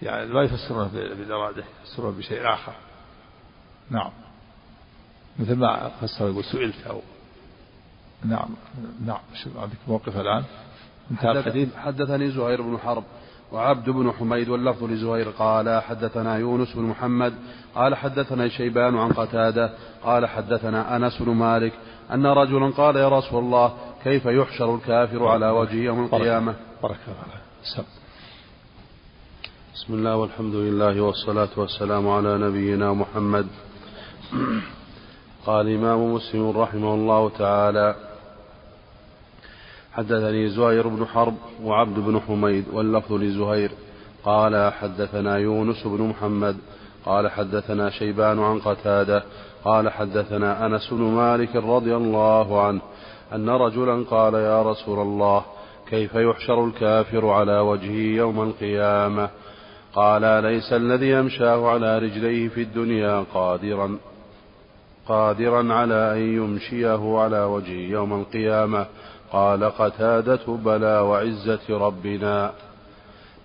يعني 0.02 0.34
لا 0.34 0.42
يفسرونه 0.42 0.88
بالإرادة 0.94 1.64
يفسرونه 1.84 2.18
بشيء 2.18 2.54
آخر. 2.54 2.74
نعم. 3.90 4.12
مثل 5.40 5.56
ما 5.56 5.90
فسر 5.90 6.30
يقول 6.30 6.44
سئلت 6.44 6.88
أو 6.88 7.02
نعم 8.26 8.50
نعم. 9.06 9.20
عندك 9.56 9.78
موقف 9.88 10.18
الآن. 10.18 10.44
حدث 11.18 11.76
حدثني 11.76 12.32
زهير 12.32 12.62
بن 12.62 12.78
حرب 12.78 13.04
وعبد 13.52 13.90
بن 13.90 14.12
حميد 14.12 14.50
واللفظ 14.50 14.84
لزهير 14.84 15.30
قال 15.30 15.82
حدثنا 15.82 16.38
يونس 16.38 16.76
بن 16.76 16.82
محمد 16.82 17.34
قال 17.76 17.96
حدثنا 17.96 18.48
شيبان 18.48 18.98
عن 18.98 19.12
قتادة 19.12 19.74
قال 20.04 20.26
حدثنا 20.26 20.96
أنس 20.96 21.22
بن 21.22 21.32
مالك 21.32 21.74
أن 22.14 22.26
رجلا 22.26 22.70
قال 22.70 22.96
يا 22.96 23.10
رسول 23.10 23.44
الله 23.44 23.74
كيف 24.04 24.26
يحشر 24.26 24.76
الكافر 24.76 25.28
على 25.28 25.50
وجه 25.50 25.76
يوم 25.76 26.04
القيامة؟ 26.06 26.56
بارك 26.84 27.00
الله 27.08 28.01
بسم 29.82 29.94
الله 29.94 30.16
والحمد 30.16 30.56
لله 30.56 31.02
والصلاة 31.02 31.50
والسلام 31.58 32.10
على 32.10 32.38
نبينا 32.38 32.94
محمد. 32.94 33.48
قال 35.46 35.68
الإمام 35.68 36.14
مسلم 36.14 36.50
رحمه 36.50 36.94
الله 36.94 37.30
تعالى 37.30 37.96
حدثني 39.94 40.50
زهير 40.50 40.88
بن 40.88 41.06
حرب 41.06 41.36
وعبد 41.64 42.00
بن 42.00 42.20
حميد 42.20 42.66
واللفظ 42.74 43.14
لزهير 43.14 43.72
قال 44.24 44.72
حدثنا 44.72 45.38
يونس 45.38 45.84
بن 45.88 46.02
محمد 46.02 46.58
قال 47.06 47.32
حدثنا 47.32 47.90
شيبان 47.90 48.40
عن 48.40 48.60
قتادة 48.60 49.24
قال 49.64 49.90
حدثنا 49.90 50.66
أنس 50.66 50.90
بن 50.94 51.04
مالك 51.04 51.56
رضي 51.56 51.96
الله 51.96 52.62
عنه 52.62 52.82
أن 53.34 53.50
رجلا 53.50 54.06
قال 54.10 54.34
يا 54.34 54.62
رسول 54.62 55.00
الله 55.00 55.46
كيف 55.90 56.16
يحشر 56.16 56.66
الكافر 56.66 57.30
على 57.30 57.60
وجهه 57.60 58.18
يوم 58.18 58.44
القيامة؟ 58.44 59.30
قال 59.94 60.44
ليس 60.44 60.74
الذي 60.74 61.10
يمشاه 61.10 61.70
على 61.70 62.00
رجليه 62.00 62.50
في 62.50 62.62
الدنيا 62.62 63.26
قادرا 63.34 63.98
قادرا 65.08 65.74
على 65.74 66.14
أن 66.14 66.36
يمشيه 66.36 67.20
على 67.20 67.44
وجهه 67.44 67.90
يوم 67.90 68.14
القيامة. 68.14 68.86
قال 69.32 69.64
قتادة 69.64 70.46
بلى 70.48 71.00
وعزة 71.00 71.60
ربنا. 71.70 72.52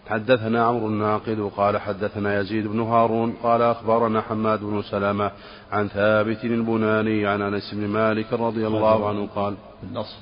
حدثنا 0.06 0.64
عمرو 0.64 0.86
الناقد 0.86 1.50
قال 1.56 1.78
حدثنا 1.78 2.40
يزيد 2.40 2.66
بن 2.66 2.80
هارون 2.80 3.32
قال 3.42 3.62
أخبرنا 3.62 4.20
حماد 4.20 4.60
بن 4.60 4.82
سلمة 4.82 5.30
عن 5.72 5.88
ثابت 5.88 6.44
البناني 6.44 7.26
عن 7.26 7.42
أنس 7.42 7.74
بن 7.74 7.88
مالك 7.88 8.32
رضي 8.32 8.66
الله 8.66 9.08
عنه 9.08 9.28
قال 9.34 9.54
النص. 9.82 10.16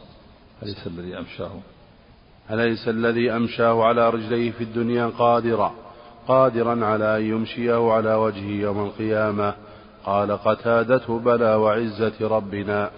أليس 0.62 0.86
الذي 0.86 1.18
أمشاه. 1.18 1.50
أليس 2.50 2.88
الذي 2.88 3.30
أمشاه 3.30 3.84
على 3.84 4.10
رجليه 4.10 4.50
في 4.50 4.64
الدنيا 4.64 5.06
قادرا؟ 5.06 5.83
قادرا 6.28 6.86
على 6.86 7.18
أن 7.18 7.22
يمشيه 7.22 7.92
على 7.92 8.14
وجهه 8.14 8.60
يوم 8.60 8.84
القيامة. 8.84 9.54
قال 10.04 10.32
قتادة 10.32 11.18
بلى 11.18 11.54
وعزة 11.54 12.12
ربنا. 12.20 12.90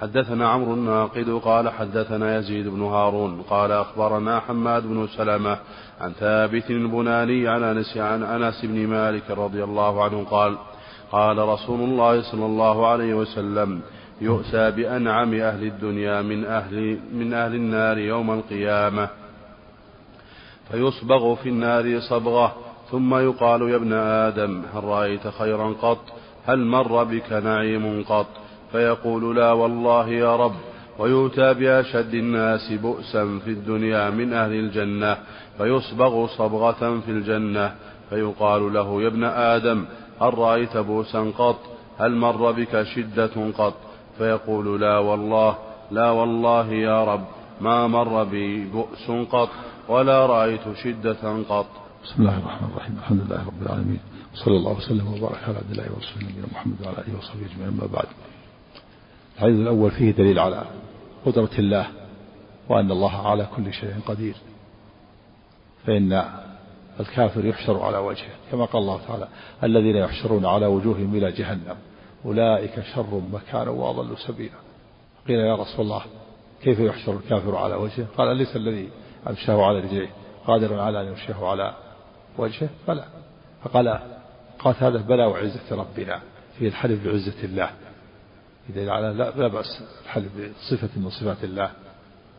حدثنا 0.00 0.48
عمرو 0.48 0.74
الناقد 0.74 1.40
قال 1.44 1.68
حدثنا 1.68 2.38
يزيد 2.38 2.68
بن 2.68 2.82
هارون 2.82 3.42
قال 3.42 3.72
أخبرنا 3.72 4.40
حماد 4.40 4.82
بن 4.82 5.06
سلمة 5.06 5.58
عن 6.00 6.12
ثابت 6.12 6.70
البناني 6.70 7.48
عن 7.48 7.62
أنس 7.62 7.96
عن 7.96 8.22
أنس 8.22 8.64
بن 8.64 8.86
مالك 8.86 9.30
رضي 9.30 9.64
الله 9.64 10.04
عنه 10.04 10.24
قال 10.24 10.58
قال 11.12 11.38
رسول 11.38 11.80
الله 11.80 12.22
صلى 12.22 12.46
الله 12.46 12.86
عليه 12.86 13.14
وسلم 13.14 13.80
يؤتى 14.20 14.70
بأنعم 14.70 15.34
أهل 15.34 15.62
الدنيا 15.62 16.22
من 16.22 16.44
أهل 16.44 16.98
من 17.14 17.34
أهل 17.34 17.54
النار 17.54 17.98
يوم 17.98 18.30
القيامة. 18.30 19.08
فيصبغ 20.72 21.34
في 21.34 21.48
النار 21.48 22.00
صبغة 22.00 22.54
ثم 22.90 23.14
يقال 23.14 23.62
يا 23.62 23.76
ابن 23.76 23.92
آدم 23.92 24.62
هل 24.74 24.84
رأيت 24.84 25.28
خيرا 25.28 25.74
قط؟ 25.82 25.98
هل 26.46 26.58
مر 26.58 27.04
بك 27.04 27.32
نعيم 27.32 28.04
قط؟ 28.08 28.26
فيقول 28.72 29.36
لا 29.36 29.52
والله 29.52 30.08
يا 30.08 30.36
رب 30.36 30.54
ويؤتى 30.98 31.54
بأشد 31.54 32.14
الناس 32.14 32.72
بؤسا 32.72 33.38
في 33.44 33.50
الدنيا 33.50 34.10
من 34.10 34.32
أهل 34.32 34.52
الجنة 34.52 35.16
فيصبغ 35.58 36.26
صبغة 36.26 37.00
في 37.00 37.10
الجنة 37.10 37.74
فيقال 38.10 38.72
له 38.72 39.02
يا 39.02 39.06
ابن 39.06 39.24
آدم 39.24 39.84
هل 40.20 40.38
رأيت 40.38 40.76
بؤسا 40.76 41.32
قط؟ 41.38 41.58
هل 41.98 42.16
مر 42.16 42.52
بك 42.52 42.82
شدة 42.82 43.50
قط؟ 43.58 43.74
فيقول 44.18 44.80
لا 44.80 44.98
والله 44.98 45.56
لا 45.90 46.10
والله 46.10 46.72
يا 46.72 47.04
رب 47.04 47.24
ما 47.60 47.86
مر 47.86 48.24
بي 48.24 48.64
بؤس 48.64 49.10
قط. 49.32 49.48
ولا 49.90 50.26
رأيت 50.26 50.60
شدة 50.84 51.44
قط. 51.48 51.66
بسم 52.04 52.22
الله 52.22 52.38
الرحمن 52.38 52.68
الرحيم. 52.68 52.96
الحمد 52.98 53.20
لله 53.20 53.46
رب 53.46 53.62
العالمين. 53.62 54.00
وصلى 54.34 54.56
الله 54.56 54.76
وسلم 54.76 55.06
وبارك 55.14 55.44
على 55.48 55.56
عبد 55.56 55.70
الله 55.70 55.84
ورسوله 55.92 56.24
نبينا 56.24 56.46
محمد 56.52 56.74
وعلى 56.82 56.98
آله 56.98 57.18
وصحبه 57.18 57.46
أجمعين. 57.46 57.68
أما 57.68 57.86
بعد 57.92 58.06
الحديث 59.36 59.56
الأول 59.60 59.90
فيه 59.90 60.10
دليل 60.10 60.38
على 60.38 60.64
قدرة 61.26 61.50
الله 61.58 61.86
وأن 62.68 62.90
الله 62.90 63.28
على 63.28 63.46
كل 63.56 63.72
شيء 63.72 63.94
قدير. 64.06 64.34
فإن 65.86 66.24
الكافر 67.00 67.44
يحشر 67.44 67.82
على 67.82 67.98
وجهه 67.98 68.34
كما 68.52 68.64
قال 68.64 68.82
الله 68.82 69.00
تعالى 69.08 69.28
الذين 69.64 69.96
يحشرون 69.96 70.46
على 70.46 70.66
وجوههم 70.66 71.14
إلى 71.14 71.32
جهنم 71.32 71.76
أولئك 72.24 72.80
شر 72.94 73.22
مكانا 73.32 73.70
وأضل 73.70 74.18
سبيلا. 74.18 74.60
قيل 75.28 75.38
يا 75.38 75.54
رسول 75.54 75.80
الله 75.80 76.02
كيف 76.62 76.78
يحشر 76.78 77.12
الكافر 77.12 77.56
على 77.56 77.74
وجهه؟ 77.74 78.06
قال 78.16 78.28
أليس 78.28 78.56
الذي 78.56 78.88
أمشاه 79.28 79.66
على 79.66 79.80
رجليه. 79.80 80.10
قادر 80.46 80.80
على 80.80 81.00
أن 81.00 81.06
يمشيه 81.06 81.46
على 81.46 81.74
وجهه؟ 82.38 82.68
بلى. 82.88 83.04
فقال 83.64 84.00
قال 84.58 84.74
هذا 84.78 84.98
بلى 84.98 85.24
وعزة 85.24 85.76
ربنا. 85.76 86.20
فيه 86.58 86.68
الحلف 86.68 87.04
بعزة 87.04 87.44
الله. 87.44 87.70
إذا 88.70 88.90
على 88.90 89.08
لا, 89.08 89.48
بأس. 89.48 89.82
الحلف 90.04 90.32
بصفة 90.36 91.00
من 91.00 91.10
صفات 91.10 91.44
الله. 91.44 91.70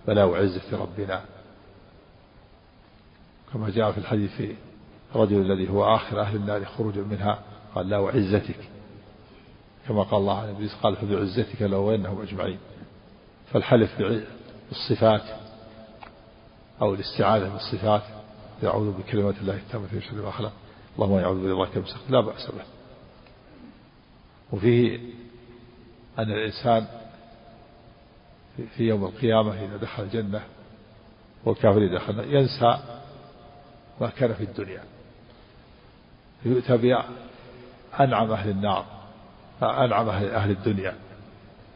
بلا 0.07 0.23
وعزة 0.23 0.77
ربنا. 0.77 1.21
كما 3.53 3.69
جاء 3.69 3.91
في 3.91 3.97
الحديث 3.97 4.31
في 4.31 4.55
الرجل 5.15 5.51
الذي 5.51 5.69
هو 5.69 5.95
آخر 5.95 6.21
أهل 6.21 6.35
النار 6.35 6.65
خروجا 6.65 7.01
منها 7.01 7.39
قال 7.75 7.89
لا 7.89 7.97
وعزتك. 7.97 8.59
كما 9.87 10.03
قال 10.03 10.21
الله 10.21 10.39
عليه 10.39 10.69
قال 10.83 10.95
فبعزتك 10.95 11.61
لأغوينهم 11.61 12.21
أجمعين. 12.21 12.59
فالحلف 13.53 14.01
بالصفات 14.69 15.40
أو 16.81 16.93
الاستعاذة 16.93 17.49
بالصفات 17.49 18.01
يعوذ 18.63 18.91
بكلمات 18.91 19.35
الله 19.37 19.55
التامة 19.55 19.87
من 19.91 20.01
شر 20.01 20.15
ما 20.15 20.31
خلق. 20.31 20.51
اللهم 20.95 21.19
يعوذ 21.19 21.55
برضاك 21.55 21.77
من 21.77 21.83
لا 22.09 22.21
بأس 22.21 22.51
به. 22.51 22.63
وفيه 24.51 24.99
أن 26.19 26.31
الإنسان 26.31 26.87
في 28.77 28.83
يوم 28.83 29.03
القيامة 29.03 29.65
إذا 29.65 29.77
دخل 29.77 30.03
الجنة 30.03 30.41
والكافر 31.45 31.77
إذا 31.77 31.95
دخل 31.95 32.35
ينسى 32.35 32.79
ما 34.01 34.09
كان 34.09 34.33
في 34.33 34.43
الدنيا. 34.43 34.83
يؤتى 36.45 36.77
بأنعم 36.77 38.31
أهل 38.31 38.49
النار 38.49 38.85
أنعم 39.63 40.09
أهل 40.09 40.51
الدنيا. 40.51 40.95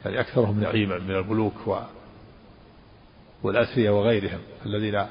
يعني 0.06 0.20
أكثرهم 0.20 0.60
نعيما 0.60 0.98
من 0.98 1.16
الملوك 1.16 1.54
والأثرياء 3.46 3.94
وغيرهم 3.94 4.40
الذين 4.66 5.06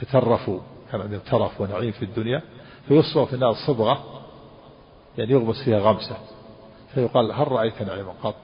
تترفوا 0.00 0.60
كان 0.92 1.00
عندهم 1.00 1.20
ترف 1.20 1.60
ونعيم 1.60 1.92
في 1.92 2.04
الدنيا 2.04 2.42
فيصبغ 2.88 3.26
في 3.26 3.32
النار 3.32 3.54
صبغة 3.66 4.22
يعني 5.18 5.32
يغمس 5.32 5.64
فيها 5.64 5.78
غمسة. 5.78 6.16
فيقال 6.94 7.32
هل 7.32 7.52
رأيت 7.52 7.82
نعيما 7.82 8.12
قط؟ 8.22 8.34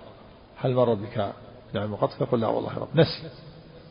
هل 0.57 0.75
مر 0.75 0.95
بك 0.95 1.33
نعيم 1.73 1.95
قط؟ 1.95 2.11
فيقول 2.11 2.41
لا 2.41 2.47
والله 2.47 2.79
رب. 2.79 2.89
نسي 2.95 3.31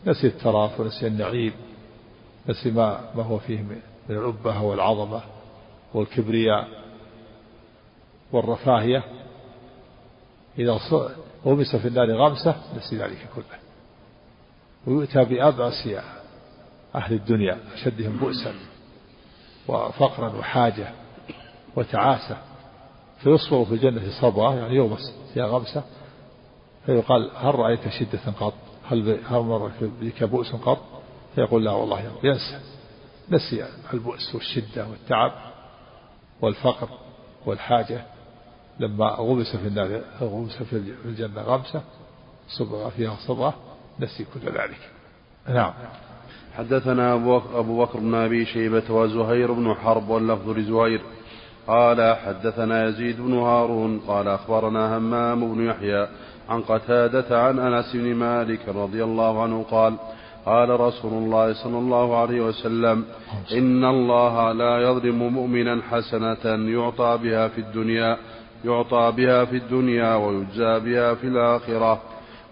نسي 0.08 0.28
التراف 0.28 0.80
ونسي 0.80 1.08
النعيم 1.08 1.54
نسي 2.50 2.72
ما, 2.72 3.12
ما 3.16 3.24
هو 3.24 3.38
فيه 3.38 3.62
من 3.62 3.82
الأبهة 4.10 4.64
والعظمة 4.64 5.22
والكبرياء 5.94 6.68
والرفاهية. 8.32 9.04
إذا 10.60 10.80
غمس 11.46 11.76
في 11.76 11.88
النار 11.88 12.12
غمسة 12.12 12.56
نسي 12.78 12.98
ذلك 12.98 13.30
كله. 13.36 13.61
ويؤتى 14.88 15.24
بأبأس 15.24 15.90
أهل 16.96 17.14
الدنيا 17.14 17.60
أشدهم 17.74 18.18
بؤسا 18.18 18.54
وفقرا 19.68 20.38
وحاجة 20.38 20.92
وتعاسة. 21.76 22.38
فيصبر 23.20 23.66
في 23.66 23.72
الجنة 23.72 24.22
صبرة 24.22 24.56
يعني 24.56 24.76
يغمس 24.76 25.14
فيها 25.34 25.46
غمسة 25.46 25.84
فيقال 26.86 27.32
هل 27.36 27.56
رأيت 27.56 27.90
شدة 27.90 28.32
قط؟ 28.40 28.54
هل 28.90 29.20
هل 29.30 29.40
مر 29.40 29.72
بك 29.82 30.24
بؤس 30.24 30.52
قط؟ 30.56 30.80
فيقول 31.36 31.66
لا 31.66 31.72
والله 31.72 32.12
ينسى. 32.24 32.60
نسي 33.30 33.66
البؤس 33.94 34.36
والشدة 34.36 34.88
والتعب 34.88 35.32
والفقر 36.42 36.90
والحاجة. 37.46 38.06
لما 38.80 39.06
غمس 39.08 39.56
في 39.56 39.68
النار 39.68 40.02
غمس 40.22 40.64
في 40.64 40.76
الجنة 41.06 41.42
غمسة 41.42 41.82
صبغة 42.48 42.90
فيها 42.90 43.16
صبغة 43.28 43.54
نسي 44.02 44.26
كل 44.34 44.40
ذلك. 44.46 44.80
نعم. 45.50 45.74
حدثنا 46.58 47.14
أبو 47.14 47.86
بكر 47.86 48.00
بن 48.00 48.16
أبي 48.16 48.46
شيبة 48.46 48.92
وزهير 48.92 49.52
بن 49.52 49.74
حرب 49.74 50.10
واللفظ 50.10 50.50
لزهير. 50.50 51.02
قال 51.68 52.16
حدثنا 52.16 52.86
يزيد 52.86 53.22
بن 53.22 53.34
هارون. 53.34 54.00
قال 54.08 54.28
أخبرنا 54.28 54.98
همام 54.98 55.54
بن 55.54 55.66
يحيى 55.66 56.08
عن 56.50 56.62
قتادة 56.62 57.42
عن 57.44 57.60
أنس 57.60 57.96
بن 57.96 58.16
مالك 58.16 58.60
رضي 58.68 59.04
الله 59.04 59.44
عنه 59.44 59.64
قال 59.72 59.94
قال 60.46 60.80
رسول 60.80 61.14
الله 61.14 61.54
صلى 61.54 61.78
الله 61.78 62.18
عليه 62.18 62.42
وسلم 62.42 63.06
إن 63.52 63.86
الله 63.86 64.52
لا 64.52 64.78
يظلم 64.78 65.34
مؤمنا 65.34 65.82
حسنة 65.92 66.70
يعطى 66.70 67.20
بها 67.24 67.48
في 67.48 67.62
الدنيا 67.62 68.18
يعطى 68.66 69.14
بها 69.18 69.46
في 69.46 69.56
الدنيا 69.58 70.16
ويجزى 70.16 70.80
بها 70.80 71.14
في 71.14 71.28
الآخرة. 71.28 72.02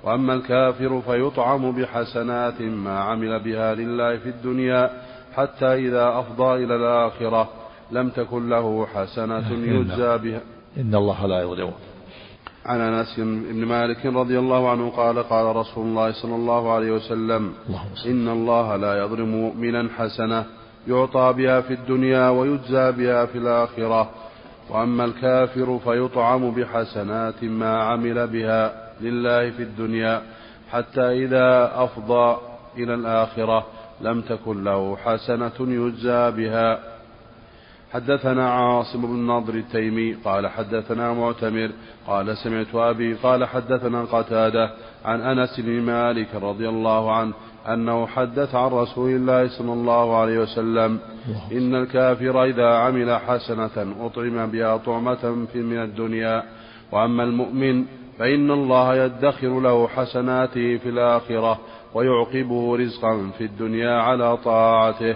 وأما 0.03 0.33
الكافر 0.33 1.01
فيطعم 1.01 1.71
بحسنات 1.71 2.61
ما 2.61 2.99
عمل 2.99 3.39
بها 3.39 3.75
لله 3.75 4.17
في 4.17 4.29
الدنيا 4.29 4.89
حتى 5.35 5.65
إذا 5.65 6.19
أفضى 6.19 6.63
إلى 6.63 6.75
الآخرة. 6.75 7.49
لم 7.91 8.09
تكن 8.09 8.49
له 8.49 8.85
حسنة 8.85 9.51
يجزى 9.51 10.17
بها. 10.17 10.41
إن 10.77 10.95
الله 10.95 11.25
لا 11.25 11.41
يظلمه. 11.41 11.73
عن 12.65 12.81
أنس 12.81 13.19
بن 13.19 13.65
مالك 13.65 14.05
رضي 14.05 14.39
الله 14.39 14.69
عنه 14.69 14.89
قال 14.89 15.23
قال 15.23 15.55
رسول 15.55 15.85
الله 15.87 16.11
صلى 16.11 16.35
الله 16.35 16.71
عليه 16.71 16.91
وسلم. 16.91 17.53
إن 18.05 18.27
الله 18.27 18.75
لا 18.75 19.03
يظلم 19.03 19.29
مؤمنا 19.29 19.89
حسنة. 19.97 20.45
يعطى 20.87 21.33
بها 21.37 21.61
في 21.61 21.73
الدنيا 21.73 22.29
ويجزى 22.29 22.91
بها 22.91 23.25
في 23.25 23.37
الآخرة. 23.37 24.09
وأما 24.69 25.05
الكافر 25.05 25.79
فيطعم 25.83 26.51
بحسنات 26.51 27.43
ما 27.43 27.83
عمل 27.83 28.27
بها 28.27 28.88
لله 29.01 29.49
في 29.51 29.63
الدنيا 29.63 30.21
حتى 30.71 31.01
إذا 31.25 31.71
أفضى 31.75 32.37
إلى 32.77 32.93
الآخرة 32.93 33.65
لم 34.01 34.21
تكن 34.21 34.63
له 34.63 34.95
حسنة 34.95 35.51
يجزى 35.59 36.31
بها. 36.31 36.79
حدثنا 37.93 38.49
عاصم 38.49 39.01
بن 39.01 39.27
نضر 39.27 39.53
التيمي 39.53 40.13
قال 40.13 40.47
حدثنا 40.47 41.13
معتمر 41.13 41.69
قال 42.07 42.37
سمعت 42.37 42.75
أبي 42.75 43.13
قال 43.13 43.45
حدثنا 43.45 44.01
قتادة 44.01 44.71
عن 45.05 45.21
أنس 45.21 45.59
بن 45.59 45.81
مالك 45.81 46.35
رضي 46.35 46.69
الله 46.69 47.15
عنه 47.15 47.33
أنه 47.67 48.07
حدث 48.07 48.55
عن 48.55 48.71
رسول 48.71 49.09
الله 49.09 49.47
صلى 49.47 49.73
الله 49.73 50.17
عليه 50.17 50.39
وسلم 50.39 50.99
إن 51.51 51.75
الكافر 51.75 52.43
إذا 52.43 52.67
عمل 52.67 53.15
حسنة 53.15 53.95
أطعم 54.01 54.45
بها 54.45 54.77
طعمة 54.77 55.47
من 55.55 55.81
الدنيا 55.81 56.43
وأما 56.91 57.23
المؤمن 57.23 57.85
فإن 58.20 58.51
الله 58.51 58.95
يدخر 58.95 59.59
له 59.59 59.88
حسناته 59.88 60.78
في 60.78 60.89
الآخرة 60.89 61.59
ويعقبه 61.93 62.78
رزقا 62.78 63.32
في 63.38 63.43
الدنيا 63.43 64.01
على 64.01 64.38
طاعته. 64.38 65.15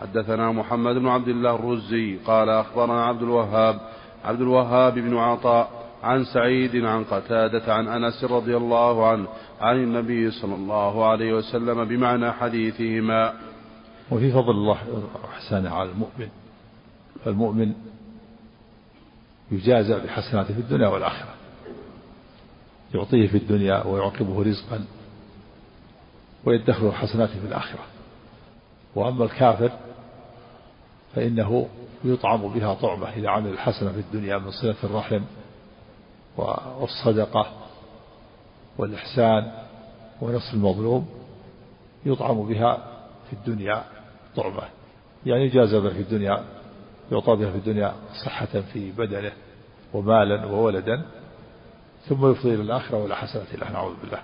حدثنا 0.00 0.52
محمد 0.52 0.94
بن 0.94 1.08
عبد 1.08 1.28
الله 1.28 1.54
الرزي 1.54 2.16
قال 2.16 2.48
أخبرنا 2.48 3.04
عبد 3.04 3.22
الوهاب 3.22 3.80
عبد 4.24 4.40
الوهاب 4.40 4.94
بن 4.94 5.16
عطاء 5.16 5.70
عن 6.02 6.24
سعيد 6.24 6.84
عن 6.84 7.04
قتادة 7.04 7.74
عن 7.74 7.88
أنس 7.88 8.24
رضي 8.24 8.56
الله 8.56 9.08
عنه 9.08 9.28
عن 9.60 9.76
النبي 9.76 10.30
صلى 10.30 10.54
الله 10.54 11.04
عليه 11.04 11.32
وسلم 11.32 11.84
بمعنى 11.84 12.32
حديثهما. 12.32 13.32
وفي 14.10 14.32
فضل 14.32 14.50
الله 14.50 14.78
إحسانه 15.34 15.74
على 15.74 15.90
المؤمن 15.90 16.28
فالمؤمن 17.24 17.72
يجازى 19.52 19.94
بحسناته 19.94 20.54
في 20.54 20.60
الدنيا 20.60 20.88
والآخرة. 20.88 21.37
يعطيه 22.94 23.28
في 23.28 23.36
الدنيا 23.36 23.84
ويعقبه 23.86 24.42
رزقا 24.42 24.84
ويدخر 26.44 26.92
حسناته 26.92 27.40
في 27.40 27.46
الآخرة. 27.46 27.84
وأما 28.94 29.24
الكافر 29.24 29.72
فإنه 31.14 31.68
يطعم 32.04 32.48
بها 32.48 32.74
طعمة 32.74 33.08
إذا 33.08 33.28
عمل 33.28 33.50
الحسنة 33.50 33.92
في 33.92 33.98
الدنيا 33.98 34.38
من 34.38 34.50
صلة 34.50 34.76
الرحم 34.84 35.20
والصدقة 36.36 37.46
والإحسان 38.78 39.52
ونصر 40.20 40.54
المظلوم 40.54 41.08
يطعم 42.06 42.46
بها 42.48 42.76
في 43.26 43.32
الدنيا 43.32 43.84
طعمة. 44.36 44.62
يعني 45.26 45.48
جاز 45.48 45.74
في 45.74 46.00
الدنيا 46.00 46.44
يعطى 47.12 47.36
بها 47.36 47.50
في 47.50 47.56
الدنيا 47.56 47.94
صحة 48.24 48.60
في 48.72 48.90
بدنه 48.90 49.32
ومالا 49.94 50.44
وولدا 50.44 51.02
ثم 52.08 52.30
يفضي 52.30 52.54
إلى 52.54 52.62
الآخرة 52.62 52.98
ولا 52.98 53.14
حسنة 53.14 53.46
له 53.54 53.70
نعوذ 53.70 53.94
بالله. 54.02 54.22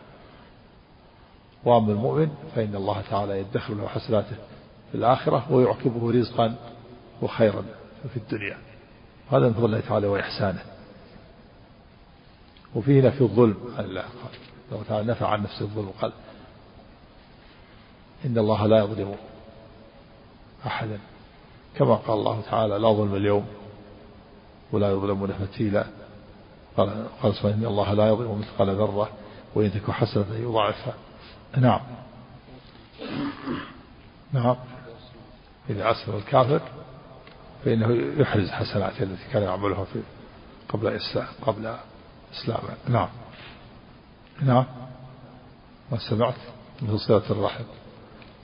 وأما 1.65 1.93
المؤمن 1.93 2.29
فإن 2.55 2.75
الله 2.75 3.03
تعالى 3.11 3.39
يدخر 3.39 3.75
له 3.75 3.89
حسناته 3.89 4.37
في 4.93 4.99
الآخرة 4.99 5.53
ويعقبه 5.53 6.13
رزقا 6.13 6.55
وخيرا 7.23 7.65
في 8.13 8.17
الدنيا. 8.17 8.59
هذا 9.31 9.49
من 9.49 9.55
فضل 9.55 9.65
الله 9.65 9.81
تعالى 9.81 10.07
وإحسانه. 10.07 10.63
وفيه 12.75 13.03
نفي 13.03 13.21
الظلم. 13.21 13.57
عن 13.79 13.85
الله 13.85 14.05
الله 14.73 14.85
تعالى 14.89 15.13
نفى 15.13 15.25
عن 15.25 15.43
نفسه 15.43 15.63
الظلم. 15.65 15.93
قال 16.01 16.13
إن 18.25 18.39
الله 18.39 18.67
لا 18.67 18.79
يظلم 18.79 19.15
أحدا. 20.67 20.99
كما 21.77 21.95
قال 21.95 22.19
الله 22.19 22.41
تعالى 22.51 22.79
لا 22.79 22.89
ظلم 22.89 23.15
اليوم 23.15 23.47
ولا 24.73 24.91
يظلمون 24.91 25.33
فتيلا. 25.33 26.04
قال 26.77 27.07
قال 27.23 27.35
سبحانه 27.35 27.55
إن 27.55 27.65
الله 27.65 27.93
لا 27.93 28.09
يظلم 28.09 28.39
مثقال 28.41 28.77
ذرة 28.77 29.09
وإن 29.55 29.73
تكن 29.73 29.93
حسنة 29.93 30.35
يضاعفها. 30.35 30.95
نعم. 31.57 31.81
نعم. 34.33 34.57
إذا 35.71 35.91
أسلم 35.91 36.17
الكافر 36.17 36.61
فإنه 37.65 38.21
يحرز 38.21 38.51
حسناته 38.51 39.03
التي 39.03 39.25
كان 39.33 39.43
يعملها 39.43 39.85
في 39.85 40.03
قبل 40.69 40.87
إسلام 40.87 41.27
قبل 41.43 41.77
إسلامه. 42.33 42.77
نعم. 42.89 43.09
نعم. 44.43 44.67
ما 45.93 45.99
سمعت؟ 46.11 46.35
مثل 46.83 46.99
صلة 46.99 47.31
الرحم 47.31 47.65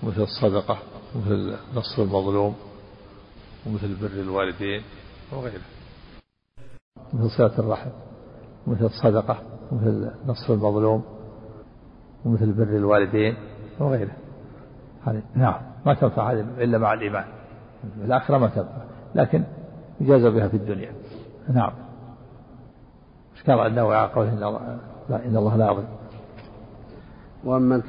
ومثل 0.03 0.23
الصدقة 0.23 0.79
ومثل 1.15 1.57
نصر 1.75 2.03
المظلوم 2.03 2.57
ومثل 3.67 3.95
بر 3.95 4.07
الوالدين 4.07 4.83
وغيره. 5.33 5.63
مثل 7.13 7.31
صلة 7.31 7.59
الرحم. 7.59 8.10
ومثل 8.67 8.85
الصدقة 8.85 9.37
ومثل 9.73 10.11
نصر 10.27 10.55
المظلوم 10.55 11.03
ومثل 12.25 12.53
بر 12.53 12.77
الوالدين 12.77 13.35
وغيره. 13.81 14.13
هذه 15.05 15.23
نعم 15.35 15.61
ما 15.87 15.95
تنفع 15.95 16.33
هذه 16.33 16.41
إلا 16.41 16.79
مع 16.79 16.93
الإيمان. 16.93 17.25
الآخرة 18.05 18.39
ما 18.39 18.49
تنفع 18.49 18.85
لكن 19.15 19.45
يجاز 20.01 20.27
بها 20.27 20.49
في 20.49 20.57
الدنيا. 20.57 20.93
نعم. 21.49 21.73
اشكال 23.37 23.61
النووي 23.61 23.97
على 23.97 24.13
قوله 24.13 24.33
إن 24.33 24.43
الله 24.43 24.79
لا, 25.09 25.27
إن 25.27 25.37
الله 25.37 25.57
لا 25.57 25.71
يظلم. 25.71 25.89
وأما 27.45 27.83